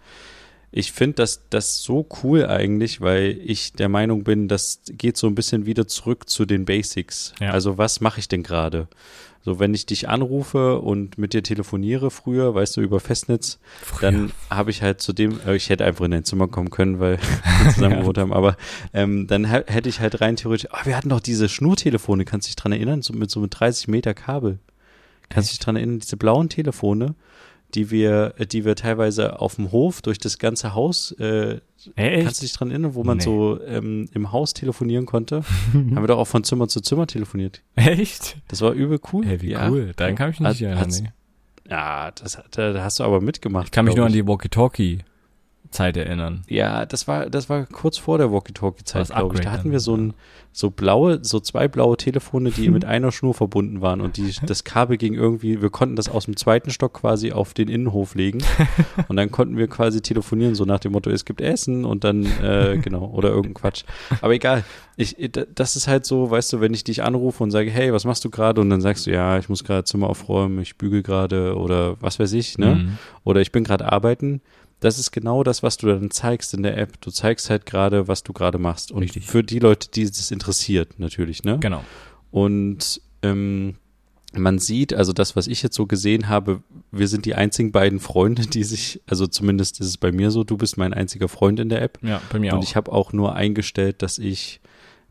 ich 0.72 0.92
finde 0.92 1.16
das, 1.16 1.42
das 1.48 1.82
so 1.82 2.06
cool 2.22 2.46
eigentlich, 2.46 3.00
weil 3.00 3.38
ich 3.44 3.72
der 3.72 3.88
Meinung 3.88 4.24
bin, 4.24 4.48
das 4.48 4.80
geht 4.88 5.16
so 5.16 5.26
ein 5.26 5.34
bisschen 5.34 5.66
wieder 5.66 5.86
zurück 5.86 6.28
zu 6.28 6.44
den 6.44 6.64
Basics. 6.64 7.32
Ja. 7.40 7.52
Also 7.52 7.78
was 7.78 8.00
mache 8.00 8.20
ich 8.20 8.28
denn 8.28 8.42
gerade? 8.42 8.88
So, 9.46 9.60
wenn 9.60 9.74
ich 9.74 9.86
dich 9.86 10.08
anrufe 10.08 10.80
und 10.80 11.18
mit 11.18 11.32
dir 11.32 11.40
telefoniere 11.40 12.10
früher, 12.10 12.52
weißt 12.52 12.76
du, 12.78 12.80
über 12.80 12.98
Festnetz, 12.98 13.60
früher. 13.80 14.10
dann 14.10 14.32
habe 14.50 14.72
ich 14.72 14.82
halt 14.82 15.00
zu 15.00 15.12
dem, 15.12 15.38
äh, 15.46 15.54
ich 15.54 15.70
hätte 15.70 15.84
einfach 15.84 16.04
in 16.04 16.10
dein 16.10 16.24
Zimmer 16.24 16.48
kommen 16.48 16.70
können, 16.70 16.98
weil 16.98 17.18
wir 17.62 17.72
zusammen 17.72 17.94
ja. 17.94 18.00
gewohnt 18.00 18.18
haben, 18.18 18.32
aber 18.32 18.56
ähm, 18.92 19.28
dann 19.28 19.44
hätte 19.44 19.88
ich 19.88 20.00
halt 20.00 20.20
rein 20.20 20.34
theoretisch, 20.34 20.68
oh, 20.72 20.84
wir 20.84 20.96
hatten 20.96 21.10
doch 21.10 21.20
diese 21.20 21.48
Schnurtelefone, 21.48 22.24
kannst 22.24 22.48
du 22.48 22.50
dich 22.50 22.56
dran 22.56 22.72
erinnern, 22.72 23.02
so 23.02 23.12
mit 23.12 23.30
so 23.30 23.38
mit 23.38 23.58
30 23.60 23.86
Meter 23.86 24.14
Kabel. 24.14 24.58
Kannst 25.28 25.50
du 25.50 25.52
dich 25.52 25.60
dran 25.60 25.76
erinnern, 25.76 26.00
diese 26.00 26.16
blauen 26.16 26.48
Telefone, 26.48 27.14
die 27.76 27.90
wir, 27.90 28.30
die 28.50 28.64
wir 28.64 28.74
teilweise 28.74 29.38
auf 29.40 29.56
dem 29.56 29.70
Hof 29.70 30.02
durch 30.02 30.18
das 30.18 30.38
ganze 30.38 30.74
Haus, 30.74 31.12
äh, 31.20 31.60
Echt? 31.94 32.24
kannst 32.24 32.40
du 32.40 32.46
dich 32.46 32.52
dran 32.54 32.70
erinnern, 32.70 32.94
wo 32.94 33.04
man 33.04 33.18
nee. 33.18 33.22
so 33.22 33.60
ähm, 33.64 34.08
im 34.12 34.32
Haus 34.32 34.54
telefonieren 34.54 35.06
konnte? 35.06 35.44
haben 35.72 35.94
wir 35.94 36.06
doch 36.06 36.18
auch 36.18 36.26
von 36.26 36.42
Zimmer 36.42 36.68
zu 36.68 36.80
Zimmer 36.80 37.06
telefoniert. 37.06 37.62
Echt? 37.76 38.38
Das 38.48 38.62
war 38.62 38.72
übel 38.72 38.98
cool. 39.12 39.26
Hey, 39.26 39.42
wie 39.42 39.50
ja. 39.50 39.68
cool. 39.68 39.92
Daran 39.94 40.16
kann 40.16 40.30
ich 40.30 40.40
nicht 40.40 40.62
erinnern. 40.62 40.88
Nee. 40.88 41.12
Ja, 41.68 42.10
das, 42.12 42.38
da, 42.50 42.72
da 42.72 42.82
hast 42.82 42.98
du 42.98 43.04
aber 43.04 43.20
mitgemacht. 43.20 43.66
Ich 43.66 43.72
kann 43.72 43.84
mich 43.84 43.96
nur 43.96 44.06
an 44.06 44.12
die 44.12 44.26
Walkie-Talkie 44.26 45.00
Zeit 45.70 45.96
erinnern. 45.96 46.42
Ja, 46.48 46.86
das 46.86 47.08
war, 47.08 47.28
das 47.30 47.48
war 47.48 47.66
kurz 47.66 47.98
vor 47.98 48.18
der 48.18 48.32
Walkie-Talkie-Zeit, 48.32 49.08
glaube 49.08 49.34
ich. 49.34 49.40
Da 49.40 49.52
hatten 49.52 49.70
wir 49.70 49.80
so 49.80 49.96
ein, 49.96 50.14
so 50.52 50.70
blaue, 50.70 51.18
so 51.22 51.38
zwei 51.38 51.68
blaue 51.68 51.96
Telefone, 51.96 52.50
die 52.50 52.70
mit 52.70 52.84
einer 52.84 53.12
Schnur 53.12 53.34
verbunden 53.34 53.82
waren 53.82 54.00
und 54.00 54.16
die, 54.16 54.34
das 54.46 54.64
Kabel 54.64 54.96
ging 54.96 55.14
irgendwie, 55.14 55.60
wir 55.60 55.70
konnten 55.70 55.96
das 55.96 56.08
aus 56.08 56.24
dem 56.24 56.36
zweiten 56.36 56.70
Stock 56.70 56.94
quasi 56.94 57.32
auf 57.32 57.52
den 57.52 57.68
Innenhof 57.68 58.14
legen 58.14 58.42
und 59.08 59.16
dann 59.16 59.30
konnten 59.30 59.56
wir 59.56 59.68
quasi 59.68 60.00
telefonieren, 60.00 60.54
so 60.54 60.64
nach 60.64 60.80
dem 60.80 60.92
Motto, 60.92 61.10
es 61.10 61.24
gibt 61.24 61.40
Essen 61.40 61.84
und 61.84 62.04
dann, 62.04 62.24
äh, 62.42 62.78
genau, 62.82 63.10
oder 63.10 63.28
irgendein 63.28 63.54
Quatsch. 63.54 63.84
Aber 64.22 64.32
egal, 64.32 64.64
ich, 64.96 65.16
das 65.54 65.76
ist 65.76 65.88
halt 65.88 66.06
so, 66.06 66.30
weißt 66.30 66.54
du, 66.54 66.60
wenn 66.60 66.72
ich 66.72 66.84
dich 66.84 67.02
anrufe 67.02 67.42
und 67.42 67.50
sage, 67.50 67.70
hey, 67.70 67.92
was 67.92 68.06
machst 68.06 68.24
du 68.24 68.30
gerade? 68.30 68.62
Und 68.62 68.70
dann 68.70 68.80
sagst 68.80 69.06
du, 69.06 69.10
ja, 69.10 69.38
ich 69.38 69.50
muss 69.50 69.62
gerade 69.62 69.84
Zimmer 69.84 70.08
aufräumen, 70.08 70.58
ich 70.60 70.78
bügel 70.78 71.02
gerade 71.02 71.54
oder 71.54 72.00
was 72.00 72.18
weiß 72.18 72.32
ich, 72.32 72.56
ne? 72.56 72.76
Mhm. 72.76 72.98
Oder 73.24 73.42
ich 73.42 73.52
bin 73.52 73.62
gerade 73.62 73.92
arbeiten 73.92 74.40
das 74.86 75.00
ist 75.00 75.10
genau 75.10 75.42
das, 75.42 75.62
was 75.62 75.76
du 75.76 75.88
dann 75.88 76.10
zeigst 76.10 76.54
in 76.54 76.62
der 76.62 76.78
App. 76.78 77.00
Du 77.00 77.10
zeigst 77.10 77.50
halt 77.50 77.66
gerade, 77.66 78.06
was 78.06 78.22
du 78.22 78.32
gerade 78.32 78.58
machst. 78.58 78.92
Und 78.92 79.02
Richtig. 79.02 79.26
für 79.26 79.42
die 79.42 79.58
Leute, 79.58 79.88
die 79.90 80.02
es 80.02 80.30
interessiert, 80.30 80.98
natürlich, 80.98 81.42
ne? 81.42 81.58
Genau. 81.58 81.84
Und 82.30 83.00
ähm, 83.22 83.74
man 84.32 84.60
sieht, 84.60 84.94
also 84.94 85.12
das, 85.12 85.34
was 85.34 85.48
ich 85.48 85.62
jetzt 85.62 85.74
so 85.74 85.86
gesehen 85.86 86.28
habe, 86.28 86.62
wir 86.92 87.08
sind 87.08 87.24
die 87.24 87.34
einzigen 87.34 87.72
beiden 87.72 87.98
Freunde, 87.98 88.46
die 88.46 88.62
sich, 88.62 89.00
also 89.06 89.26
zumindest 89.26 89.80
ist 89.80 89.88
es 89.88 89.96
bei 89.96 90.12
mir 90.12 90.30
so, 90.30 90.44
du 90.44 90.56
bist 90.56 90.76
mein 90.76 90.94
einziger 90.94 91.28
Freund 91.28 91.58
in 91.58 91.68
der 91.68 91.82
App. 91.82 91.98
Ja, 92.02 92.22
bei 92.30 92.38
mir 92.38 92.52
Und 92.52 92.58
auch. 92.58 92.60
Und 92.60 92.68
ich 92.68 92.76
habe 92.76 92.92
auch 92.92 93.12
nur 93.12 93.34
eingestellt, 93.34 94.02
dass 94.02 94.18
ich, 94.18 94.60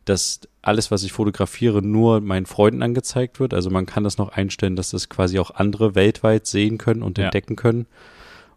dass 0.06 0.40
alles, 0.62 0.90
was 0.90 1.04
ich 1.04 1.12
fotografiere, 1.12 1.82
nur 1.82 2.22
meinen 2.22 2.46
Freunden 2.46 2.82
angezeigt 2.82 3.42
wird. 3.42 3.54
Also 3.54 3.70
man 3.70 3.86
kann 3.86 4.06
das 4.06 4.18
noch 4.18 4.30
einstellen, 4.30 4.78
dass 4.78 4.92
das 4.92 5.10
quasi 5.10 5.38
auch 5.38 5.52
andere 5.52 5.96
weltweit 5.96 6.48
sehen 6.48 6.78
können 6.78 7.04
und 7.04 7.18
ja. 7.18 7.26
entdecken 7.26 7.58
können. 7.58 7.88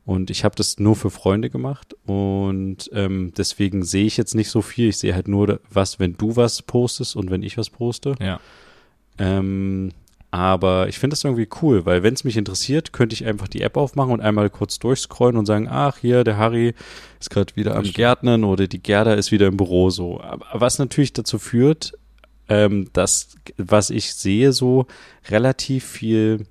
Und 0.08 0.30
ich 0.30 0.42
habe 0.42 0.56
das 0.56 0.78
nur 0.78 0.96
für 0.96 1.10
Freunde 1.10 1.50
gemacht 1.50 1.94
und 2.06 2.88
ähm, 2.94 3.34
deswegen 3.36 3.84
sehe 3.84 4.06
ich 4.06 4.16
jetzt 4.16 4.34
nicht 4.34 4.48
so 4.48 4.62
viel. 4.62 4.88
Ich 4.88 4.96
sehe 4.96 5.14
halt 5.14 5.28
nur 5.28 5.60
was, 5.68 6.00
wenn 6.00 6.16
du 6.16 6.34
was 6.34 6.62
postest 6.62 7.14
und 7.14 7.30
wenn 7.30 7.42
ich 7.42 7.58
was 7.58 7.68
poste. 7.68 8.14
Ja. 8.18 8.40
Ähm, 9.18 9.90
aber 10.30 10.88
ich 10.88 10.98
finde 10.98 11.12
das 11.12 11.24
irgendwie 11.24 11.46
cool, 11.60 11.84
weil 11.84 12.02
wenn 12.02 12.14
es 12.14 12.24
mich 12.24 12.38
interessiert, 12.38 12.94
könnte 12.94 13.12
ich 13.12 13.26
einfach 13.26 13.48
die 13.48 13.60
App 13.60 13.76
aufmachen 13.76 14.14
und 14.14 14.22
einmal 14.22 14.48
kurz 14.48 14.78
durchscrollen 14.78 15.36
und 15.36 15.44
sagen, 15.44 15.68
ach 15.70 15.98
hier, 15.98 16.24
der 16.24 16.38
Harry 16.38 16.72
ist 17.20 17.28
gerade 17.28 17.54
wieder 17.54 17.76
am 17.76 17.84
Gärtnern 17.84 18.44
oder 18.44 18.66
die 18.66 18.82
Gerda 18.82 19.12
ist 19.12 19.30
wieder 19.30 19.48
im 19.48 19.58
Büro 19.58 19.90
so. 19.90 20.22
Was 20.54 20.78
natürlich 20.78 21.12
dazu 21.12 21.38
führt, 21.38 21.92
ähm, 22.48 22.88
dass 22.94 23.36
was 23.58 23.90
ich 23.90 24.14
sehe 24.14 24.54
so 24.54 24.86
relativ 25.28 25.84
viel 25.84 26.46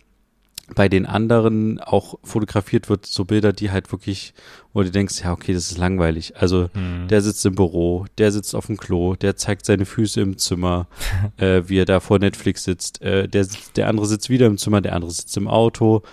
bei 0.76 0.90
den 0.90 1.06
anderen 1.06 1.80
auch 1.80 2.20
fotografiert 2.24 2.90
wird, 2.90 3.06
so 3.06 3.26
Bilder, 3.26 3.54
die 3.54 3.72
halt 3.72 3.92
wirklich, 3.92 4.34
wo 4.74 4.84
du 4.84 4.92
denkst, 4.92 5.22
ja, 5.24 5.32
okay, 5.32 5.54
das 5.54 5.72
ist 5.72 5.78
langweilig. 5.78 6.36
Also 6.38 6.70
mhm. 6.74 7.08
der 7.08 7.22
sitzt 7.22 7.46
im 7.46 7.56
Büro, 7.56 8.06
der 8.18 8.32
sitzt 8.32 8.54
auf 8.54 8.68
dem 8.68 8.78
Klo, 8.78 9.16
der 9.16 9.38
zeigt 9.38 9.66
seine 9.66 9.86
Füße 9.86 10.20
im 10.20 10.38
Zimmer, 10.38 10.88
äh, 11.38 11.64
wie 11.68 11.80
er 11.80 11.86
da 11.86 12.00
vor 12.00 12.20
Netflix 12.20 12.64
sitzt. 12.64 13.02
Äh, 13.02 13.28
der, 13.28 13.48
der 13.76 13.88
andere 13.88 14.06
sitzt 14.06 14.30
wieder 14.30 14.48
im 14.48 14.58
Zimmer, 14.58 14.82
der 14.82 14.94
andere 14.94 15.12
sitzt 15.12 15.38
im 15.38 15.48
Auto. 15.48 16.04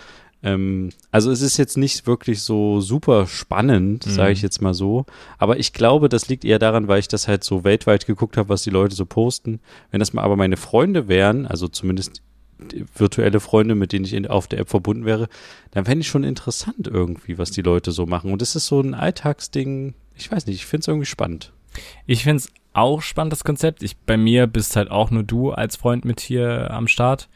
Ähm, 0.41 0.91
also 1.11 1.31
es 1.31 1.41
ist 1.41 1.57
jetzt 1.57 1.75
nicht 1.75 2.07
wirklich 2.07 2.41
so 2.41 2.79
super 2.79 3.27
spannend, 3.27 4.05
mhm. 4.05 4.11
sage 4.11 4.31
ich 4.31 4.41
jetzt 4.41 4.61
mal 4.61 4.73
so. 4.73 5.05
Aber 5.37 5.59
ich 5.59 5.73
glaube, 5.73 6.07
das 6.07 6.29
liegt 6.29 6.45
eher 6.45 6.59
daran, 6.59 6.87
weil 6.87 6.99
ich 6.99 7.07
das 7.09 7.27
halt 7.27 7.43
so 7.43 7.63
weltweit 7.65 8.05
geguckt 8.05 8.37
habe, 8.37 8.49
was 8.49 8.63
die 8.63 8.69
Leute 8.69 8.95
so 8.95 9.05
posten. 9.05 9.59
Wenn 9.91 9.99
das 9.99 10.13
mal 10.13 10.21
aber 10.21 10.37
meine 10.37 10.57
Freunde 10.57 11.07
wären, 11.09 11.45
also 11.45 11.67
zumindest 11.67 12.21
virtuelle 12.95 13.39
Freunde, 13.39 13.75
mit 13.75 13.91
denen 13.91 14.05
ich 14.05 14.13
in, 14.13 14.27
auf 14.27 14.47
der 14.47 14.59
App 14.59 14.69
verbunden 14.69 15.05
wäre, 15.05 15.27
dann 15.71 15.85
fände 15.85 16.01
ich 16.01 16.07
schon 16.07 16.23
interessant 16.23 16.87
irgendwie, 16.87 17.37
was 17.37 17.51
die 17.51 17.61
Leute 17.61 17.91
so 17.91 18.05
machen. 18.05 18.31
Und 18.31 18.41
das 18.41 18.55
ist 18.55 18.67
so 18.67 18.79
ein 18.79 18.93
Alltagsding, 18.93 19.93
ich 20.15 20.31
weiß 20.31 20.45
nicht, 20.45 20.55
ich 20.55 20.65
finde 20.65 20.81
es 20.81 20.87
irgendwie 20.87 21.05
spannend. 21.05 21.51
Ich 22.05 22.23
finde 22.23 22.37
es 22.37 22.51
auch 22.73 23.01
spannend, 23.01 23.33
das 23.33 23.43
Konzept. 23.43 23.83
Ich, 23.83 23.97
bei 23.97 24.17
mir 24.17 24.47
bist 24.47 24.75
halt 24.75 24.89
auch 24.91 25.11
nur 25.11 25.23
du 25.23 25.51
als 25.51 25.75
Freund 25.75 26.05
mit 26.05 26.19
hier 26.19 26.71
am 26.71 26.87
Start. 26.87 27.29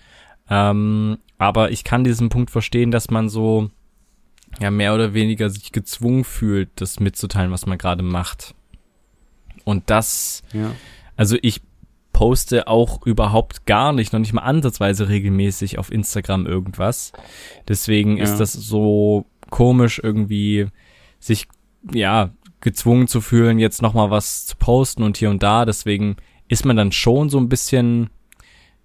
Ähm, 0.49 1.17
aber 1.37 1.71
ich 1.71 1.83
kann 1.83 2.03
diesen 2.03 2.29
Punkt 2.29 2.51
verstehen, 2.51 2.91
dass 2.91 3.09
man 3.09 3.29
so 3.29 3.69
ja 4.59 4.71
mehr 4.71 4.95
oder 4.95 5.13
weniger 5.13 5.49
sich 5.49 5.71
gezwungen 5.71 6.23
fühlt, 6.23 6.69
das 6.75 6.99
mitzuteilen, 6.99 7.51
was 7.51 7.65
man 7.65 7.77
gerade 7.77 8.03
macht. 8.03 8.55
Und 9.63 9.89
das, 9.89 10.41
ja. 10.53 10.71
also 11.15 11.37
ich 11.41 11.61
poste 12.19 12.67
auch 12.67 13.05
überhaupt 13.05 13.65
gar 13.65 13.93
nicht, 13.93 14.11
noch 14.11 14.19
nicht 14.19 14.33
mal 14.33 14.41
ansatzweise 14.41 15.07
regelmäßig 15.07 15.79
auf 15.79 15.89
Instagram 15.89 16.45
irgendwas. 16.45 17.13
Deswegen 17.69 18.17
ja. 18.17 18.25
ist 18.25 18.41
das 18.41 18.51
so 18.51 19.25
komisch 19.49 20.01
irgendwie 20.03 20.67
sich 21.17 21.47
ja 21.93 22.31
gezwungen 22.59 23.07
zu 23.07 23.21
fühlen, 23.21 23.57
jetzt 23.57 23.81
noch 23.81 23.93
mal 23.93 24.11
was 24.11 24.45
zu 24.45 24.57
posten 24.57 25.03
und 25.03 25.15
hier 25.15 25.29
und 25.29 25.43
da. 25.43 25.63
Deswegen 25.63 26.17
ist 26.49 26.65
man 26.65 26.75
dann 26.75 26.91
schon 26.91 27.29
so 27.29 27.37
ein 27.37 27.47
bisschen 27.47 28.09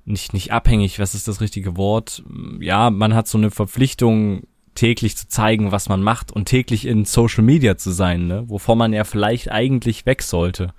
nicht 0.04 0.32
nicht 0.32 0.52
abhängig. 0.52 1.00
Was 1.00 1.16
ist 1.16 1.26
das 1.26 1.40
richtige 1.40 1.76
Wort? 1.76 2.22
Ja, 2.60 2.90
man 2.90 3.16
hat 3.16 3.26
so 3.26 3.36
eine 3.36 3.50
Verpflichtung 3.50 4.44
täglich 4.76 5.16
zu 5.16 5.26
zeigen, 5.26 5.72
was 5.72 5.88
man 5.88 6.04
macht 6.04 6.30
und 6.30 6.44
täglich 6.44 6.86
in 6.86 7.04
Social 7.04 7.42
Media 7.42 7.76
zu 7.76 7.90
sein, 7.90 8.28
ne? 8.28 8.44
wovon 8.48 8.78
man 8.78 8.92
ja 8.92 9.02
vielleicht 9.02 9.50
eigentlich 9.50 10.06
weg 10.06 10.22
sollte. 10.22 10.72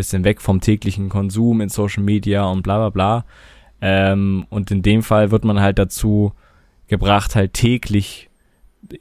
Bisschen 0.00 0.24
weg 0.24 0.40
vom 0.40 0.62
täglichen 0.62 1.10
Konsum 1.10 1.60
in 1.60 1.68
Social 1.68 2.02
Media 2.02 2.44
und 2.44 2.62
bla 2.62 2.78
bla 2.78 2.88
bla. 2.88 3.24
Ähm, 3.82 4.46
und 4.48 4.70
in 4.70 4.80
dem 4.80 5.02
Fall 5.02 5.30
wird 5.30 5.44
man 5.44 5.60
halt 5.60 5.78
dazu 5.78 6.32
gebracht, 6.88 7.36
halt 7.36 7.52
täglich 7.52 8.30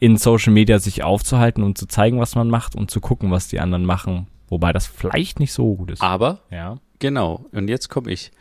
in 0.02 0.18
Social 0.18 0.52
Media 0.52 0.78
sich 0.78 1.02
aufzuhalten 1.02 1.64
und 1.64 1.78
zu 1.78 1.88
zeigen, 1.88 2.20
was 2.20 2.36
man 2.36 2.50
macht 2.50 2.76
und 2.76 2.92
zu 2.92 3.00
gucken, 3.00 3.32
was 3.32 3.48
die 3.48 3.62
anderen 3.62 3.86
machen. 3.86 4.28
Wobei 4.50 4.74
das 4.74 4.88
vielleicht 4.88 5.40
nicht 5.40 5.54
so 5.54 5.74
gut 5.74 5.92
ist. 5.92 6.02
Aber, 6.02 6.40
ja. 6.52 6.80
genau, 7.00 7.46
und 7.54 7.70
jetzt 7.70 7.88
komme 7.88 8.12
ich. 8.12 8.32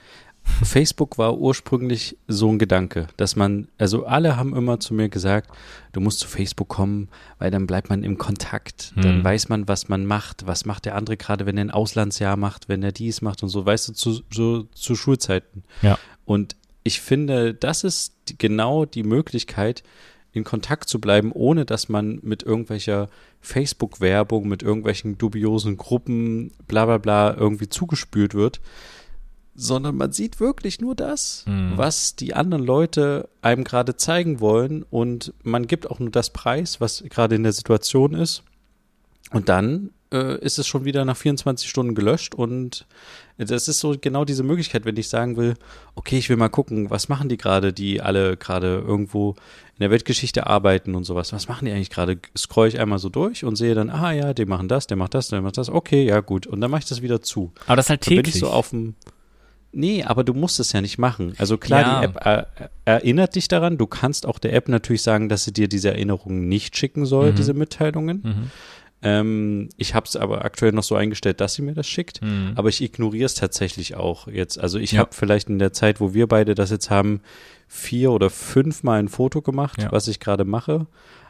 Facebook 0.62 1.18
war 1.18 1.38
ursprünglich 1.38 2.16
so 2.26 2.50
ein 2.50 2.58
Gedanke, 2.58 3.06
dass 3.16 3.36
man, 3.36 3.68
also 3.78 4.06
alle 4.06 4.36
haben 4.36 4.54
immer 4.54 4.80
zu 4.80 4.94
mir 4.94 5.08
gesagt, 5.08 5.50
du 5.92 6.00
musst 6.00 6.20
zu 6.20 6.28
Facebook 6.28 6.68
kommen, 6.68 7.08
weil 7.38 7.50
dann 7.50 7.66
bleibt 7.66 7.90
man 7.90 8.02
im 8.02 8.18
Kontakt, 8.18 8.92
dann 8.96 9.18
Hm. 9.18 9.24
weiß 9.24 9.48
man, 9.48 9.68
was 9.68 9.88
man 9.88 10.06
macht, 10.06 10.46
was 10.46 10.64
macht 10.64 10.84
der 10.84 10.94
andere 10.94 11.16
gerade, 11.16 11.46
wenn 11.46 11.56
er 11.56 11.64
ein 11.64 11.70
Auslandsjahr 11.70 12.36
macht, 12.36 12.68
wenn 12.68 12.82
er 12.82 12.92
dies 12.92 13.22
macht 13.22 13.42
und 13.42 13.48
so, 13.48 13.64
weißt 13.64 13.88
du, 13.88 13.92
zu, 13.92 14.20
so, 14.30 14.64
zu 14.74 14.96
Schulzeiten. 14.96 15.62
Ja. 15.82 15.98
Und 16.24 16.56
ich 16.82 17.00
finde, 17.00 17.54
das 17.54 17.84
ist 17.84 18.14
genau 18.38 18.84
die 18.84 19.02
Möglichkeit, 19.02 19.82
in 20.32 20.44
Kontakt 20.44 20.88
zu 20.88 21.00
bleiben, 21.00 21.32
ohne 21.32 21.64
dass 21.64 21.88
man 21.88 22.20
mit 22.22 22.42
irgendwelcher 22.42 23.08
Facebook-Werbung, 23.40 24.48
mit 24.48 24.62
irgendwelchen 24.62 25.18
dubiosen 25.18 25.76
Gruppen, 25.76 26.52
bla 26.66 26.86
bla 26.86 26.98
bla, 26.98 27.34
irgendwie 27.34 27.68
zugespült 27.68 28.34
wird, 28.34 28.60
sondern 29.60 29.96
man 29.96 30.12
sieht 30.12 30.38
wirklich 30.38 30.80
nur 30.80 30.94
das, 30.94 31.42
Mhm. 31.46 31.72
was 31.76 32.14
die 32.14 32.32
anderen 32.34 32.64
Leute 32.64 33.28
einem 33.42 33.64
gerade 33.64 33.96
zeigen 33.96 34.38
wollen 34.40 34.84
und 34.88 35.32
man 35.42 35.66
gibt 35.66 35.90
auch 35.90 35.98
nur 35.98 36.10
das 36.10 36.30
Preis, 36.30 36.80
was 36.80 37.02
gerade 37.10 37.34
in 37.34 37.42
der 37.42 37.52
Situation 37.52 38.14
ist. 38.14 38.44
Und 39.32 39.48
dann 39.48 39.90
äh, 40.12 40.38
ist 40.38 40.58
es 40.58 40.66
schon 40.66 40.84
wieder 40.86 41.04
nach 41.04 41.16
24 41.18 41.68
Stunden 41.68 41.94
gelöscht 41.94 42.34
und 42.34 42.86
das 43.36 43.68
ist 43.68 43.78
so 43.80 43.94
genau 44.00 44.24
diese 44.24 44.42
Möglichkeit, 44.42 44.84
wenn 44.86 44.96
ich 44.96 45.08
sagen 45.08 45.36
will, 45.36 45.54
okay, 45.96 46.16
ich 46.18 46.28
will 46.30 46.36
mal 46.36 46.48
gucken, 46.48 46.88
was 46.88 47.08
machen 47.08 47.28
die 47.28 47.36
gerade, 47.36 47.72
die 47.72 48.00
alle 48.00 48.36
gerade 48.36 48.78
irgendwo 48.86 49.32
in 49.74 49.80
der 49.80 49.90
Weltgeschichte 49.90 50.46
arbeiten 50.46 50.94
und 50.94 51.04
sowas. 51.04 51.32
Was 51.32 51.46
machen 51.46 51.66
die 51.66 51.72
eigentlich 51.72 51.90
gerade? 51.90 52.18
Scroll 52.36 52.68
ich 52.68 52.80
einmal 52.80 52.98
so 52.98 53.10
durch 53.10 53.44
und 53.44 53.56
sehe 53.56 53.74
dann, 53.74 53.90
ah 53.90 54.12
ja, 54.12 54.32
die 54.34 54.46
machen 54.46 54.66
das, 54.68 54.86
der 54.86 54.96
macht 54.96 55.14
das, 55.14 55.28
der 55.28 55.42
macht 55.42 55.58
das. 55.58 55.68
Okay, 55.68 56.04
ja 56.06 56.20
gut. 56.20 56.46
Und 56.46 56.60
dann 56.62 56.70
mache 56.70 56.80
ich 56.80 56.88
das 56.88 57.02
wieder 57.02 57.20
zu. 57.20 57.52
Aber 57.66 57.76
das 57.76 57.86
ist 57.86 57.90
halt 57.90 58.06
Dann 58.06 58.08
bin 58.08 58.16
täglich. 58.24 58.34
ich 58.36 58.40
so 58.40 58.48
auf 58.48 58.70
dem. 58.70 58.94
Nee, 59.78 60.02
aber 60.02 60.24
du 60.24 60.34
musst 60.34 60.58
es 60.60 60.72
ja 60.72 60.80
nicht 60.80 60.98
machen. 60.98 61.34
Also 61.38 61.56
klar, 61.56 61.80
Ja. 61.80 61.98
die 62.00 62.04
App 62.06 62.16
er, 62.26 62.48
erinnert 62.84 63.34
dich 63.36 63.46
daran. 63.48 63.78
Du 63.78 63.86
kannst 63.86 64.26
auch 64.26 64.38
der 64.38 64.52
App 64.54 64.68
natürlich 64.68 65.02
sagen, 65.02 65.28
dass 65.28 65.44
sie 65.44 65.52
dir 65.52 65.68
diese 65.68 65.90
Erinnerungen 65.90 66.48
nicht 66.48 66.76
schicken 66.76 67.06
soll, 67.06 67.30
Mhm. 67.30 67.34
diese 67.36 67.54
Mitteilungen. 67.54 68.20
Mhm. 68.24 68.50
Ähm, 69.00 69.68
ich 69.76 69.94
habe 69.94 70.06
es 70.06 70.16
aber 70.16 70.44
aktuell 70.44 70.72
noch 70.72 70.82
so 70.82 70.96
eingestellt, 70.96 71.40
dass 71.40 71.54
sie 71.54 71.62
mir 71.62 71.74
das 71.74 71.86
schickt. 71.86 72.20
Mhm. 72.22 72.52
Aber 72.56 72.68
ich 72.68 72.82
ignoriere 72.82 73.26
es 73.26 73.34
tatsächlich 73.34 73.94
auch 73.94 74.26
jetzt. 74.26 74.58
Also 74.58 74.78
ich 74.80 74.92
Ja. 74.92 75.00
habe 75.00 75.10
vielleicht 75.12 75.48
in 75.48 75.60
der 75.60 75.72
Zeit, 75.72 76.00
wo 76.00 76.14
wir 76.14 76.26
beide 76.26 76.56
das 76.56 76.70
jetzt 76.70 76.90
haben, 76.90 77.20
vier 77.68 78.10
oder 78.10 78.30
fünfmal 78.30 78.98
ein 78.98 79.08
Foto 79.08 79.40
gemacht, 79.42 79.80
Ja. 79.82 79.92
was 79.92 80.08
ich 80.08 80.18
gerade 80.18 80.44
mache. 80.44 80.86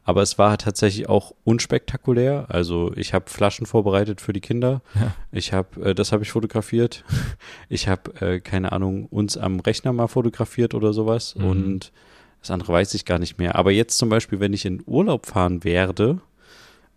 Aber 0.09 0.23
es 0.23 0.39
war 0.39 0.57
tatsächlich 0.57 1.07
auch 1.07 1.35
unspektakulär. 1.45 2.47
Also 2.49 2.93
ich 2.97 3.13
habe 3.13 3.29
Flaschen 3.29 3.67
vorbereitet 3.67 4.23
für 4.23 4.33
die 4.33 4.41
Kinder. 4.41 4.81
Ja. 4.95 5.13
Ich 5.33 5.53
habe, 5.53 5.91
äh, 5.91 5.95
das 5.95 6.13
habe 6.13 6.23
ich 6.23 6.31
fotografiert. 6.31 7.05
Ich 7.69 7.89
habe, 7.89 8.19
äh, 8.23 8.41
keine 8.41 8.73
Ahnung, 8.73 9.05
uns 9.05 9.37
am 9.37 9.61
Rechner 9.61 9.93
mal 9.93 10.07
fotografiert 10.07 10.73
oder 10.73 10.95
sowas. 10.95 11.35
Mhm. 11.35 11.45
Und 11.45 11.93
das 12.41 12.51
andere 12.51 12.73
weiß 12.73 12.95
ich 12.95 13.05
gar 13.05 13.19
nicht 13.19 13.37
mehr. 13.37 13.57
Aber 13.57 13.71
jetzt 13.71 13.99
zum 13.99 14.09
Beispiel, 14.09 14.41
wenn 14.41 14.55
ich 14.55 14.65
in 14.65 14.83
Urlaub 14.87 15.27
fahren 15.27 15.63
werde, 15.63 16.23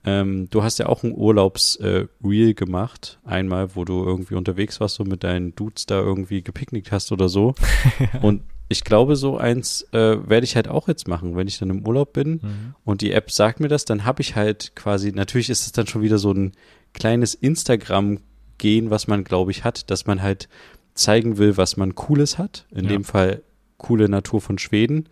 ähm, 0.06 0.50
du 0.50 0.64
hast 0.64 0.80
ja 0.80 0.86
auch 0.86 1.04
ein 1.04 1.14
Urlaubs-Reel 1.14 2.54
gemacht, 2.54 3.20
einmal, 3.26 3.76
wo 3.76 3.84
du 3.84 4.06
irgendwie 4.06 4.36
unterwegs 4.36 4.80
warst 4.80 5.02
und 5.02 5.10
mit 5.10 5.26
deinen 5.26 5.54
Dudes 5.54 5.86
da 5.86 6.00
irgendwie 6.00 6.44
gepicknickt 6.44 6.94
hast 6.94 7.12
oder 7.12 7.28
so. 7.28 7.56
Und 8.22 8.44
ich 8.72 8.84
glaube, 8.84 9.16
so 9.16 9.38
eins 9.38 9.82
äh, 9.92 10.18
werde 10.30 10.44
ich 10.44 10.56
halt 10.56 10.68
auch 10.68 10.88
jetzt 10.88 11.08
machen, 11.08 11.36
wenn 11.36 11.48
ich 11.48 11.60
dann 11.60 11.70
im 11.70 11.86
Urlaub 11.88 12.14
bin 12.14 12.32
Mhm. 12.42 12.76
und 12.86 13.02
die 13.02 13.12
App 13.12 13.32
sagt 13.32 13.60
mir 13.60 13.68
das, 13.68 13.86
dann 13.86 14.06
habe 14.06 14.22
ich 14.22 14.36
halt 14.36 14.72
quasi, 14.76 15.12
natürlich 15.12 15.50
ist 15.50 15.66
es 15.66 15.72
dann 15.72 15.88
schon 15.88 16.02
wieder 16.02 16.18
so 16.18 16.32
ein 16.32 16.52
kleines 16.94 17.34
Instagram-Gehen, 17.36 18.90
was 18.90 19.08
man, 19.08 19.24
glaube 19.24 19.52
ich, 19.52 19.64
hat, 19.64 19.90
dass 19.92 20.06
man 20.06 20.22
halt 20.22 20.50
zeigen 20.94 21.38
will, 21.38 21.58
was 21.58 21.78
man 21.78 21.96
Cooles 21.96 22.38
hat. 22.38 22.66
In 22.72 22.86
Ja. 22.86 22.90
dem 22.92 23.04
Fall 23.04 23.42
coole 23.78 24.10
Natur 24.10 24.42
von 24.42 24.58
Schweden. 24.58 25.08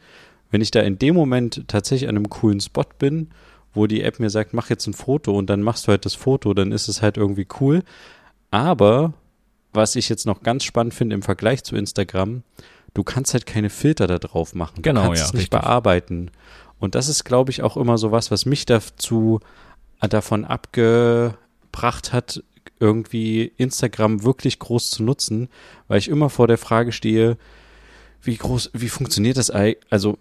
Wenn 0.52 0.62
ich 0.62 0.72
da 0.72 0.82
in 0.82 1.00
dem 1.00 1.16
Moment 1.16 1.64
tatsächlich 1.68 2.10
an 2.10 2.16
einem 2.16 2.30
coolen 2.30 2.60
Spot 2.60 2.84
bin, 2.98 3.30
wo 3.74 3.88
die 3.88 4.02
App 4.04 4.20
mir 4.20 4.30
sagt, 4.30 4.54
mach 4.54 4.70
jetzt 4.70 4.88
ein 4.88 4.94
Foto 4.94 5.38
und 5.38 5.50
dann 5.50 5.62
machst 5.62 5.88
du 5.88 5.90
halt 5.92 6.06
das 6.06 6.16
Foto, 6.16 6.54
dann 6.54 6.72
ist 6.72 6.88
es 6.88 7.02
halt 7.02 7.18
irgendwie 7.18 7.48
cool. 7.62 7.84
Aber 8.52 9.14
was 9.74 9.96
ich 9.96 10.10
jetzt 10.10 10.26
noch 10.26 10.42
ganz 10.42 10.64
spannend 10.64 10.94
finde 10.94 11.14
im 11.16 11.22
Vergleich 11.22 11.64
zu 11.64 11.76
Instagram, 11.76 12.42
du 12.94 13.04
kannst 13.04 13.34
halt 13.34 13.46
keine 13.46 13.70
Filter 13.70 14.08
da 14.08 14.20
drauf 14.20 14.56
machen. 14.56 14.82
Genau, 14.82 15.02
du 15.02 15.08
kannst 15.08 15.22
ja, 15.22 15.26
es 15.28 15.34
nicht 15.34 15.42
richtig. 15.44 15.62
bearbeiten. 15.62 16.32
Und 16.80 16.96
das 16.96 17.08
ist, 17.08 17.26
glaube 17.26 17.52
ich, 17.52 17.62
auch 17.62 17.78
immer 17.78 17.98
so 17.98 18.12
was, 18.12 18.32
was 18.32 18.46
mich 18.46 18.66
dazu 18.66 19.40
äh, 20.02 20.08
davon 20.08 20.46
abgebracht 20.46 22.14
hat, 22.14 22.44
irgendwie 22.80 23.52
Instagram 23.58 24.24
wirklich 24.24 24.60
groß 24.60 24.92
zu 24.92 25.04
nutzen, 25.04 25.50
weil 25.88 26.00
ich 26.00 26.08
immer 26.08 26.30
vor 26.30 26.48
der 26.48 26.58
Frage 26.58 26.92
stehe, 26.92 27.38
wie 28.22 28.38
groß, 28.38 28.72
wie 28.74 28.90
funktioniert 28.90 29.38
das? 29.38 29.50
Also, 29.50 30.18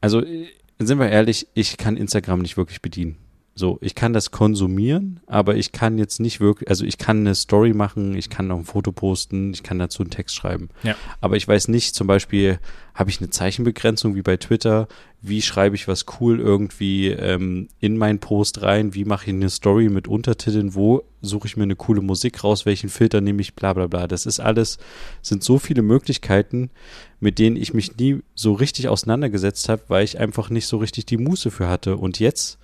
also 0.00 0.22
äh, 0.22 0.48
sind 0.78 0.98
wir 0.98 1.08
ehrlich, 1.08 1.48
ich 1.54 1.76
kann 1.76 1.96
Instagram 1.96 2.40
nicht 2.40 2.56
wirklich 2.56 2.82
bedienen. 2.82 3.16
So, 3.54 3.78
ich 3.82 3.94
kann 3.94 4.14
das 4.14 4.30
konsumieren, 4.30 5.20
aber 5.26 5.56
ich 5.56 5.72
kann 5.72 5.98
jetzt 5.98 6.20
nicht 6.20 6.40
wirklich, 6.40 6.70
also 6.70 6.86
ich 6.86 6.96
kann 6.96 7.20
eine 7.20 7.34
Story 7.34 7.74
machen, 7.74 8.16
ich 8.16 8.30
kann 8.30 8.46
noch 8.46 8.58
ein 8.58 8.64
Foto 8.64 8.92
posten, 8.92 9.52
ich 9.52 9.62
kann 9.62 9.78
dazu 9.78 10.02
einen 10.02 10.10
Text 10.10 10.36
schreiben. 10.36 10.70
Ja. 10.82 10.94
Aber 11.20 11.36
ich 11.36 11.46
weiß 11.46 11.68
nicht, 11.68 11.94
zum 11.94 12.06
Beispiel, 12.06 12.58
habe 12.94 13.10
ich 13.10 13.20
eine 13.20 13.30
Zeichenbegrenzung 13.30 14.14
wie 14.14 14.22
bei 14.22 14.36
Twitter? 14.36 14.86
Wie 15.22 15.40
schreibe 15.40 15.76
ich 15.76 15.88
was 15.88 16.04
cool 16.20 16.40
irgendwie 16.40 17.08
ähm, 17.08 17.68
in 17.78 17.96
meinen 17.96 18.18
Post 18.18 18.62
rein? 18.62 18.94
Wie 18.94 19.04
mache 19.04 19.26
ich 19.26 19.32
eine 19.34 19.48
Story 19.48 19.88
mit 19.88 20.08
Untertiteln? 20.08 20.74
Wo 20.74 21.02
suche 21.22 21.46
ich 21.46 21.56
mir 21.56 21.62
eine 21.62 21.76
coole 21.76 22.02
Musik 22.02 22.44
raus? 22.44 22.66
Welchen 22.66 22.90
Filter 22.90 23.20
nehme 23.20 23.40
ich? 23.40 23.54
Bla 23.54 23.72
bla 23.72 23.86
bla. 23.86 24.06
Das 24.06 24.26
ist 24.26 24.40
alles, 24.40 24.78
sind 25.22 25.42
so 25.42 25.58
viele 25.58 25.80
Möglichkeiten, 25.80 26.70
mit 27.18 27.38
denen 27.38 27.56
ich 27.56 27.72
mich 27.72 27.96
nie 27.96 28.20
so 28.34 28.52
richtig 28.52 28.88
auseinandergesetzt 28.88 29.68
habe, 29.68 29.82
weil 29.88 30.04
ich 30.04 30.18
einfach 30.18 30.50
nicht 30.50 30.66
so 30.66 30.76
richtig 30.76 31.06
die 31.06 31.18
Muße 31.18 31.50
für 31.50 31.68
hatte. 31.68 31.96
Und 31.96 32.18
jetzt 32.18 32.58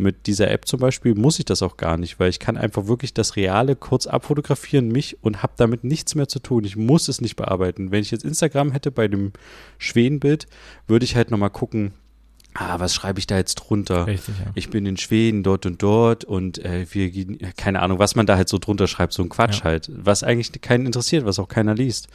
mit 0.00 0.26
dieser 0.26 0.50
App 0.50 0.66
zum 0.66 0.80
Beispiel 0.80 1.14
muss 1.14 1.38
ich 1.38 1.44
das 1.44 1.62
auch 1.62 1.76
gar 1.76 1.96
nicht, 1.96 2.18
weil 2.18 2.30
ich 2.30 2.38
kann 2.38 2.56
einfach 2.56 2.86
wirklich 2.86 3.14
das 3.14 3.36
Reale 3.36 3.76
kurz 3.76 4.06
abfotografieren, 4.06 4.88
mich 4.88 5.18
und 5.22 5.42
habe 5.42 5.52
damit 5.56 5.84
nichts 5.84 6.14
mehr 6.14 6.28
zu 6.28 6.38
tun. 6.40 6.64
Ich 6.64 6.76
muss 6.76 7.08
es 7.08 7.20
nicht 7.20 7.36
bearbeiten. 7.36 7.90
Wenn 7.90 8.00
ich 8.02 8.10
jetzt 8.10 8.24
Instagram 8.24 8.72
hätte 8.72 8.90
bei 8.90 9.08
dem 9.08 9.32
Schwedenbild, 9.78 10.46
würde 10.86 11.04
ich 11.04 11.16
halt 11.16 11.30
nochmal 11.30 11.50
gucken, 11.50 11.92
ah, 12.54 12.80
was 12.80 12.94
schreibe 12.94 13.18
ich 13.18 13.26
da 13.26 13.36
jetzt 13.36 13.56
drunter? 13.56 14.06
Richtig, 14.06 14.34
ja. 14.38 14.50
Ich 14.54 14.70
bin 14.70 14.86
in 14.86 14.96
Schweden 14.96 15.42
dort 15.42 15.66
und 15.66 15.82
dort 15.82 16.24
und 16.24 16.58
äh, 16.64 16.86
wir 16.90 17.10
gehen, 17.10 17.38
keine 17.56 17.80
Ahnung, 17.82 17.98
was 17.98 18.16
man 18.16 18.26
da 18.26 18.36
halt 18.36 18.48
so 18.48 18.58
drunter 18.58 18.86
schreibt, 18.86 19.12
so 19.12 19.22
ein 19.22 19.28
Quatsch 19.28 19.58
Ja. 19.58 19.64
halt, 19.64 19.90
was 19.94 20.22
eigentlich 20.22 20.52
keinen 20.60 20.86
interessiert, 20.86 21.24
was 21.24 21.38
auch 21.38 21.48
keiner 21.48 21.74
liest. 21.74 22.08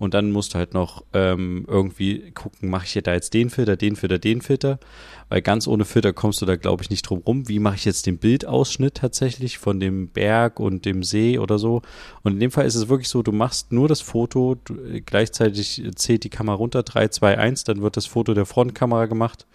Und 0.00 0.14
dann 0.14 0.32
musst 0.32 0.54
du 0.54 0.58
halt 0.58 0.72
noch 0.72 1.04
ähm, 1.12 1.66
irgendwie 1.68 2.30
gucken, 2.30 2.70
mache 2.70 2.86
ich 2.86 2.92
hier 2.92 3.02
da 3.02 3.12
jetzt 3.12 3.34
den 3.34 3.50
Filter, 3.50 3.76
den 3.76 3.96
Filter, 3.96 4.18
den 4.18 4.40
Filter, 4.40 4.80
weil 5.28 5.42
ganz 5.42 5.68
ohne 5.68 5.84
Filter 5.84 6.14
kommst 6.14 6.40
du 6.40 6.46
da, 6.46 6.56
glaube 6.56 6.82
ich, 6.82 6.88
nicht 6.88 7.02
drum 7.02 7.18
rum. 7.18 7.48
Wie 7.48 7.58
mache 7.58 7.74
ich 7.74 7.84
jetzt 7.84 8.06
den 8.06 8.16
Bildausschnitt 8.16 8.94
tatsächlich 8.94 9.58
von 9.58 9.78
dem 9.78 10.08
Berg 10.08 10.58
und 10.58 10.86
dem 10.86 11.02
See 11.02 11.38
oder 11.38 11.58
so? 11.58 11.82
Und 12.22 12.32
in 12.32 12.40
dem 12.40 12.50
Fall 12.50 12.64
ist 12.64 12.76
es 12.76 12.88
wirklich 12.88 13.10
so, 13.10 13.22
du 13.22 13.30
machst 13.30 13.72
nur 13.72 13.88
das 13.88 14.00
Foto, 14.00 14.56
du, 14.64 14.74
äh, 14.80 15.02
gleichzeitig 15.02 15.82
zählt 15.96 16.24
die 16.24 16.30
Kamera 16.30 16.56
runter, 16.56 16.82
3, 16.82 17.08
2, 17.08 17.36
1, 17.36 17.64
dann 17.64 17.82
wird 17.82 17.98
das 17.98 18.06
Foto 18.06 18.32
der 18.32 18.46
Frontkamera 18.46 19.04
gemacht 19.04 19.46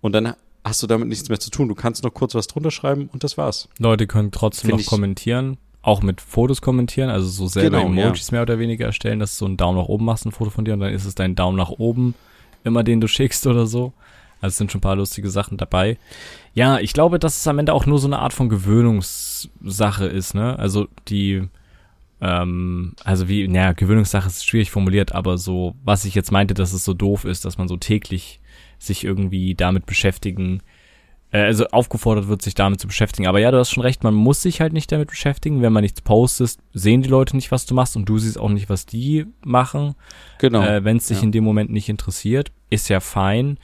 und 0.00 0.12
dann 0.12 0.34
hast 0.64 0.82
du 0.82 0.88
damit 0.88 1.06
nichts 1.06 1.28
mehr 1.28 1.38
zu 1.38 1.50
tun. 1.50 1.68
Du 1.68 1.76
kannst 1.76 2.02
noch 2.02 2.12
kurz 2.12 2.34
was 2.34 2.48
drunter 2.48 2.72
schreiben 2.72 3.08
und 3.12 3.24
das 3.24 3.38
war's. 3.38 3.68
Leute 3.78 4.08
können 4.08 4.32
trotzdem 4.32 4.70
Find 4.70 4.80
noch 4.80 4.86
kommentieren, 4.86 5.56
auch 5.82 6.02
mit 6.02 6.20
Fotos 6.20 6.60
kommentieren, 6.60 7.10
also 7.10 7.28
so 7.28 7.46
selber 7.46 7.82
Genau, 7.82 8.02
Emojis 8.02 8.32
mehr 8.32 8.42
oder 8.42 8.58
weniger 8.58 8.86
erstellen, 8.86 9.20
dass 9.20 9.32
du 9.32 9.38
so 9.40 9.44
einen 9.46 9.56
Daumen 9.56 9.78
nach 9.78 9.86
oben 9.86 10.04
machst, 10.04 10.26
ein 10.26 10.32
Foto 10.32 10.50
von 10.50 10.64
dir 10.64 10.74
und 10.74 10.80
dann 10.80 10.92
ist 10.92 11.04
es 11.04 11.14
dein 11.14 11.34
Daumen 11.34 11.56
nach 11.56 11.70
oben, 11.70 12.14
immer 12.64 12.82
den 12.82 13.00
du 13.00 13.06
schickst 13.06 13.46
oder 13.46 13.66
so. 13.66 13.92
Also 14.40 14.52
es 14.52 14.58
sind 14.58 14.70
schon 14.70 14.78
ein 14.78 14.82
paar 14.82 14.96
lustige 14.96 15.30
Sachen 15.30 15.56
dabei. 15.56 15.98
Ja, 16.54 16.78
ich 16.78 16.92
glaube, 16.92 17.18
dass 17.18 17.38
es 17.38 17.46
am 17.46 17.58
Ende 17.58 17.72
auch 17.72 17.86
nur 17.86 17.98
so 17.98 18.06
eine 18.06 18.20
Art 18.20 18.32
von 18.32 18.48
Gewöhnungssache 18.48 20.06
ist, 20.06 20.34
ne? 20.34 20.58
Also 20.58 20.88
die, 21.08 21.48
ähm, 22.20 22.94
also 23.04 23.28
wie, 23.28 23.48
naja, 23.48 23.72
Gewöhnungssache 23.72 24.28
ist 24.28 24.46
schwierig 24.46 24.70
formuliert, 24.70 25.12
aber 25.12 25.38
so, 25.38 25.74
was 25.84 26.04
ich 26.04 26.14
jetzt 26.14 26.30
meinte, 26.30 26.54
dass 26.54 26.72
es 26.72 26.84
so 26.84 26.94
doof 26.94 27.24
ist, 27.24 27.44
dass 27.44 27.58
man 27.58 27.68
so 27.68 27.76
täglich 27.76 28.40
sich 28.78 29.04
irgendwie 29.04 29.54
damit 29.54 29.86
beschäftigen, 29.86 30.62
also 31.30 31.66
aufgefordert 31.68 32.28
wird, 32.28 32.40
sich 32.42 32.54
damit 32.54 32.80
zu 32.80 32.86
beschäftigen. 32.86 33.28
Aber 33.28 33.38
ja, 33.38 33.50
du 33.50 33.58
hast 33.58 33.70
schon 33.70 33.82
recht, 33.82 34.02
man 34.02 34.14
muss 34.14 34.40
sich 34.42 34.60
halt 34.60 34.72
nicht 34.72 34.90
damit 34.92 35.08
beschäftigen. 35.08 35.60
Wenn 35.60 35.72
man 35.72 35.82
nichts 35.82 36.00
postest, 36.00 36.60
sehen 36.72 37.02
die 37.02 37.08
Leute 37.08 37.36
nicht, 37.36 37.50
was 37.50 37.66
du 37.66 37.74
machst 37.74 37.96
und 37.96 38.06
du 38.08 38.18
siehst 38.18 38.38
auch 38.38 38.48
nicht, 38.48 38.68
was 38.70 38.86
die 38.86 39.26
machen. 39.44 39.94
Genau. 40.38 40.62
Äh, 40.62 40.84
Wenn 40.84 40.96
es 40.96 41.06
dich 41.08 41.18
Ja. 41.18 41.24
in 41.24 41.32
dem 41.32 41.44
Moment 41.44 41.70
nicht 41.70 41.88
interessiert, 41.90 42.50
ist 42.70 42.88
ja 42.88 43.00
fein. 43.00 43.58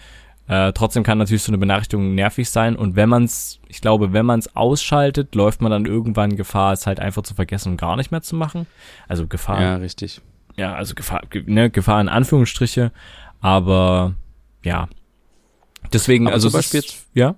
Äh, 0.47 0.75
trotzdem 0.75 1.05
kann 1.05 1.17
natürlich 1.17 1.43
so 1.43 1.51
eine 1.51 1.57
Benachrichtigung 1.59 2.15
nervig 2.15 2.51
sein 2.51 2.77
und 2.77 2.97
wenn 2.97 3.09
man 3.09 3.25
es, 3.25 3.61
ich 3.67 3.81
glaube, 3.81 4.13
wenn 4.13 4.27
man 4.27 4.41
es 4.41 4.55
ausschaltet, 4.55 5.35
läuft 5.35 5.63
man 5.63 5.71
dann 5.71 5.87
irgendwann 5.87 6.37
Gefahr, 6.37 6.75
es 6.75 6.87
halt 6.87 7.01
einfach 7.01 7.23
zu 7.23 7.33
vergessen 7.35 7.71
und 7.73 7.77
gar 7.81 7.97
nicht 7.97 8.11
mehr 8.11 8.21
zu 8.21 8.37
machen. 8.37 8.67
Also 9.09 9.27
Gefahr. 9.27 9.63
Ja, 9.63 9.77
richtig. 9.77 10.21
Ja, 10.57 10.75
also 10.75 10.95
Gefahr, 10.95 11.23
ne, 11.47 11.71
Gefahr 11.71 11.99
in 11.99 12.11
Anführungsstriche, 12.11 12.93
aber 13.41 14.15
ja. 14.63 14.87
Deswegen, 15.95 16.27
Aber 16.27 16.35
also 16.35 16.51
zum 16.51 16.59
Beispiel 16.59 16.81
ist, 16.81 16.91
jetzt- 16.93 17.07
ja, 17.15 17.37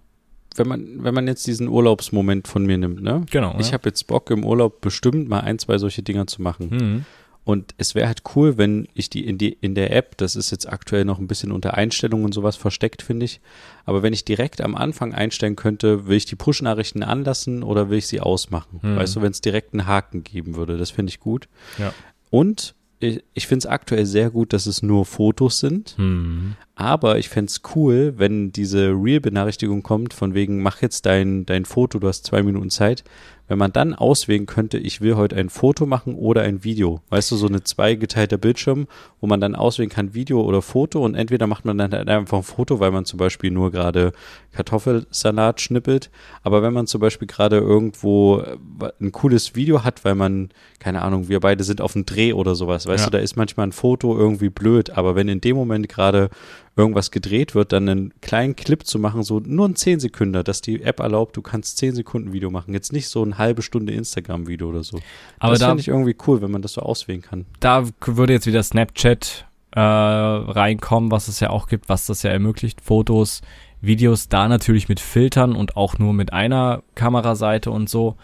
Wenn 0.58 0.68
man, 0.68 1.04
wenn 1.04 1.14
man 1.14 1.26
jetzt 1.26 1.46
diesen 1.46 1.68
Urlaubsmoment 1.68 2.48
von 2.48 2.64
mir 2.64 2.78
nimmt, 2.78 3.02
ne? 3.02 3.24
genau. 3.30 3.56
Ich 3.58 3.68
ja. 3.68 3.72
habe 3.74 3.88
jetzt 3.88 4.06
Bock 4.06 4.30
im 4.30 4.44
Urlaub 4.44 4.80
bestimmt 4.80 5.28
mal 5.28 5.40
ein, 5.40 5.58
zwei 5.58 5.78
solche 5.78 6.02
Dinger 6.02 6.26
zu 6.26 6.42
machen. 6.42 6.68
Mhm. 6.70 7.04
Und 7.46 7.76
es 7.78 7.94
wäre 7.94 8.08
halt 8.08 8.22
cool, 8.34 8.58
wenn 8.58 8.88
ich 8.92 9.08
die 9.08 9.24
in 9.24 9.38
die 9.38 9.52
in 9.52 9.76
der 9.76 9.94
App, 9.94 10.16
das 10.16 10.34
ist 10.34 10.50
jetzt 10.50 10.68
aktuell 10.68 11.04
noch 11.04 11.20
ein 11.20 11.28
bisschen 11.28 11.52
unter 11.52 11.74
Einstellungen 11.74 12.24
und 12.24 12.32
sowas 12.32 12.56
versteckt, 12.56 13.02
finde 13.02 13.24
ich. 13.24 13.40
Aber 13.84 14.02
wenn 14.02 14.12
ich 14.12 14.24
direkt 14.24 14.60
am 14.60 14.74
Anfang 14.74 15.14
einstellen 15.14 15.54
könnte, 15.54 16.08
will 16.08 16.16
ich 16.16 16.24
die 16.24 16.34
Push-Nachrichten 16.34 17.04
anlassen 17.04 17.62
oder 17.62 17.88
will 17.88 17.98
ich 17.98 18.08
sie 18.08 18.20
ausmachen? 18.20 18.80
Hm. 18.82 18.96
Weißt 18.96 19.14
du, 19.14 19.22
wenn 19.22 19.30
es 19.30 19.40
direkt 19.40 19.74
einen 19.74 19.86
Haken 19.86 20.24
geben 20.24 20.56
würde, 20.56 20.76
das 20.76 20.90
finde 20.90 21.10
ich 21.10 21.20
gut. 21.20 21.48
Ja. 21.78 21.94
Und 22.30 22.74
ich, 22.98 23.22
ich 23.34 23.46
finde 23.46 23.58
es 23.58 23.66
aktuell 23.66 24.06
sehr 24.06 24.30
gut, 24.30 24.52
dass 24.52 24.66
es 24.66 24.82
nur 24.82 25.04
Fotos 25.04 25.58
sind. 25.58 25.98
Mhm. 25.98 26.56
Aber 26.74 27.18
ich 27.18 27.28
fänd's 27.28 27.62
cool, 27.74 28.14
wenn 28.16 28.52
diese 28.52 28.88
Real-Benachrichtigung 28.90 29.82
kommt, 29.82 30.14
von 30.14 30.34
wegen, 30.34 30.62
mach 30.62 30.82
jetzt 30.82 31.06
dein, 31.06 31.46
dein 31.46 31.64
Foto, 31.64 31.98
du 31.98 32.08
hast 32.08 32.24
zwei 32.26 32.42
Minuten 32.42 32.70
Zeit. 32.70 33.04
Wenn 33.48 33.58
man 33.58 33.72
dann 33.72 33.94
auswählen 33.94 34.46
könnte, 34.46 34.76
ich 34.78 35.00
will 35.00 35.14
heute 35.16 35.36
ein 35.36 35.50
Foto 35.50 35.86
machen 35.86 36.14
oder 36.16 36.42
ein 36.42 36.64
Video. 36.64 37.00
Weißt 37.10 37.30
du, 37.30 37.36
so 37.36 37.46
eine 37.46 37.62
zweigeteilter 37.62 38.38
Bildschirm, 38.38 38.88
wo 39.20 39.26
man 39.28 39.40
dann 39.40 39.54
auswählen 39.54 39.88
kann, 39.90 40.14
Video 40.14 40.40
oder 40.42 40.62
Foto. 40.62 41.04
Und 41.04 41.14
entweder 41.14 41.46
macht 41.46 41.64
man 41.64 41.78
dann 41.78 41.92
halt 41.92 42.08
einfach 42.08 42.38
ein 42.38 42.42
Foto, 42.42 42.80
weil 42.80 42.90
man 42.90 43.04
zum 43.04 43.18
Beispiel 43.18 43.50
nur 43.52 43.70
gerade 43.70 44.12
Kartoffelsalat 44.52 45.60
schnippelt. 45.60 46.10
Aber 46.42 46.62
wenn 46.62 46.72
man 46.72 46.86
zum 46.86 47.00
Beispiel 47.00 47.28
gerade 47.28 47.58
irgendwo 47.58 48.38
äh, 48.40 48.56
ein 49.00 49.12
cooles 49.12 49.54
Video 49.54 49.84
hat, 49.84 50.04
weil 50.04 50.14
man, 50.14 50.48
keine 50.80 51.02
Ahnung, 51.02 51.28
wir 51.28 51.40
beide 51.40 51.62
sind 51.64 51.80
auf 51.80 51.92
dem 51.92 52.04
Dreh 52.06 52.32
oder 52.32 52.54
sowas, 52.54 52.86
weißt 52.86 53.04
Ja. 53.04 53.10
du, 53.10 53.16
da 53.18 53.22
ist 53.22 53.36
manchmal 53.36 53.68
ein 53.68 53.72
Foto 53.72 54.16
irgendwie 54.18 54.48
blöd. 54.50 54.90
Aber 54.90 55.14
wenn 55.14 55.28
in 55.28 55.40
dem 55.40 55.56
Moment 55.56 55.88
gerade 55.88 56.30
irgendwas 56.76 57.10
gedreht 57.10 57.54
wird, 57.54 57.72
dann 57.72 57.88
einen 57.88 58.20
kleinen 58.20 58.54
Clip 58.54 58.86
zu 58.86 58.98
machen, 58.98 59.22
so 59.22 59.40
nur 59.40 59.66
ein 59.66 59.76
10 59.76 59.98
Sekunden, 59.98 60.44
dass 60.44 60.60
die 60.60 60.82
App 60.82 61.00
erlaubt, 61.00 61.36
du 61.36 61.42
kannst 61.42 61.78
10 61.78 61.94
Sekunden 61.94 62.32
Video 62.34 62.50
machen. 62.50 62.74
Jetzt 62.74 62.92
nicht 62.92 63.08
so 63.08 63.22
eine 63.22 63.38
halbe 63.38 63.62
Stunde 63.62 63.94
Instagram-Video 63.94 64.68
oder 64.68 64.84
so. 64.84 65.00
Aber 65.38 65.52
das 65.52 65.60
da, 65.60 65.68
finde 65.68 65.80
ich 65.80 65.88
irgendwie 65.88 66.16
cool, 66.26 66.42
wenn 66.42 66.50
man 66.50 66.62
das 66.62 66.74
so 66.74 66.82
auswählen 66.82 67.22
kann. 67.22 67.46
da 67.60 67.84
würde 68.04 68.34
jetzt 68.34 68.46
wieder 68.46 68.62
Snapchat 68.62 69.46
äh, 69.72 69.80
reinkommen, 69.80 71.10
was 71.10 71.28
es 71.28 71.40
ja 71.40 71.50
auch 71.50 71.66
gibt, 71.66 71.88
was 71.88 72.06
das 72.06 72.22
ja 72.22 72.30
ermöglicht. 72.30 72.82
Fotos, 72.82 73.40
Videos, 73.80 74.28
da 74.28 74.46
natürlich 74.48 74.88
mit 74.88 75.00
Filtern 75.00 75.56
und 75.56 75.76
auch 75.76 75.98
nur 75.98 76.12
mit 76.12 76.32
einer 76.32 76.82
Kameraseite 76.94 77.70
und 77.70 77.88
so. 77.88 78.16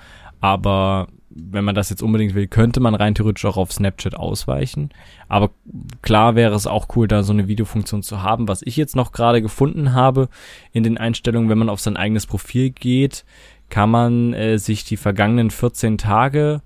Aber 0.43 1.09
wenn 1.31 1.65
man 1.65 1.75
das 1.75 1.89
jetzt 1.89 2.03
unbedingt 2.03 2.35
will, 2.35 2.47
könnte 2.47 2.81
man 2.81 2.95
rein 2.95 3.15
theoretisch 3.15 3.45
auch 3.47 3.57
auf 3.57 3.73
Snapchat 3.73 4.15
ausweichen. 4.15 4.91
Aber 5.29 5.51
klar 6.03 6.35
wäre 6.35 6.55
es 6.55 6.67
auch 6.67 6.89
cool, 6.95 7.09
da 7.09 7.23
so 7.23 7.33
eine 7.33 7.49
Videofunktion 7.49 8.03
zu 8.03 8.23
haben. 8.23 8.49
Was 8.49 8.61
ich 8.63 8.77
jetzt 8.77 8.97
noch 8.97 9.13
gerade 9.13 9.41
gefunden 9.41 9.95
habe 9.95 10.29
in 10.73 10.83
den 10.83 10.99
Einstellungen, 10.99 11.49
wenn 11.49 11.59
man 11.59 11.71
auf 11.71 11.81
sein 11.81 11.97
eigenes 11.97 12.27
Profil 12.27 12.71
geht, 12.71 13.25
kann 13.71 13.89
man 13.89 14.35
äh, 14.35 14.59
sich 14.59 14.85
die 14.85 14.99
vergangenen 14.99 15.51
14 15.51 15.97
Tage 15.97 16.61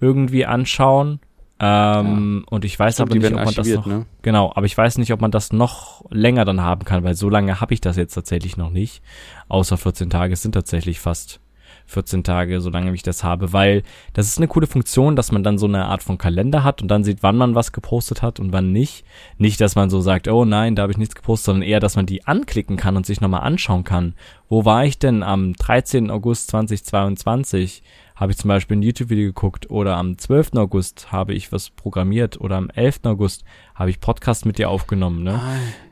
irgendwie 0.00 0.46
anschauen. 0.46 1.18
Ähm, 1.58 2.44
Und 2.50 2.64
ich 2.64 2.78
weiß 2.78 2.94
Stimmt, 2.94 3.12
aber 3.12 3.18
nicht, 3.18 3.32
ob 3.32 3.44
man 3.44 3.54
das 3.54 3.68
noch, 3.68 3.86
ne? 3.86 4.06
genau, 4.22 4.52
aber 4.54 4.66
ich 4.66 4.76
weiß 4.76 4.98
nicht, 4.98 5.12
ob 5.12 5.20
man 5.20 5.30
das 5.30 5.52
noch 5.52 6.04
länger 6.10 6.44
dann 6.44 6.60
haben 6.60 6.84
kann, 6.84 7.02
weil 7.04 7.14
so 7.14 7.28
lange 7.28 7.60
habe 7.60 7.72
ich 7.72 7.80
das 7.80 7.96
jetzt 7.96 8.14
tatsächlich 8.14 8.56
noch 8.56 8.70
nicht. 8.70 9.02
Außer 9.48 9.76
14 9.76 10.10
Tage, 10.10 10.36
sind 10.36 10.52
tatsächlich 10.52 11.00
fast 11.00 11.40
14 11.86 12.24
Tage, 12.24 12.60
solange 12.60 12.92
ich 12.94 13.02
das 13.02 13.24
habe, 13.24 13.52
weil 13.52 13.82
das 14.12 14.28
ist 14.28 14.38
eine 14.38 14.48
coole 14.48 14.66
Funktion, 14.66 15.16
dass 15.16 15.32
man 15.32 15.42
dann 15.42 15.58
so 15.58 15.66
eine 15.66 15.86
Art 15.86 16.02
von 16.02 16.18
Kalender 16.18 16.64
hat 16.64 16.82
und 16.82 16.88
dann 16.88 17.04
sieht, 17.04 17.22
wann 17.22 17.36
man 17.36 17.54
was 17.54 17.72
gepostet 17.72 18.22
hat 18.22 18.40
und 18.40 18.52
wann 18.52 18.72
nicht. 18.72 19.04
Nicht, 19.38 19.60
dass 19.60 19.74
man 19.74 19.90
so 19.90 20.00
sagt, 20.00 20.28
oh 20.28 20.44
nein, 20.44 20.74
da 20.74 20.82
habe 20.82 20.92
ich 20.92 20.98
nichts 20.98 21.14
gepostet, 21.14 21.46
sondern 21.46 21.68
eher, 21.68 21.80
dass 21.80 21.96
man 21.96 22.06
die 22.06 22.26
anklicken 22.26 22.76
kann 22.76 22.96
und 22.96 23.06
sich 23.06 23.20
nochmal 23.20 23.42
anschauen 23.42 23.84
kann. 23.84 24.14
Wo 24.48 24.64
war 24.64 24.84
ich 24.84 24.98
denn 24.98 25.22
am 25.22 25.54
13. 25.54 26.10
August 26.10 26.48
2022? 26.50 27.82
Habe 28.14 28.32
ich 28.32 28.38
zum 28.38 28.48
Beispiel 28.48 28.76
ein 28.76 28.82
YouTube-Video 28.82 29.26
geguckt 29.28 29.70
oder 29.70 29.96
am 29.96 30.18
12. 30.18 30.52
August 30.56 31.10
habe 31.12 31.34
ich 31.34 31.50
was 31.52 31.70
programmiert 31.70 32.40
oder 32.40 32.56
am 32.56 32.70
11. 32.70 33.00
August 33.04 33.44
habe 33.74 33.90
ich 33.90 34.00
Podcast 34.00 34.46
mit 34.46 34.58
dir 34.58 34.68
aufgenommen, 34.70 35.22
ne? 35.22 35.40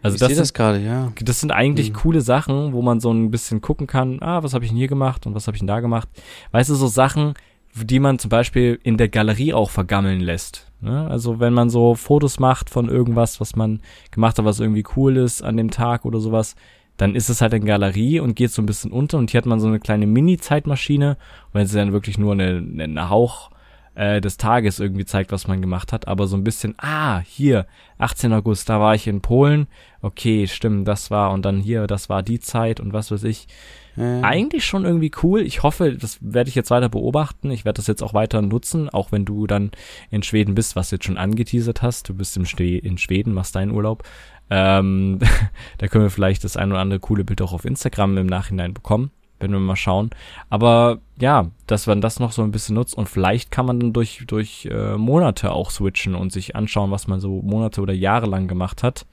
Also 0.02 0.14
ich 0.14 0.20
das 0.20 0.28
sind 0.28 0.38
das 0.38 0.54
gerade, 0.54 0.80
ja. 0.80 1.12
das 1.20 1.40
sind 1.40 1.50
eigentlich 1.50 1.90
Mhm. 1.90 1.94
coole 1.94 2.20
Sachen, 2.20 2.72
wo 2.72 2.82
man 2.82 3.00
so 3.00 3.12
ein 3.12 3.30
bisschen 3.30 3.60
gucken 3.60 3.86
kann, 3.86 4.18
ah, 4.22 4.42
was 4.42 4.54
habe 4.54 4.64
ich 4.64 4.70
denn 4.70 4.78
hier 4.78 4.88
gemacht 4.88 5.26
und 5.26 5.34
was 5.34 5.46
habe 5.46 5.56
ich 5.56 5.60
denn 5.60 5.66
da 5.66 5.80
gemacht. 5.80 6.08
Weißt 6.52 6.70
du, 6.70 6.74
so 6.74 6.86
Sachen, 6.86 7.34
die 7.74 8.00
man 8.00 8.18
zum 8.18 8.28
Beispiel 8.28 8.78
in 8.82 8.96
der 8.96 9.08
Galerie 9.08 9.52
auch 9.54 9.70
vergammeln 9.70 10.20
lässt. 10.20 10.66
Ne? 10.80 11.06
Also 11.08 11.40
wenn 11.40 11.52
man 11.52 11.70
so 11.70 11.94
Fotos 11.94 12.38
macht 12.40 12.70
von 12.70 12.88
irgendwas, 12.88 13.40
was 13.40 13.54
man 13.54 13.80
gemacht 14.10 14.38
hat, 14.38 14.44
was 14.44 14.60
irgendwie 14.60 14.84
cool 14.96 15.16
ist 15.16 15.42
an 15.42 15.56
dem 15.56 15.70
Tag 15.70 16.04
oder 16.04 16.20
sowas, 16.20 16.56
dann 17.00 17.14
ist 17.14 17.30
es 17.30 17.40
halt 17.40 17.54
in 17.54 17.64
Galerie 17.64 18.20
und 18.20 18.36
geht 18.36 18.50
so 18.50 18.60
ein 18.60 18.66
bisschen 18.66 18.92
unter 18.92 19.16
und 19.16 19.30
hier 19.30 19.38
hat 19.38 19.46
man 19.46 19.58
so 19.58 19.68
eine 19.68 19.80
kleine 19.80 20.06
Mini-Zeitmaschine 20.06 21.16
und 21.46 21.54
wenn 21.54 21.66
sie 21.66 21.78
dann 21.78 21.92
wirklich 21.92 22.18
nur 22.18 22.32
eine, 22.32 22.58
eine 22.58 23.08
Hauch 23.08 23.50
äh, 23.94 24.20
des 24.20 24.36
Tages 24.36 24.80
irgendwie 24.80 25.06
zeigt, 25.06 25.32
was 25.32 25.48
man 25.48 25.62
gemacht 25.62 25.94
hat, 25.94 26.08
aber 26.08 26.26
so 26.26 26.36
ein 26.36 26.44
bisschen, 26.44 26.74
ah, 26.76 27.20
hier, 27.20 27.66
18. 27.96 28.34
August, 28.34 28.68
da 28.68 28.80
war 28.80 28.94
ich 28.94 29.06
in 29.06 29.22
Polen, 29.22 29.66
okay, 30.02 30.46
stimmt, 30.46 30.86
das 30.86 31.10
war 31.10 31.32
und 31.32 31.42
dann 31.46 31.60
hier, 31.60 31.86
das 31.86 32.10
war 32.10 32.22
die 32.22 32.38
Zeit 32.38 32.80
und 32.80 32.92
was 32.92 33.10
weiß 33.10 33.24
ich. 33.24 33.48
Äh, 33.96 34.22
Eigentlich 34.22 34.64
schon 34.64 34.84
irgendwie 34.84 35.10
cool. 35.22 35.40
Ich 35.42 35.62
hoffe, 35.62 35.96
das 35.96 36.18
werde 36.20 36.48
ich 36.48 36.54
jetzt 36.54 36.70
weiter 36.70 36.88
beobachten. 36.88 37.50
Ich 37.50 37.64
werde 37.64 37.78
das 37.78 37.86
jetzt 37.86 38.02
auch 38.02 38.14
weiter 38.14 38.42
nutzen, 38.42 38.88
auch 38.88 39.12
wenn 39.12 39.24
du 39.24 39.46
dann 39.46 39.70
in 40.10 40.22
Schweden 40.22 40.54
bist, 40.54 40.76
was 40.76 40.90
du 40.90 40.96
jetzt 40.96 41.04
schon 41.04 41.18
angeteasert 41.18 41.82
hast. 41.82 42.08
Du 42.08 42.14
bist 42.14 42.36
im 42.36 42.46
Schwe 42.46 42.78
in 42.78 42.98
Schweden, 42.98 43.34
machst 43.34 43.56
deinen 43.56 43.72
Urlaub. 43.72 44.04
Ähm, 44.50 45.18
da 45.78 45.88
können 45.88 46.04
wir 46.04 46.10
vielleicht 46.10 46.44
das 46.44 46.56
ein 46.56 46.70
oder 46.70 46.80
andere 46.80 47.00
coole 47.00 47.24
Bild 47.24 47.40
auch 47.42 47.52
auf 47.52 47.64
Instagram 47.64 48.18
im 48.18 48.26
Nachhinein 48.26 48.74
bekommen, 48.74 49.10
wenn 49.38 49.52
wir 49.52 49.60
mal 49.60 49.76
schauen. 49.76 50.10
Aber 50.50 50.98
ja, 51.20 51.50
dass 51.66 51.86
man 51.86 52.00
das 52.00 52.20
noch 52.20 52.32
so 52.32 52.42
ein 52.42 52.50
bisschen 52.50 52.74
nutzt 52.74 52.94
und 52.94 53.08
vielleicht 53.08 53.50
kann 53.50 53.66
man 53.66 53.80
dann 53.80 53.92
durch, 53.92 54.24
durch 54.26 54.68
äh, 54.70 54.96
Monate 54.96 55.52
auch 55.52 55.70
switchen 55.70 56.14
und 56.14 56.32
sich 56.32 56.56
anschauen, 56.56 56.90
was 56.90 57.06
man 57.06 57.20
so 57.20 57.40
Monate 57.42 57.80
oder 57.80 57.92
Jahre 57.94 58.26
lang 58.26 58.48
gemacht 58.48 58.82
hat. 58.82 59.06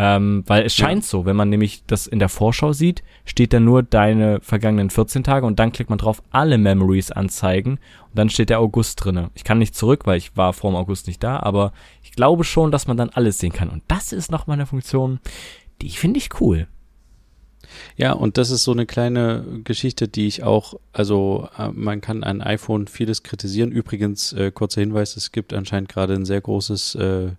Ähm, 0.00 0.44
weil 0.46 0.64
es 0.64 0.78
Ja. 0.78 0.86
scheint 0.86 1.04
so, 1.04 1.26
wenn 1.26 1.34
man 1.34 1.48
nämlich 1.48 1.82
das 1.88 2.06
in 2.06 2.20
der 2.20 2.28
Vorschau 2.28 2.72
sieht, 2.72 3.02
steht 3.24 3.52
da 3.52 3.58
nur 3.58 3.82
deine 3.82 4.40
vergangenen 4.40 4.90
14 4.90 5.24
Tage 5.24 5.44
und 5.44 5.58
dann 5.58 5.72
klickt 5.72 5.90
man 5.90 5.98
drauf, 5.98 6.22
alle 6.30 6.56
Memories 6.56 7.10
anzeigen 7.10 7.72
und 7.72 8.16
dann 8.16 8.30
steht 8.30 8.48
der 8.48 8.60
August 8.60 9.04
drinne. 9.04 9.30
Ich 9.34 9.42
kann 9.42 9.58
nicht 9.58 9.74
zurück, 9.74 10.06
weil 10.06 10.16
ich 10.18 10.36
war 10.36 10.52
vor 10.52 10.70
dem 10.70 10.76
August 10.76 11.08
nicht 11.08 11.22
da, 11.24 11.40
aber 11.40 11.72
ich 12.04 12.12
glaube 12.12 12.44
schon, 12.44 12.70
dass 12.70 12.86
man 12.86 12.96
dann 12.96 13.10
alles 13.10 13.38
sehen 13.40 13.52
kann 13.52 13.70
und 13.70 13.82
das 13.88 14.12
ist 14.12 14.30
nochmal 14.30 14.54
eine 14.56 14.66
Funktion, 14.66 15.18
die 15.82 15.90
finde 15.90 16.18
ich 16.18 16.40
cool. 16.40 16.68
Ja, 17.96 18.12
und 18.12 18.38
das 18.38 18.50
ist 18.50 18.62
so 18.62 18.72
eine 18.72 18.86
kleine 18.86 19.44
Geschichte, 19.64 20.06
die 20.08 20.26
ich 20.28 20.42
auch, 20.44 20.74
also 20.92 21.48
äh, 21.58 21.68
man 21.72 22.00
kann 22.00 22.22
an 22.22 22.40
iPhone 22.40 22.86
vieles 22.86 23.24
kritisieren. 23.24 23.72
Übrigens, 23.72 24.32
äh, 24.32 24.52
kurzer 24.52 24.80
Hinweis, 24.80 25.16
es 25.16 25.32
gibt 25.32 25.52
anscheinend 25.52 25.88
gerade 25.88 26.14
ein 26.14 26.24
sehr 26.24 26.40
großes 26.40 26.94
äh, 26.94 27.32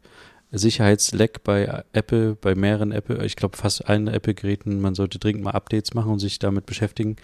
Sicherheitsleck 0.52 1.44
bei 1.44 1.84
Apple, 1.94 2.36
bei 2.36 2.56
mehreren 2.56 2.92
Apple, 2.92 3.24
ich 3.26 3.36
glaube 3.36 3.58
fast 3.58 3.88
allen 3.88 4.08
Apple-Geräten. 4.08 4.82
Man 4.82 4.96
sollte 4.96 5.20
dringend 5.20 5.44
mal 5.44 5.52
Updates 5.52 5.94
machen 5.94 6.12
und 6.12 6.20
sich 6.20 6.40
damit 6.40 6.66
beschäftigen. 6.66 7.18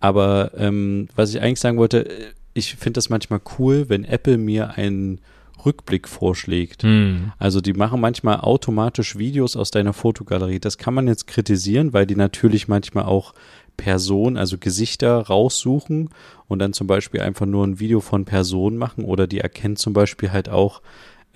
Aber 0.00 0.52
ähm, 0.56 1.08
was 1.14 1.30
ich 1.30 1.40
eigentlich 1.40 1.60
sagen 1.60 1.78
wollte, 1.78 2.08
ich 2.54 2.74
finde 2.76 2.98
das 2.98 3.08
manchmal 3.08 3.40
cool, 3.58 3.88
wenn 3.88 4.04
Apple 4.04 4.38
mir 4.38 4.76
einen 4.76 5.20
Rückblick 5.64 6.08
vorschlägt. 6.08 6.82
Hm. 6.82 7.32
Also 7.38 7.60
die 7.60 7.72
machen 7.72 8.00
manchmal 8.00 8.40
automatisch 8.40 9.16
Videos 9.16 9.56
aus 9.56 9.70
deiner 9.70 9.92
Fotogalerie. 9.92 10.60
Das 10.60 10.78
kann 10.78 10.94
man 10.94 11.08
jetzt 11.08 11.26
kritisieren, 11.26 11.92
weil 11.92 12.06
die 12.06 12.16
natürlich 12.16 12.68
manchmal 12.68 13.04
auch 13.04 13.34
Personen, 13.76 14.36
also 14.36 14.58
Gesichter 14.58 15.18
raussuchen 15.18 16.10
und 16.48 16.58
dann 16.58 16.72
zum 16.72 16.86
Beispiel 16.86 17.20
einfach 17.20 17.46
nur 17.46 17.66
ein 17.66 17.78
Video 17.78 18.00
von 18.00 18.24
Personen 18.24 18.78
machen 18.78 19.04
oder 19.04 19.26
die 19.26 19.40
erkennen 19.40 19.76
zum 19.76 19.92
Beispiel 19.92 20.32
halt 20.32 20.48
auch 20.48 20.80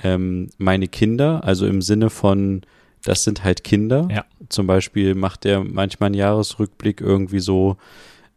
ähm, 0.03 0.51
meine 0.59 0.89
Kinder, 0.89 1.45
also 1.45 1.67
im 1.67 1.83
Sinne 1.83 2.11
von, 2.11 2.63
das 3.05 3.25
sind 3.25 3.45
halt 3.45 3.65
Kinder. 3.65 4.09
Ja. 4.11 4.25
Zum 4.49 4.67
Beispiel 4.67 5.15
macht 5.15 5.45
der 5.45 5.65
manchmal 5.65 6.09
einen 6.09 6.15
Jahresrückblick 6.15 7.01
irgendwie 7.01 7.41
so, 7.41 7.77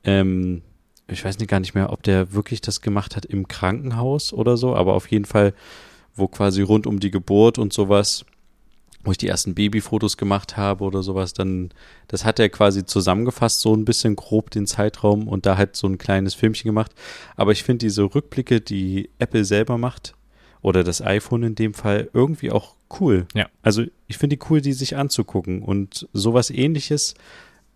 ähm, 0.03 0.61
ich 1.07 1.23
weiß 1.23 1.39
nicht 1.39 1.49
gar 1.49 1.59
nicht 1.59 1.75
mehr, 1.75 1.91
ob 1.91 2.03
der 2.03 2.33
wirklich 2.33 2.61
das 2.61 2.81
gemacht 2.81 3.15
hat 3.15 3.25
im 3.25 3.47
Krankenhaus 3.47 4.33
oder 4.33 4.57
so, 4.57 4.75
aber 4.75 4.93
auf 4.93 5.07
jeden 5.11 5.25
Fall, 5.25 5.53
wo 6.15 6.27
quasi 6.27 6.61
rund 6.61 6.87
um 6.87 6.99
die 6.99 7.11
Geburt 7.11 7.57
und 7.57 7.73
sowas, 7.73 8.25
wo 9.03 9.11
ich 9.11 9.17
die 9.17 9.27
ersten 9.27 9.53
Babyfotos 9.53 10.15
gemacht 10.15 10.55
habe 10.55 10.85
oder 10.85 11.03
sowas, 11.03 11.33
dann, 11.33 11.71
das 12.07 12.23
hat 12.23 12.39
er 12.39 12.47
quasi 12.49 12.85
zusammengefasst, 12.85 13.59
so 13.59 13.75
ein 13.75 13.83
bisschen 13.83 14.15
grob 14.15 14.49
den 14.49 14.65
Zeitraum 14.65 15.27
und 15.27 15.45
da 15.45 15.57
halt 15.57 15.75
so 15.75 15.87
ein 15.87 15.97
kleines 15.97 16.33
Filmchen 16.35 16.69
gemacht. 16.69 16.93
Aber 17.35 17.51
ich 17.51 17.63
finde 17.63 17.85
diese 17.85 18.03
Rückblicke, 18.03 18.61
die 18.61 19.09
Apple 19.19 19.43
selber 19.43 19.77
macht, 19.77 20.15
oder 20.63 20.83
das 20.83 21.01
iPhone 21.01 21.43
in 21.43 21.55
dem 21.55 21.75
Fall, 21.75 22.09
irgendwie 22.13 22.49
auch 22.49 22.73
cool. 22.99 23.27
Ja. 23.35 23.47
Also 23.61 23.83
ich 24.07 24.17
finde 24.17 24.37
die 24.37 24.45
cool, 24.49 24.61
die 24.61 24.73
sich 24.73 24.97
anzugucken. 24.97 25.61
Und 25.61 26.07
sowas 26.13 26.49
ähnliches, 26.49 27.13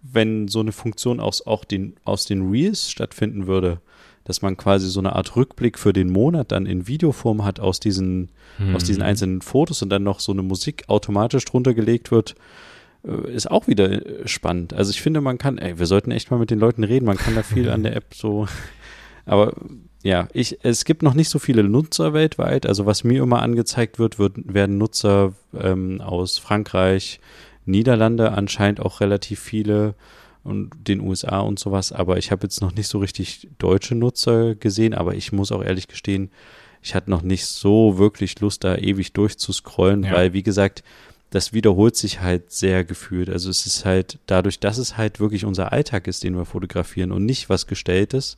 wenn 0.02 0.48
so 0.48 0.62
eine 0.62 0.72
Funktion 0.72 1.20
aus, 1.20 1.46
auch 1.46 1.66
den, 1.66 1.96
aus 2.06 2.26
den 2.26 2.50
Reels 2.50 2.90
stattfinden 2.90 3.46
würde, 3.46 3.82
dass 4.24 4.42
man 4.42 4.58
quasi 4.58 4.90
so 4.90 5.00
eine 5.00 5.16
Art 5.16 5.36
Rückblick 5.36 5.78
für 5.78 5.94
den 5.94 6.10
Monat 6.10 6.52
dann 6.52 6.66
in 6.66 6.88
Videoform 6.88 7.46
hat 7.46 7.60
aus 7.60 7.80
diesen, 7.80 8.30
Hm. 8.58 8.76
aus 8.76 8.84
diesen 8.84 9.04
einzelnen 9.04 9.42
Fotos 9.42 9.82
und 9.82 9.90
dann 9.90 10.04
noch 10.04 10.20
so 10.20 10.32
eine 10.32 10.42
Musik 10.42 10.84
automatisch 10.88 11.46
drunter 11.46 11.74
gelegt 11.74 12.12
wird, 12.12 12.36
äh, 13.06 13.32
ist 13.34 13.52
auch 13.52 13.68
wieder 13.68 13.92
äh, 13.92 14.28
spannend. 14.28 14.74
Also 14.74 14.92
ich 14.92 15.02
finde, 15.02 15.22
man 15.22 15.38
kann, 15.38 15.58
ey, 15.58 15.78
wir 15.78 15.86
sollten 15.86 16.12
echt 16.12 16.32
mal 16.32 16.40
mit 16.40 16.52
den 16.52 16.60
Leuten 16.60 16.84
reden, 16.84 17.06
man 17.06 17.18
kann 17.18 17.36
da 17.36 17.44
viel 17.44 17.70
an 17.70 17.84
der 17.84 17.96
App 17.96 18.14
so, 18.14 18.48
aber 19.26 19.54
ja, 20.08 20.28
ich, 20.34 20.58
es 20.64 20.86
gibt 20.86 21.04
noch 21.04 21.14
nicht 21.14 21.28
so 21.30 21.38
viele 21.38 21.64
Nutzer 21.64 22.14
weltweit. 22.14 22.66
Also 22.66 22.86
was 22.86 23.04
mir 23.04 23.22
immer 23.22 23.42
angezeigt 23.42 24.00
wird, 24.00 24.20
wird 24.20 24.36
werden 24.54 24.78
Nutzer 24.78 25.34
ähm, 25.54 26.00
aus 26.00 26.38
Frankreich, 26.38 27.20
Niederlande, 27.66 28.32
anscheinend 28.32 28.80
auch 28.80 29.02
relativ 29.02 29.40
viele 29.42 29.96
und 30.46 30.72
den 30.88 31.02
USA 31.02 31.40
und 31.40 31.60
sowas. 31.60 31.92
Aber 31.92 32.18
ich 32.18 32.32
habe 32.32 32.44
jetzt 32.44 32.62
noch 32.62 32.74
nicht 32.74 32.88
so 32.88 33.00
richtig 33.00 33.50
deutsche 33.58 33.96
Nutzer 33.96 34.56
gesehen. 34.56 34.94
Aber 34.94 35.14
ich 35.16 35.34
muss 35.34 35.52
auch 35.52 35.62
ehrlich 35.64 35.90
gestehen, 35.90 36.32
ich 36.82 36.96
hatte 36.96 37.10
noch 37.10 37.22
nicht 37.22 37.46
so 37.46 37.98
wirklich 37.98 38.40
Lust, 38.40 38.64
da 38.64 38.78
ewig 38.78 39.12
durchzuscrollen, 39.12 40.04
Ja. 40.04 40.14
weil 40.14 40.32
wie 40.32 40.44
gesagt, 40.44 40.84
das 41.32 41.52
wiederholt 41.52 41.98
sich 41.98 42.22
halt 42.22 42.54
sehr 42.54 42.86
gefühlt. 42.86 43.30
Also 43.30 43.50
es 43.50 43.66
ist 43.66 43.84
halt 43.84 44.20
dadurch, 44.28 44.62
dass 44.62 44.78
es 44.78 44.96
halt 44.96 45.20
wirklich 45.20 45.44
unser 45.44 45.74
Alltag 45.74 46.08
ist, 46.08 46.24
den 46.24 46.38
wir 46.38 46.46
fotografieren 46.46 47.12
und 47.12 47.26
nicht 47.26 47.50
was 47.50 47.68
Gestelltes, 47.68 48.38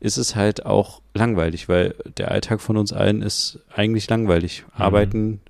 es 0.00 0.36
halt 0.36 0.64
auch 0.64 1.02
langweilig, 1.14 1.68
weil 1.68 1.94
der 2.16 2.30
Alltag 2.30 2.60
von 2.60 2.76
uns 2.76 2.92
allen 2.92 3.22
ist 3.22 3.60
eigentlich 3.74 4.08
langweilig. 4.08 4.64
Mhm. 4.66 4.82
Arbeiten, 4.82 5.40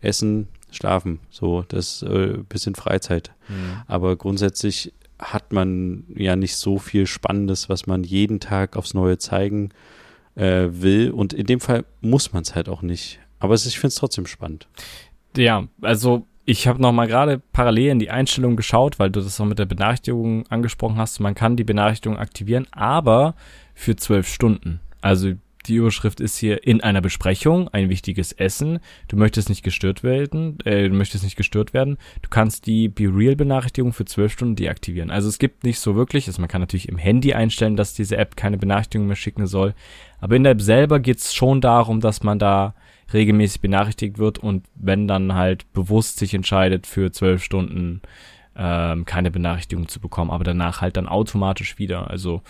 essen, 0.00 0.48
schlafen, 0.70 1.20
so, 1.30 1.64
das 1.68 2.02
äh, 2.02 2.38
bisschen 2.48 2.74
Freizeit. 2.74 3.32
Mhm. 3.48 3.82
Aber 3.86 4.16
grundsätzlich 4.16 4.92
hat 5.18 5.52
man 5.52 6.04
ja 6.14 6.36
nicht 6.36 6.56
so 6.56 6.78
viel 6.78 7.06
Spannendes, 7.06 7.68
was 7.68 7.86
man 7.86 8.04
jeden 8.04 8.40
Tag 8.40 8.76
aufs 8.76 8.94
Neue 8.94 9.18
zeigen 9.18 9.70
äh, 10.36 10.68
will. 10.70 11.10
Und 11.10 11.32
in 11.32 11.46
dem 11.46 11.60
Fall 11.60 11.84
muss 12.00 12.32
man 12.32 12.42
es 12.42 12.54
halt 12.54 12.68
auch 12.68 12.82
nicht. 12.82 13.18
Aber 13.40 13.54
es 13.54 13.62
ist, 13.62 13.72
ich 13.72 13.78
finde 13.78 13.88
es 13.88 13.96
trotzdem 13.96 14.26
spannend. 14.26 14.68
Ja, 15.36 15.66
also 15.80 16.26
ich 16.44 16.66
habe 16.66 16.80
noch 16.80 16.92
mal 16.92 17.06
gerade 17.06 17.42
parallel 17.52 17.90
in 17.90 17.98
die 17.98 18.10
Einstellung 18.10 18.56
geschaut, 18.56 18.98
weil 18.98 19.10
du 19.10 19.20
das 19.20 19.40
auch 19.40 19.44
mit 19.44 19.58
der 19.58 19.66
Benachrichtigung 19.66 20.46
angesprochen 20.48 20.96
hast. 20.96 21.20
Man 21.20 21.34
kann 21.34 21.56
die 21.56 21.64
Benachrichtigung 21.64 22.16
aktivieren, 22.16 22.66
aber 22.70 23.34
für 23.78 23.96
zwölf 23.96 24.28
Stunden. 24.28 24.80
Also 25.00 25.34
die 25.66 25.76
Überschrift 25.76 26.20
ist 26.20 26.36
hier 26.36 26.66
in 26.66 26.82
einer 26.82 27.00
Besprechung 27.00 27.68
ein 27.68 27.90
wichtiges 27.90 28.32
Essen. 28.32 28.80
Du 29.06 29.16
möchtest 29.16 29.48
nicht 29.48 29.62
gestört 29.62 30.02
werden. 30.02 30.58
Äh, 30.64 30.88
du 30.88 30.94
möchtest 30.94 31.24
nicht 31.24 31.36
gestört 31.36 31.74
werden. 31.74 31.98
Du 32.22 32.28
kannst 32.28 32.66
die 32.66 32.88
Be 32.88 33.04
Real 33.04 33.36
Benachrichtigung 33.36 33.92
für 33.92 34.04
zwölf 34.04 34.32
Stunden 34.32 34.56
deaktivieren. 34.56 35.10
Also 35.10 35.28
es 35.28 35.38
gibt 35.38 35.64
nicht 35.64 35.78
so 35.78 35.94
wirklich. 35.94 36.26
Also 36.26 36.40
man 36.40 36.48
kann 36.48 36.60
natürlich 36.60 36.88
im 36.88 36.98
Handy 36.98 37.34
einstellen, 37.34 37.76
dass 37.76 37.94
diese 37.94 38.16
App 38.16 38.36
keine 38.36 38.58
Benachrichtigung 38.58 39.06
mehr 39.06 39.16
schicken 39.16 39.46
soll. 39.46 39.74
Aber 40.20 40.36
in 40.36 40.42
der 40.42 40.52
App 40.52 40.62
selber 40.62 40.98
geht 41.00 41.18
es 41.18 41.34
schon 41.34 41.60
darum, 41.60 42.00
dass 42.00 42.22
man 42.22 42.38
da 42.38 42.74
regelmäßig 43.12 43.60
benachrichtigt 43.60 44.18
wird 44.18 44.38
und 44.38 44.66
wenn 44.74 45.06
dann 45.06 45.34
halt 45.34 45.72
bewusst 45.72 46.18
sich 46.18 46.34
entscheidet, 46.34 46.86
für 46.86 47.10
zwölf 47.12 47.42
Stunden 47.42 48.02
ähm, 48.56 49.04
keine 49.04 49.30
Benachrichtigung 49.30 49.88
zu 49.88 50.00
bekommen, 50.00 50.30
aber 50.30 50.44
danach 50.44 50.80
halt 50.80 50.96
dann 50.96 51.08
automatisch 51.08 51.78
wieder. 51.78 52.10
Also 52.10 52.42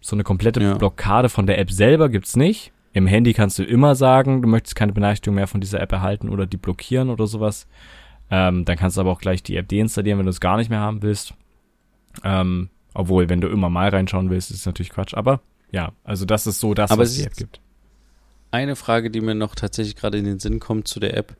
so 0.00 0.14
eine 0.16 0.24
komplette 0.24 0.60
Ja. 0.62 0.74
Blockade 0.76 1.28
von 1.28 1.46
der 1.46 1.58
App 1.58 1.70
selber 1.70 2.08
gibt's 2.08 2.36
nicht. 2.36 2.72
Im 2.92 3.06
Handy 3.06 3.32
kannst 3.34 3.58
du 3.58 3.64
immer 3.64 3.94
sagen, 3.94 4.42
du 4.42 4.48
möchtest 4.48 4.74
keine 4.74 4.92
Benachrichtigung 4.92 5.34
mehr 5.34 5.46
von 5.46 5.60
dieser 5.60 5.80
App 5.80 5.92
erhalten 5.92 6.28
oder 6.28 6.46
die 6.46 6.56
blockieren 6.56 7.10
oder 7.10 7.26
sowas. 7.26 7.66
Ähm, 8.30 8.64
dann 8.64 8.76
kannst 8.76 8.96
du 8.96 9.00
aber 9.02 9.10
auch 9.10 9.20
gleich 9.20 9.42
die 9.42 9.56
App 9.56 9.68
deinstallieren, 9.68 10.18
wenn 10.18 10.26
du 10.26 10.30
es 10.30 10.40
gar 10.40 10.56
nicht 10.56 10.70
mehr 10.70 10.80
haben 10.80 11.02
willst. 11.02 11.34
Ähm, 12.24 12.70
obwohl, 12.94 13.28
wenn 13.28 13.40
du 13.40 13.48
immer 13.48 13.70
mal 13.70 13.88
reinschauen 13.90 14.30
willst, 14.30 14.50
ist 14.50 14.66
natürlich 14.66 14.90
Quatsch. 14.90 15.14
Aber 15.14 15.40
ja, 15.70 15.92
also 16.04 16.24
das 16.24 16.46
ist 16.46 16.60
so 16.60 16.74
das, 16.74 16.90
Aber 16.90 17.02
was 17.02 17.10
es 17.10 17.18
die 17.18 17.24
App 17.24 17.36
gibt. 17.36 17.60
Eine 18.50 18.76
Frage, 18.76 19.10
die 19.10 19.20
mir 19.20 19.34
noch 19.34 19.54
tatsächlich 19.54 19.94
gerade 19.96 20.18
in 20.18 20.24
den 20.24 20.38
Sinn 20.38 20.58
kommt 20.58 20.88
zu 20.88 20.98
der 21.00 21.16
App. 21.16 21.36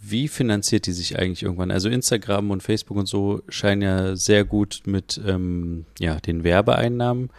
Wie 0.00 0.28
finanziert 0.28 0.86
die 0.86 0.92
sich 0.92 1.18
eigentlich 1.18 1.42
irgendwann? 1.42 1.70
Also 1.70 1.88
Instagram 1.88 2.50
und 2.50 2.62
Facebook 2.62 2.96
und 2.96 3.06
so 3.06 3.42
scheinen 3.48 3.82
ja 3.82 4.16
sehr 4.16 4.44
gut 4.44 4.82
mit 4.84 5.20
ähm, 5.26 5.86
ja, 5.98 6.16
den 6.16 6.44
Werbeeinnahmen 6.44 7.26
si- 7.26 7.32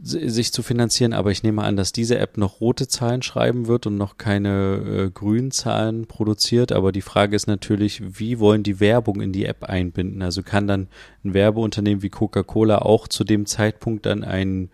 sich 0.00 0.52
zu 0.52 0.62
finanzieren, 0.62 1.12
aber 1.12 1.32
ich 1.32 1.42
nehme 1.42 1.64
an, 1.64 1.76
dass 1.76 1.90
diese 1.90 2.18
App 2.18 2.36
noch 2.36 2.60
rote 2.60 2.86
Zahlen 2.86 3.22
schreiben 3.22 3.66
wird 3.66 3.86
und 3.86 3.96
noch 3.96 4.16
keine 4.16 5.08
äh, 5.08 5.10
grünen 5.10 5.50
Zahlen 5.50 6.06
produziert. 6.06 6.70
Aber 6.70 6.92
die 6.92 7.02
Frage 7.02 7.34
ist 7.34 7.48
natürlich, 7.48 8.18
wie 8.18 8.38
wollen 8.38 8.62
die 8.62 8.78
Werbung 8.78 9.20
in 9.20 9.32
die 9.32 9.44
App 9.44 9.64
einbinden? 9.64 10.22
Also 10.22 10.44
kann 10.44 10.68
dann 10.68 10.86
ein 11.24 11.34
Werbeunternehmen 11.34 12.02
wie 12.02 12.10
Coca-Cola 12.10 12.78
auch 12.78 13.08
zu 13.08 13.24
dem 13.24 13.46
Zeitpunkt 13.46 14.06
dann 14.06 14.22
ein 14.22 14.70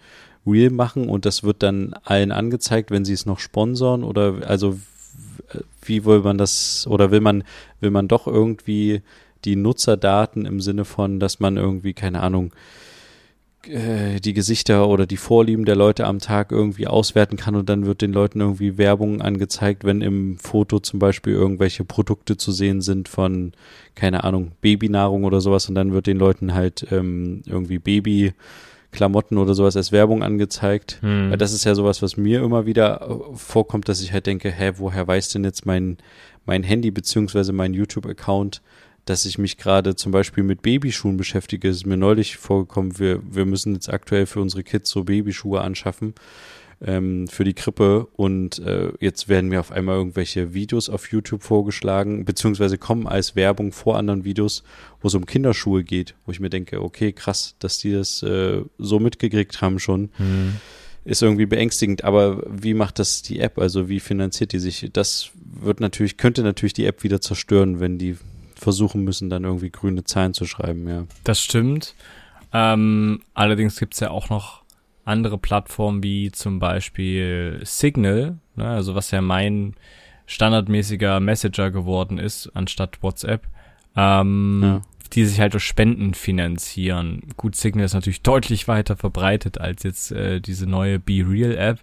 Reel 0.46 0.70
machen 0.70 1.08
und 1.08 1.24
das 1.24 1.42
wird 1.42 1.62
dann 1.62 1.94
allen 2.04 2.30
angezeigt, 2.30 2.90
wenn 2.90 3.06
sie 3.06 3.14
es 3.14 3.24
noch 3.24 3.38
sponsoren 3.38 4.04
oder 4.04 4.46
also 4.46 4.78
wie 5.82 6.04
will 6.04 6.20
man 6.20 6.38
das 6.38 6.86
oder 6.86 7.10
will 7.10 7.20
man 7.20 7.44
will 7.80 7.90
man 7.90 8.08
doch 8.08 8.26
irgendwie 8.26 9.02
die 9.44 9.56
Nutzerdaten 9.56 10.46
im 10.46 10.60
Sinne 10.60 10.84
von, 10.84 11.20
dass 11.20 11.40
man 11.40 11.56
irgendwie 11.56 11.92
keine 11.92 12.20
Ahnung 12.20 12.52
äh, 13.68 14.20
die 14.20 14.34
Gesichter 14.34 14.88
oder 14.88 15.06
die 15.06 15.16
Vorlieben 15.16 15.64
der 15.64 15.76
Leute 15.76 16.06
am 16.06 16.18
Tag 16.18 16.52
irgendwie 16.52 16.86
auswerten 16.86 17.36
kann 17.36 17.54
und 17.54 17.68
dann 17.68 17.86
wird 17.86 18.02
den 18.02 18.12
Leuten 18.12 18.40
irgendwie 18.40 18.78
Werbung 18.78 19.22
angezeigt, 19.22 19.84
wenn 19.84 20.00
im 20.00 20.38
Foto 20.38 20.78
zum 20.78 20.98
Beispiel 20.98 21.32
irgendwelche 21.32 21.84
Produkte 21.84 22.36
zu 22.36 22.52
sehen 22.52 22.80
sind 22.80 23.08
von, 23.08 23.52
keine 23.94 24.24
Ahnung, 24.24 24.52
Babynahrung 24.60 25.24
oder 25.24 25.40
sowas 25.40 25.68
und 25.68 25.74
dann 25.74 25.92
wird 25.92 26.06
den 26.06 26.18
Leuten 26.18 26.54
halt 26.54 26.86
ähm, 26.90 27.42
irgendwie 27.46 27.78
Babyklamotten 27.78 29.38
oder 29.38 29.54
sowas 29.54 29.76
als 29.76 29.92
Werbung 29.92 30.22
angezeigt. 30.22 30.98
Hm. 31.00 31.30
Weil 31.30 31.38
das 31.38 31.52
ist 31.52 31.64
ja 31.64 31.74
sowas, 31.74 32.02
was 32.02 32.16
mir 32.16 32.42
immer 32.42 32.66
wieder 32.66 33.00
äh, 33.02 33.36
vorkommt, 33.36 33.88
dass 33.88 34.00
ich 34.00 34.12
halt 34.12 34.26
denke, 34.26 34.50
hä, 34.50 34.72
woher 34.76 35.06
weiß 35.06 35.30
denn 35.30 35.44
jetzt 35.44 35.66
mein, 35.66 35.98
mein 36.46 36.62
Handy 36.62 36.90
beziehungsweise 36.90 37.52
mein 37.52 37.74
YouTube-Account, 37.74 38.62
dass 39.04 39.26
ich 39.26 39.38
mich 39.38 39.56
gerade 39.56 39.96
zum 39.96 40.12
Beispiel 40.12 40.44
mit 40.44 40.62
Babyschuhen 40.62 41.16
beschäftige. 41.16 41.68
Es 41.68 41.78
ist 41.78 41.86
mir 41.86 41.96
neulich 41.96 42.36
vorgekommen, 42.36 42.98
wir, 42.98 43.20
wir 43.28 43.44
müssen 43.44 43.74
jetzt 43.74 43.88
aktuell 43.88 44.26
für 44.26 44.40
unsere 44.40 44.62
Kids 44.62 44.90
so 44.90 45.04
Babyschuhe 45.04 45.60
anschaffen 45.60 46.14
ähm, 46.80 47.28
für 47.28 47.44
die 47.44 47.54
Krippe 47.54 48.06
und 48.16 48.58
äh, 48.60 48.92
jetzt 49.00 49.28
werden 49.28 49.48
mir 49.48 49.60
auf 49.60 49.72
einmal 49.72 49.96
irgendwelche 49.96 50.54
Videos 50.54 50.88
auf 50.88 51.10
YouTube 51.10 51.42
vorgeschlagen, 51.42 52.24
beziehungsweise 52.24 52.78
kommen 52.78 53.06
als 53.06 53.36
Werbung 53.36 53.72
vor 53.72 53.96
anderen 53.96 54.24
Videos, 54.24 54.62
wo 55.00 55.08
es 55.08 55.14
um 55.14 55.26
Kinderschuhe 55.26 55.84
geht, 55.84 56.14
wo 56.26 56.32
ich 56.32 56.40
mir 56.40 56.50
denke, 56.50 56.82
okay, 56.82 57.12
krass, 57.12 57.56
dass 57.58 57.78
die 57.78 57.92
das 57.92 58.22
äh, 58.22 58.62
so 58.78 58.98
mitgekriegt 59.00 59.60
haben 59.60 59.78
schon 59.78 60.10
Hm. 60.16 60.56
ist 61.04 61.22
irgendwie 61.22 61.46
beängstigend, 61.46 62.04
aber 62.04 62.42
wie 62.50 62.74
macht 62.74 62.98
das 62.98 63.22
die 63.22 63.40
App? 63.40 63.58
Also 63.58 63.88
wie 63.88 64.00
finanziert 64.00 64.52
die 64.52 64.58
sich? 64.58 64.90
Das 64.92 65.30
wird 65.34 65.80
natürlich, 65.80 66.16
könnte 66.16 66.42
natürlich 66.42 66.72
die 66.72 66.86
App 66.86 67.02
wieder 67.02 67.20
zerstören, 67.20 67.80
wenn 67.80 67.98
die 67.98 68.16
versuchen 68.64 69.04
müssen, 69.04 69.30
dann 69.30 69.44
irgendwie 69.44 69.70
grüne 69.70 70.02
Zahlen 70.04 70.34
zu 70.34 70.44
schreiben, 70.46 70.88
ja. 70.88 71.04
Das 71.22 71.40
stimmt. 71.40 71.94
Ähm, 72.52 73.20
allerdings 73.34 73.78
gibt's 73.78 74.00
ja 74.00 74.10
auch 74.10 74.28
noch 74.30 74.62
andere 75.04 75.38
Plattformen 75.38 76.02
wie 76.02 76.32
zum 76.32 76.58
Beispiel 76.58 77.60
Signal, 77.62 78.38
ne, 78.56 78.66
also 78.66 78.94
was 78.94 79.10
ja 79.12 79.20
mein 79.20 79.74
standardmäßiger 80.26 81.20
Messenger 81.20 81.70
geworden 81.70 82.18
ist, 82.18 82.50
anstatt 82.54 83.02
WhatsApp, 83.02 83.46
ähm, 83.96 84.60
Ja. 84.62 84.82
die 85.12 85.26
sich 85.26 85.38
halt 85.40 85.52
durch 85.52 85.64
Spenden 85.64 86.14
finanzieren. 86.14 87.22
Gut, 87.36 87.54
Signal 87.56 87.84
ist 87.84 87.94
natürlich 87.94 88.22
deutlich 88.22 88.66
weiter 88.66 88.96
verbreitet 88.96 89.58
als 89.58 89.82
jetzt 89.82 90.10
äh, 90.12 90.40
diese 90.40 90.66
neue 90.66 90.98
Be 90.98 91.22
Real 91.28 91.54
App, 91.56 91.80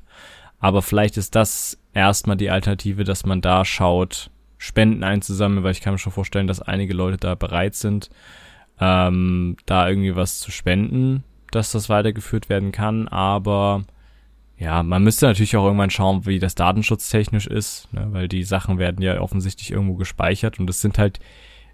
aber 0.60 0.82
vielleicht 0.82 1.18
ist 1.18 1.36
das 1.36 1.78
erstmal 1.94 2.38
die 2.38 2.50
Alternative, 2.50 3.04
dass 3.04 3.26
man 3.26 3.42
da 3.42 3.64
schaut, 3.66 4.32
Spenden 4.62 5.04
einzusammeln, 5.04 5.64
weil 5.64 5.72
ich 5.72 5.82
kann 5.82 5.96
mir 5.96 5.98
schon 5.98 6.14
vorstellen, 6.14 6.46
dass 6.46 6.62
einige 6.62 6.94
Leute 6.94 7.18
da 7.18 7.34
bereit 7.34 7.74
sind, 7.74 8.12
ähm, 8.80 9.58
da 9.66 9.90
irgendwie 9.90 10.16
was 10.16 10.38
zu 10.40 10.52
spenden, 10.52 11.24
dass 11.50 11.72
das 11.72 11.90
weitergeführt 11.90 12.48
werden 12.48 12.72
kann. 12.72 13.08
Aber 13.08 13.86
ja, 14.58 14.84
man 14.84 15.04
müsste 15.04 15.26
natürlich 15.26 15.58
auch 15.58 15.66
irgendwann 15.66 15.90
schauen, 15.90 16.28
wie 16.28 16.38
das 16.38 16.54
datenschutztechnisch 16.54 17.48
ist, 17.48 17.92
ne? 17.92 18.10
weil 18.12 18.28
die 18.28 18.44
Sachen 18.44 18.78
werden 18.78 19.02
ja 19.02 19.20
offensichtlich 19.20 19.72
irgendwo 19.72 19.96
gespeichert 19.96 20.60
und 20.60 20.70
es 20.70 20.80
sind 20.80 21.00
halt, 21.00 21.20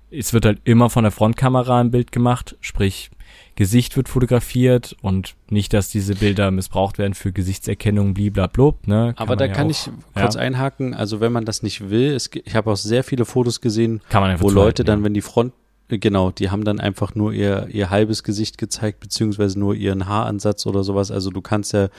es 0.09 0.31
wird 0.31 0.45
halt 0.45 0.61
immer 0.63 0.89
von 0.89 1.03
der 1.03 1.11
Frontkamera 1.11 1.81
ein 1.81 1.91
Bild 1.91 2.13
gemacht, 2.13 2.55
sprich 2.61 3.09
Gesicht 3.57 3.97
wird 3.97 4.07
fotografiert 4.07 4.95
und 5.01 5.35
nicht, 5.49 5.73
dass 5.73 5.89
diese 5.89 6.13
Bilder 6.13 6.51
missbraucht 6.51 6.99
werden 6.99 7.15
für 7.15 7.31
Gesichtserkennung, 7.31 8.13
bliblablub, 8.13 8.85
ne? 8.85 9.15
Aber 9.17 9.35
da 9.35 9.45
ja 9.45 9.51
kann 9.51 9.65
auch- 9.65 9.71
ich 9.71 9.89
kurz 10.13 10.35
ja. 10.35 10.41
einhaken, 10.41 10.93
also 10.93 11.21
wenn 11.21 11.31
man 11.31 11.43
das 11.43 11.63
nicht 11.63 11.89
will, 11.89 12.13
es, 12.13 12.29
ich 12.31 12.55
habe 12.55 12.71
auch 12.71 12.77
sehr 12.77 13.03
viele 13.03 13.25
Fotos 13.25 13.59
gesehen, 13.59 14.01
wo 14.37 14.51
Leute 14.51 14.83
dann, 14.83 14.99
ja. 14.99 15.05
wenn 15.05 15.15
die 15.15 15.21
Front, 15.21 15.53
äh, 15.89 15.97
genau, 15.97 16.29
die 16.29 16.51
haben 16.51 16.65
dann 16.65 16.79
einfach 16.79 17.15
nur 17.15 17.33
ihr, 17.33 17.67
ihr 17.71 17.89
halbes 17.89 18.23
Gesicht 18.23 18.59
gezeigt, 18.59 18.99
beziehungsweise 18.99 19.57
nur 19.57 19.73
ihren 19.73 20.05
Haaransatz 20.07 20.67
oder 20.67 20.83
sowas. 20.83 21.09
Also 21.09 21.31
du 21.31 21.41
kannst 21.41 21.73
ja 21.73 21.89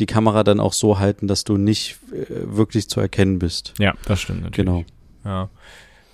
die 0.00 0.06
Kamera 0.06 0.44
dann 0.44 0.60
auch 0.60 0.72
so 0.72 0.98
halten, 0.98 1.28
dass 1.28 1.44
du 1.44 1.58
nicht 1.58 1.98
äh, 2.10 2.24
wirklich 2.56 2.88
zu 2.88 3.00
erkennen 3.00 3.38
bist. 3.38 3.74
Ja, 3.78 3.92
das 4.06 4.18
stimmt 4.22 4.44
natürlich. 4.44 4.66
Genau. 4.66 4.84
Ja. 5.26 5.50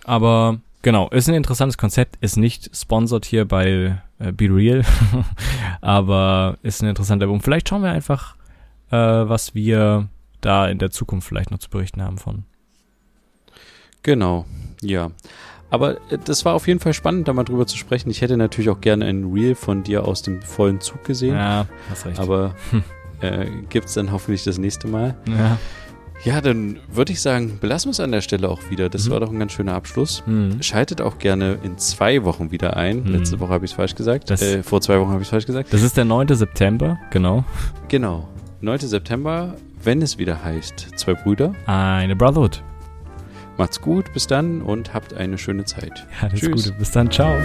Aber 0.03 0.59
genau, 0.82 1.09
ist 1.11 1.28
ein 1.28 1.36
interessantes 1.36 1.78
Konzept, 1.78 2.16
ist 2.20 2.36
nicht 2.36 2.76
sponsored 2.76 3.24
hier 3.24 3.44
bei 3.44 4.03
äh, 4.19 4.33
Be 4.33 4.47
Real, 4.47 4.85
aber 5.81 6.59
ist 6.62 6.83
ein 6.83 6.89
interessanter 6.89 7.27
Punkt. 7.27 7.45
Vielleicht 7.45 7.69
schauen 7.69 7.83
wir 7.83 7.91
einfach, 7.91 8.37
äh, 8.91 8.97
was 8.97 9.55
wir 9.55 10.09
da 10.41 10.69
in 10.69 10.79
der 10.79 10.91
Zukunft 10.91 11.29
vielleicht 11.29 11.51
noch 11.51 11.59
zu 11.59 11.71
berichten 11.71 12.03
haben 12.03 12.19
von. 12.19 12.45
Genau, 14.03 14.47
ja. 14.81 15.11
Aber 15.71 15.97
äh, 16.11 16.19
das 16.25 16.45
war 16.45 16.55
auf 16.55 16.66
jeden 16.66 16.81
Fall 16.81 16.95
spannend, 16.95 17.29
da 17.29 17.33
mal 17.33 17.45
drüber 17.45 17.66
zu 17.66 17.77
sprechen. 17.77 18.11
Ich 18.11 18.23
hätte 18.23 18.37
natürlich 18.37 18.71
auch 18.71 18.81
gerne 18.81 19.07
ein 19.07 19.33
Reel 19.33 19.55
von 19.55 19.83
dir 19.83 20.05
aus 20.05 20.23
dem 20.23 20.43
vollen 20.43 20.81
Zug 20.81 21.05
gesehen. 21.05 21.35
Ja, 21.35 21.66
hast 21.91 22.07
recht. 22.07 22.19
Aber 22.19 22.55
äh, 23.21 23.47
gibt 23.69 23.87
es 23.87 23.95
dann 23.95 24.12
hoffentlich 24.12 24.45
das 24.45 24.59
nächste 24.59 24.89
Mal. 24.89 25.16
Ja. 25.27 25.59
Ja, 26.25 26.41
dann 26.41 26.79
würde 26.91 27.12
ich 27.12 27.21
sagen, 27.21 27.59
belassen 27.61 27.89
wir 27.89 27.93
es 27.93 28.01
an 28.01 28.11
der 28.11 28.21
Stelle 28.23 28.49
auch 28.49 28.59
wieder. 28.71 28.89
Das 28.89 29.07
Mhm. 29.07 29.11
war 29.12 29.21
doch 29.21 29.31
ein 29.31 29.39
ganz 29.39 29.53
schöner 29.53 29.75
Abschluss. 29.75 30.23
Mhm. 30.27 30.62
Schaltet 30.62 31.01
auch 31.01 31.19
gerne 31.19 31.59
in 31.62 31.79
zwei 31.79 32.25
Wochen 32.25 32.51
wieder 32.51 32.77
ein. 32.77 33.05
Mhm. 33.05 33.12
Letzte 33.12 33.39
Woche 33.41 33.51
habe 33.53 33.64
ich 33.64 33.71
es 33.71 33.77
falsch 33.77 33.95
gesagt. 33.95 34.29
Das- 34.31 34.43
äh, 34.43 34.62
vor 34.62 34.81
zwei 34.81 34.99
Wochen 35.01 35.11
habe 35.11 35.21
ich 35.23 35.27
es 35.29 35.31
falsch 35.31 35.47
gesagt. 35.47 35.73
Das 35.73 35.83
ist 35.83 35.97
der 35.97 36.05
9. 36.05 36.35
September, 36.35 36.99
genau. 37.11 37.45
Genau. 37.89 38.29
9. 38.61 38.79
September, 38.89 39.55
wenn 39.85 40.03
es 40.03 40.19
wieder 40.19 40.43
heißt, 40.43 40.89
zwei 40.97 41.14
Brüder. 41.14 41.53
Eine 41.66 42.16
Brotherhood. 42.16 42.62
Macht's 43.57 43.81
gut, 43.81 44.12
bis 44.12 44.27
dann 44.27 44.61
und 44.62 44.95
habt 44.95 45.14
eine 45.14 45.39
schöne 45.39 45.64
Zeit. 45.64 46.07
Ja, 46.21 46.29
das 46.29 46.41
Tschüss. 46.41 46.61
ist 46.64 46.69
gut. 46.71 46.79
Bis 46.79 46.91
dann, 46.91 47.11
ciao. 47.11 47.37